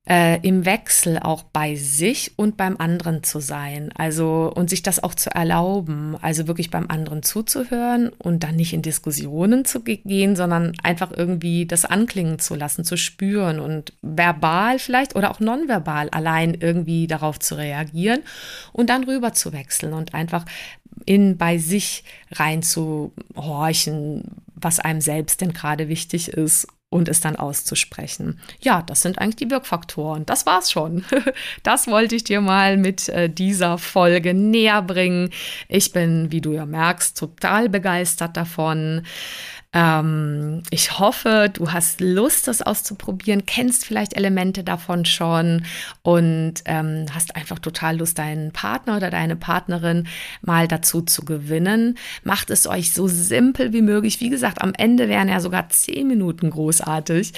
äh, 0.09 0.39
im 0.41 0.65
Wechsel 0.65 1.19
auch 1.19 1.43
bei 1.43 1.75
sich 1.75 2.33
und 2.35 2.57
beim 2.57 2.77
anderen 2.77 3.23
zu 3.23 3.39
sein. 3.39 3.91
Also 3.95 4.51
und 4.53 4.69
sich 4.69 4.81
das 4.81 5.03
auch 5.03 5.13
zu 5.13 5.29
erlauben, 5.33 6.17
also 6.21 6.47
wirklich 6.47 6.71
beim 6.71 6.87
anderen 6.89 7.21
zuzuhören 7.21 8.09
und 8.09 8.43
dann 8.43 8.55
nicht 8.55 8.73
in 8.73 8.81
Diskussionen 8.81 9.63
zu 9.63 9.81
gehen, 9.81 10.35
sondern 10.35 10.73
einfach 10.81 11.11
irgendwie 11.15 11.67
das 11.67 11.85
anklingen 11.85 12.39
zu 12.39 12.55
lassen, 12.55 12.83
zu 12.83 12.97
spüren 12.97 13.59
und 13.59 13.93
verbal 14.01 14.79
vielleicht 14.79 15.15
oder 15.15 15.29
auch 15.29 15.39
nonverbal 15.39 16.09
allein 16.09 16.55
irgendwie 16.55 17.05
darauf 17.05 17.39
zu 17.39 17.55
reagieren 17.55 18.21
und 18.73 18.89
dann 18.89 19.03
rüber 19.03 19.33
zu 19.33 19.53
wechseln 19.53 19.93
und 19.93 20.15
einfach 20.15 20.45
in 21.05 21.37
bei 21.37 21.57
sich 21.57 22.03
reinzuhorchen, 22.31 24.23
was 24.55 24.79
einem 24.79 25.01
selbst 25.01 25.41
denn 25.41 25.53
gerade 25.53 25.89
wichtig 25.89 26.29
ist 26.29 26.67
und 26.91 27.07
es 27.07 27.21
dann 27.21 27.37
auszusprechen. 27.37 28.39
Ja, 28.59 28.81
das 28.81 29.01
sind 29.01 29.17
eigentlich 29.17 29.37
die 29.37 29.49
Wirkfaktoren. 29.49 30.25
Das 30.25 30.45
war's 30.45 30.71
schon. 30.71 31.03
Das 31.63 31.87
wollte 31.87 32.15
ich 32.15 32.23
dir 32.23 32.41
mal 32.41 32.75
mit 32.75 33.07
äh, 33.09 33.29
dieser 33.29 33.77
Folge 33.77 34.33
näher 34.33 34.81
bringen. 34.81 35.29
Ich 35.69 35.93
bin, 35.93 36.31
wie 36.31 36.41
du 36.41 36.51
ja 36.51 36.65
merkst, 36.65 37.17
total 37.17 37.69
begeistert 37.69 38.35
davon. 38.35 39.03
Ähm, 39.73 40.63
ich 40.69 40.99
hoffe, 40.99 41.49
du 41.53 41.71
hast 41.71 42.01
Lust, 42.01 42.47
das 42.47 42.61
auszuprobieren, 42.61 43.45
kennst 43.45 43.85
vielleicht 43.85 44.17
Elemente 44.17 44.65
davon 44.65 45.05
schon 45.05 45.63
und 46.01 46.55
ähm, 46.65 47.05
hast 47.13 47.35
einfach 47.37 47.59
total 47.59 47.97
Lust, 47.97 48.17
deinen 48.17 48.51
Partner 48.51 48.97
oder 48.97 49.09
deine 49.09 49.37
Partnerin 49.37 50.07
mal 50.41 50.67
dazu 50.67 51.01
zu 51.01 51.23
gewinnen. 51.23 51.97
Macht 52.23 52.49
es 52.49 52.67
euch 52.67 52.91
so 52.91 53.07
simpel 53.07 53.71
wie 53.71 53.81
möglich. 53.81 54.19
Wie 54.19 54.29
gesagt, 54.29 54.61
am 54.61 54.73
Ende 54.77 55.07
wären 55.07 55.29
ja 55.29 55.39
sogar 55.39 55.69
zehn 55.69 56.07
Minuten 56.07 56.49
großartig, 56.49 57.33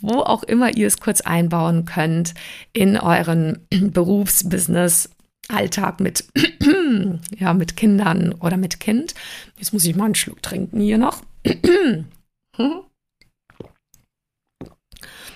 wo 0.00 0.20
auch 0.20 0.44
immer 0.44 0.76
ihr 0.76 0.86
es 0.86 1.00
kurz 1.00 1.20
einbauen 1.20 1.84
könnt 1.84 2.34
in 2.72 2.96
euren 2.96 3.58
Berufsbusiness. 3.70 5.10
Alltag 5.48 6.00
mit, 6.00 6.24
ja, 7.38 7.52
mit 7.54 7.76
Kindern 7.76 8.32
oder 8.40 8.56
mit 8.56 8.80
Kind. 8.80 9.14
Jetzt 9.58 9.72
muss 9.72 9.84
ich 9.84 9.96
mal 9.96 10.06
einen 10.06 10.14
Schluck 10.14 10.42
trinken 10.42 10.80
hier 10.80 10.98
noch. 10.98 11.22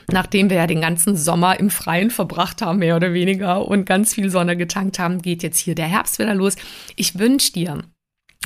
Nachdem 0.09 0.51
wir 0.51 0.57
ja 0.59 0.69
den 0.69 0.81
ganzen 0.81 1.17
Sommer 1.17 1.59
im 1.59 1.69
Freien 1.71 2.11
verbracht 2.11 2.63
haben, 2.63 2.79
mehr 2.79 2.95
oder 2.97 3.13
weniger, 3.13 3.67
und 3.67 3.87
ganz 3.87 4.15
viel 4.15 4.31
Sonne 4.31 4.57
getankt 4.57 5.01
haben, 5.01 5.21
geht 5.21 5.43
jetzt 5.43 5.59
hier 5.59 5.75
der 5.75 5.89
Herbst 5.89 6.21
wieder 6.21 6.35
los. 6.35 6.55
Ich 6.95 7.19
wünsche 7.19 7.53
dir 7.53 7.83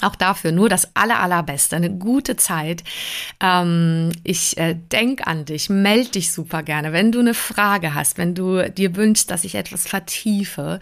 auch 0.03 0.17
dafür 0.17 0.53
nur 0.53 0.71
das 0.71 0.97
aller, 0.97 1.21
allerbeste, 1.21 1.77
eine 1.77 1.91
gute 1.91 2.37
Zeit. 2.37 2.83
Ähm, 3.41 4.13
ich 4.25 4.57
äh, 4.57 4.75
denk 4.75 5.27
an 5.27 5.45
dich, 5.45 5.69
melde 5.69 6.13
dich 6.13 6.33
super 6.33 6.63
gerne, 6.63 6.95
wenn 6.95 7.13
du 7.13 7.21
eine 7.21 7.35
Frage 7.35 7.95
hast, 7.95 8.17
wenn 8.17 8.35
du 8.35 8.71
dir 8.71 8.97
wünschst, 8.97 9.31
dass 9.31 9.45
ich 9.45 9.55
etwas 9.55 9.87
vertiefe 9.87 10.81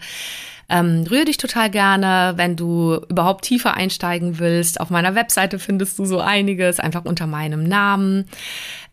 Ähm, 0.69 1.05
rühre 1.09 1.25
dich 1.25 1.37
total 1.37 1.69
gerne, 1.69 2.33
wenn 2.35 2.55
du 2.55 2.99
überhaupt 3.09 3.45
tiefer 3.45 3.73
einsteigen 3.73 4.39
willst. 4.39 4.79
Auf 4.79 4.89
meiner 4.89 5.15
Webseite 5.15 5.59
findest 5.59 5.97
du 5.99 6.05
so 6.05 6.19
einiges, 6.19 6.79
einfach 6.79 7.05
unter 7.05 7.27
meinem 7.27 7.63
Namen 7.63 8.25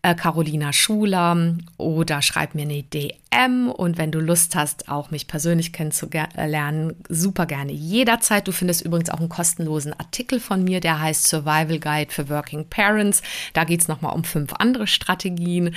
äh, 0.01 0.15
Carolina 0.15 0.73
Schuler 0.73 1.37
oder 1.77 2.21
schreib 2.21 2.55
mir 2.55 2.63
eine 2.63 2.83
DM 2.83 3.69
und 3.69 3.97
wenn 3.97 4.11
du 4.11 4.19
Lust 4.19 4.55
hast, 4.55 4.89
auch 4.89 5.11
mich 5.11 5.27
persönlich 5.27 5.73
kennenzulernen, 5.73 6.95
super 7.09 7.45
gerne 7.45 7.71
jederzeit. 7.71 8.47
Du 8.47 8.51
findest 8.51 8.81
übrigens 8.83 9.09
auch 9.09 9.19
einen 9.19 9.29
kostenlosen 9.29 9.93
Artikel 9.93 10.39
von 10.39 10.63
mir, 10.63 10.79
der 10.79 10.99
heißt 11.01 11.27
Survival 11.27 11.79
Guide 11.79 12.11
für 12.11 12.29
Working 12.29 12.67
Parents. 12.69 13.21
Da 13.53 13.63
geht 13.63 13.81
es 13.81 13.87
nochmal 13.87 14.15
um 14.15 14.23
fünf 14.23 14.53
andere 14.53 14.87
Strategien, 14.87 15.75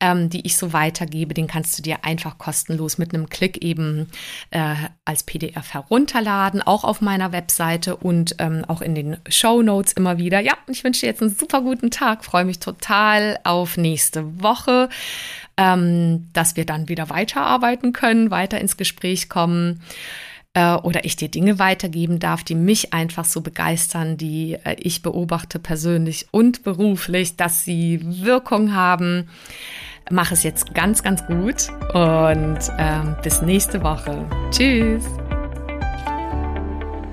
ähm, 0.00 0.30
die 0.30 0.46
ich 0.46 0.56
so 0.56 0.72
weitergebe. 0.72 1.34
Den 1.34 1.46
kannst 1.46 1.78
du 1.78 1.82
dir 1.82 2.04
einfach 2.04 2.38
kostenlos 2.38 2.98
mit 2.98 3.14
einem 3.14 3.28
Klick 3.28 3.62
eben 3.62 4.08
äh, 4.50 4.74
als 5.04 5.22
PDF 5.22 5.74
herunterladen, 5.74 6.62
auch 6.62 6.84
auf 6.84 7.00
meiner 7.00 7.32
Webseite 7.32 7.96
und 7.96 8.36
ähm, 8.38 8.64
auch 8.66 8.80
in 8.80 8.94
den 8.94 9.16
Show 9.28 9.62
Notes 9.62 9.92
immer 9.92 10.18
wieder. 10.18 10.40
Ja, 10.40 10.54
ich 10.68 10.84
wünsche 10.84 11.00
dir 11.00 11.06
jetzt 11.06 11.22
einen 11.22 11.34
super 11.34 11.62
guten 11.62 11.90
Tag, 11.90 12.24
freue 12.24 12.44
mich 12.44 12.58
total 12.58 13.38
auf 13.44 13.76
nächste 13.76 14.42
Woche, 14.42 14.88
ähm, 15.56 16.28
dass 16.32 16.56
wir 16.56 16.66
dann 16.66 16.88
wieder 16.88 17.10
weiterarbeiten 17.10 17.92
können, 17.92 18.30
weiter 18.30 18.60
ins 18.60 18.76
Gespräch 18.76 19.28
kommen 19.28 19.80
äh, 20.56 20.74
oder 20.76 21.04
ich 21.04 21.16
dir 21.16 21.28
Dinge 21.28 21.58
weitergeben 21.58 22.18
darf, 22.18 22.42
die 22.42 22.54
mich 22.54 22.94
einfach 22.94 23.26
so 23.26 23.42
begeistern, 23.42 24.16
die 24.16 24.56
äh, 24.64 24.76
ich 24.78 25.02
beobachte 25.02 25.58
persönlich 25.58 26.28
und 26.30 26.64
beruflich, 26.64 27.36
dass 27.36 27.64
sie 27.64 28.00
Wirkung 28.02 28.74
haben. 28.74 29.28
Mach 30.10 30.32
es 30.32 30.42
jetzt 30.44 30.74
ganz, 30.74 31.02
ganz 31.02 31.26
gut 31.26 31.68
und 31.92 32.58
ähm, 32.78 33.16
bis 33.22 33.42
nächste 33.42 33.82
Woche. 33.82 34.24
Tschüss. 34.50 35.04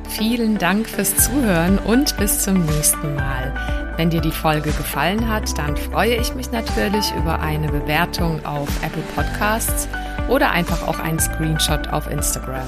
Vielen 0.07 0.57
Dank 0.57 0.87
fürs 0.87 1.15
Zuhören 1.17 1.79
und 1.79 2.15
bis 2.17 2.43
zum 2.43 2.65
nächsten 2.65 3.15
Mal. 3.15 3.93
Wenn 3.97 4.09
dir 4.09 4.21
die 4.21 4.31
Folge 4.31 4.71
gefallen 4.71 5.27
hat, 5.27 5.57
dann 5.57 5.75
freue 5.75 6.15
ich 6.15 6.33
mich 6.33 6.51
natürlich 6.51 7.11
über 7.17 7.41
eine 7.41 7.67
Bewertung 7.67 8.45
auf 8.45 8.69
Apple 8.83 9.03
Podcasts 9.15 9.89
oder 10.29 10.51
einfach 10.51 10.87
auch 10.87 10.99
einen 10.99 11.19
Screenshot 11.19 11.89
auf 11.89 12.09
Instagram. 12.09 12.67